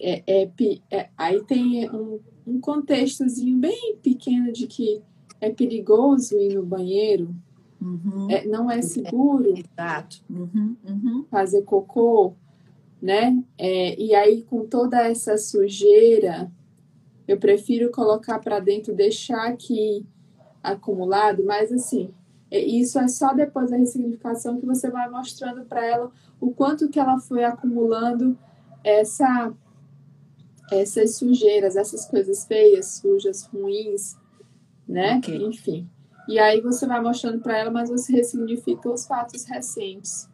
É, 0.00 0.22
é, 0.26 0.50
é, 0.90 1.08
aí 1.16 1.42
tem 1.44 1.90
um, 1.90 2.20
um 2.46 2.60
contextozinho 2.60 3.58
bem 3.58 3.96
pequeno 4.02 4.52
de 4.52 4.66
que 4.66 5.02
é 5.40 5.50
perigoso 5.50 6.38
ir 6.38 6.54
no 6.54 6.64
banheiro, 6.64 7.34
uhum. 7.80 8.30
é, 8.30 8.46
não 8.46 8.70
é 8.70 8.80
seguro 8.80 9.52
Exato. 9.56 10.22
Uhum, 10.30 10.76
uhum. 10.86 11.24
fazer 11.30 11.62
cocô 11.62 12.34
né? 13.00 13.42
É, 13.56 13.98
e 13.98 14.14
aí, 14.14 14.42
com 14.42 14.66
toda 14.66 15.08
essa 15.08 15.38
sujeira, 15.38 16.50
eu 17.26 17.38
prefiro 17.38 17.90
colocar 17.90 18.38
para 18.38 18.60
dentro, 18.60 18.94
deixar 18.94 19.48
aqui 19.48 20.04
acumulado, 20.62 21.42
mas 21.44 21.72
assim, 21.72 22.10
é, 22.50 22.58
isso 22.58 22.98
é 22.98 23.06
só 23.06 23.32
depois 23.32 23.70
da 23.70 23.76
ressignificação 23.76 24.58
que 24.58 24.66
você 24.66 24.90
vai 24.90 25.08
mostrando 25.08 25.64
para 25.64 25.84
ela 25.84 26.10
o 26.40 26.50
quanto 26.52 26.88
que 26.88 26.98
ela 26.98 27.18
foi 27.18 27.44
acumulando 27.44 28.36
essa 28.82 29.52
essas 30.70 31.16
sujeiras, 31.16 31.74
essas 31.74 32.06
coisas 32.06 32.44
feias, 32.44 33.00
sujas, 33.00 33.42
ruins, 33.44 34.16
né? 34.86 35.18
Okay. 35.18 35.44
Enfim. 35.44 35.90
E 36.28 36.38
aí 36.38 36.60
você 36.60 36.86
vai 36.86 37.00
mostrando 37.00 37.40
para 37.40 37.58
ela, 37.58 37.72
mas 37.72 37.90
você 37.90 38.12
ressignifica 38.12 38.88
os 38.88 39.04
fatos 39.04 39.44
recentes. 39.44 40.28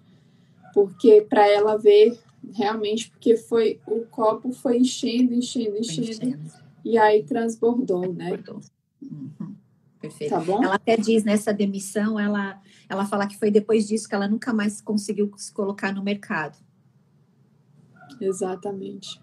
Porque 0.74 1.22
para 1.22 1.48
ela 1.48 1.78
ver 1.78 2.18
realmente 2.52 3.10
porque 3.10 3.36
foi 3.36 3.80
o 3.86 4.02
copo 4.06 4.52
foi 4.52 4.78
enchendo, 4.78 5.32
enchendo, 5.32 5.78
enchendo, 5.78 6.10
enchendo. 6.10 6.52
e 6.84 6.98
aí 6.98 7.24
transbordou, 7.24 8.12
né? 8.12 8.36
Transbordou. 8.36 8.70
Uhum. 9.02 9.54
Perfeito. 10.06 10.30
Tá 10.30 10.40
bom? 10.40 10.62
Ela 10.62 10.76
até 10.76 10.96
diz 10.96 11.24
nessa 11.24 11.52
demissão, 11.52 12.18
ela, 12.18 12.60
ela 12.88 13.04
fala 13.06 13.26
que 13.26 13.36
foi 13.36 13.50
depois 13.50 13.86
disso 13.86 14.08
que 14.08 14.14
ela 14.14 14.28
nunca 14.28 14.52
mais 14.52 14.80
conseguiu 14.80 15.30
se 15.36 15.52
colocar 15.52 15.92
no 15.92 16.02
mercado. 16.02 16.56
Exatamente. 18.20 19.20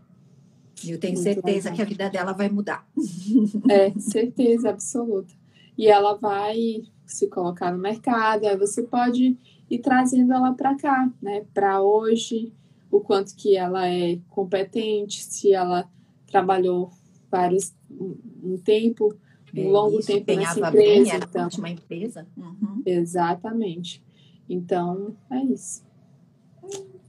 Eu 0.85 0.99
tenho 0.99 1.13
Muito 1.13 1.23
certeza 1.23 1.69
legal. 1.69 1.75
que 1.75 1.81
a 1.81 1.85
vida 1.85 2.09
dela 2.09 2.33
vai 2.33 2.49
mudar. 2.49 2.85
É, 3.69 3.91
certeza 3.99 4.69
absoluta. 4.69 5.33
E 5.77 5.87
ela 5.87 6.15
vai 6.15 6.83
se 7.05 7.27
colocar 7.29 7.71
no 7.71 7.79
mercado, 7.79 8.45
aí 8.45 8.57
você 8.57 8.83
pode 8.83 9.37
ir 9.69 9.79
trazendo 9.79 10.33
ela 10.33 10.53
para 10.53 10.75
cá, 10.75 11.09
né? 11.21 11.45
Para 11.53 11.81
hoje, 11.81 12.51
o 12.91 12.99
quanto 12.99 13.35
que 13.35 13.55
ela 13.55 13.87
é 13.87 14.19
competente, 14.29 15.23
se 15.23 15.53
ela 15.53 15.89
trabalhou 16.27 16.91
vários 17.31 17.73
um 17.89 18.57
tempo, 18.57 19.15
um 19.55 19.69
longo 19.69 19.99
tempo 19.99 20.33
nessa 20.35 20.59
empresa. 20.59 20.71
Bem, 20.71 21.09
era 21.11 21.25
então, 21.25 21.49
uma 21.57 21.69
empresa. 21.69 22.27
Uhum. 22.35 22.81
Exatamente. 22.85 24.03
Então, 24.49 25.15
é 25.29 25.43
isso. 25.43 25.83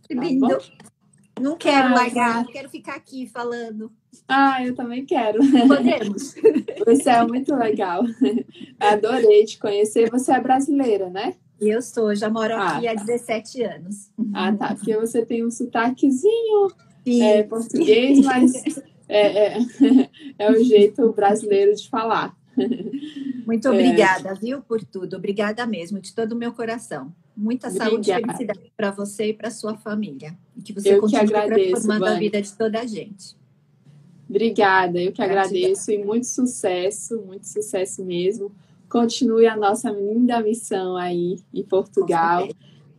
Que 0.03 0.15
tá 0.15 0.23
lindo. 0.23 0.49
Tá 0.49 0.61
não 1.41 1.57
quero 1.57 1.89
ah, 1.89 1.95
largar, 1.95 2.47
quero 2.47 2.69
ficar 2.69 2.95
aqui 2.95 3.27
falando. 3.27 3.91
Ah, 4.29 4.65
eu 4.65 4.75
também 4.75 5.05
quero. 5.05 5.41
Podemos. 5.67 6.35
Você 6.87 7.11
é 7.11 7.27
muito 7.27 7.55
legal. 7.57 8.05
Adorei 8.79 9.45
te 9.45 9.59
conhecer. 9.59 10.11
Você 10.11 10.33
é 10.33 10.41
brasileira, 10.41 11.11
né? 11.11 11.35
Eu 11.61 11.83
sou, 11.83 12.15
já 12.15 12.31
moro 12.31 12.55
ah, 12.55 12.77
aqui 12.77 12.87
tá. 12.87 12.93
há 12.93 12.95
17 12.95 13.63
anos. 13.63 14.11
Ah, 14.33 14.53
tá. 14.53 14.75
Porque 14.75 14.97
você 14.97 15.25
tem 15.25 15.45
um 15.45 15.51
sotaquezinho 15.51 16.69
é, 17.07 17.43
português, 17.43 18.21
mas 18.25 18.53
é, 19.09 19.55
é, 19.55 19.59
é 20.39 20.51
o 20.51 20.65
jeito 20.65 21.13
brasileiro 21.13 21.75
de 21.75 21.89
falar. 21.89 22.37
Muito 23.47 23.69
obrigada, 23.69 24.31
é. 24.31 24.35
viu, 24.35 24.63
por 24.63 24.83
tudo. 24.85 25.17
Obrigada 25.17 25.67
mesmo, 25.67 26.01
de 26.01 26.15
todo 26.15 26.33
o 26.33 26.37
meu 26.37 26.53
coração. 26.53 27.13
Muita 27.37 27.69
obrigada. 27.69 27.91
saúde 27.91 28.11
e 28.11 28.15
felicidade 28.15 28.73
para 28.77 28.91
você 28.91 29.31
e 29.31 29.35
para 29.35 29.51
sua 29.51 29.77
família. 29.77 30.37
E 30.57 30.63
que 30.63 30.73
você 30.73 30.95
eu 30.95 31.01
continue 31.01 31.27
que 31.29 31.35
agradeço, 31.35 31.71
transformando 31.71 32.07
a 32.07 32.15
vida 32.15 32.41
de 32.41 32.53
toda 32.53 32.81
a 32.81 32.87
gente. 32.87 33.37
Obrigada, 34.29 35.01
eu 35.01 35.13
que 35.13 35.19
Gratidão. 35.19 35.45
agradeço 35.45 35.91
e 35.91 35.99
muito 35.99 36.27
sucesso, 36.27 37.21
muito 37.23 37.47
sucesso 37.47 38.05
mesmo. 38.05 38.53
Continue 38.89 39.47
a 39.47 39.57
nossa 39.57 39.91
linda 39.91 40.41
missão 40.41 40.97
aí 40.97 41.37
em 41.53 41.63
Portugal. 41.65 42.49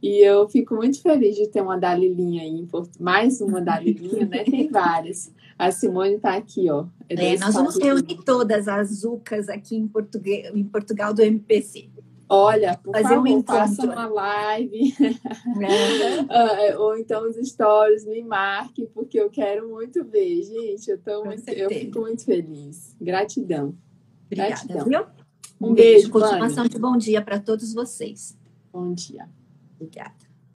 E 0.01 0.19
eu 0.19 0.47
fico 0.49 0.75
muito 0.75 1.01
feliz 1.01 1.35
de 1.35 1.47
ter 1.47 1.61
uma 1.61 1.77
Dalilinha 1.77 2.43
aí 2.43 2.49
em 2.49 2.65
Portugal. 2.65 3.03
Mais 3.03 3.41
uma 3.41 3.61
Dalilinha, 3.61 4.25
né? 4.25 4.43
Tem 4.43 4.67
várias. 4.69 5.33
A 5.57 5.71
Simone 5.71 6.15
está 6.15 6.35
aqui, 6.35 6.69
ó. 6.69 6.85
É, 7.07 7.33
é 7.33 7.37
nós 7.37 7.53
vamos 7.53 7.77
reunir 7.77 8.17
todas 8.25 8.67
as 8.67 9.03
UCAs 9.03 9.47
aqui 9.47 9.75
em, 9.75 9.87
Portugal, 9.87 10.35
em 10.53 10.63
Portugal 10.63 11.13
do 11.13 11.21
MPC. 11.21 11.89
Olha, 12.27 12.75
por 12.77 12.91
Fazer 12.91 13.15
favor, 13.15 13.27
um 13.27 13.43
faça 13.43 13.85
uma 13.85 14.07
live. 14.07 14.93
É. 15.61 16.77
ou 16.77 16.97
então 16.97 17.27
os 17.29 17.35
stories, 17.47 18.05
me 18.05 18.23
marque, 18.23 18.87
porque 18.87 19.19
eu 19.19 19.29
quero 19.29 19.69
muito 19.69 20.03
ver, 20.03 20.41
gente. 20.41 20.89
Eu, 20.89 20.97
tô 20.97 21.23
muito, 21.23 21.47
eu 21.49 21.69
fico 21.69 22.01
muito 22.01 22.25
feliz. 22.25 22.95
Gratidão. 22.99 23.75
Obrigada, 24.25 24.49
Gratidão. 24.49 24.85
viu? 24.85 25.01
Um, 25.61 25.71
um 25.71 25.73
beijo. 25.73 26.09
beijo 26.09 26.11
continuação 26.11 26.65
de 26.65 26.79
bom 26.79 26.97
dia 26.97 27.21
para 27.21 27.39
todos 27.39 27.73
vocês. 27.73 28.37
Bom 28.73 28.91
dia. 28.93 29.29
Obrigada. 29.79 30.24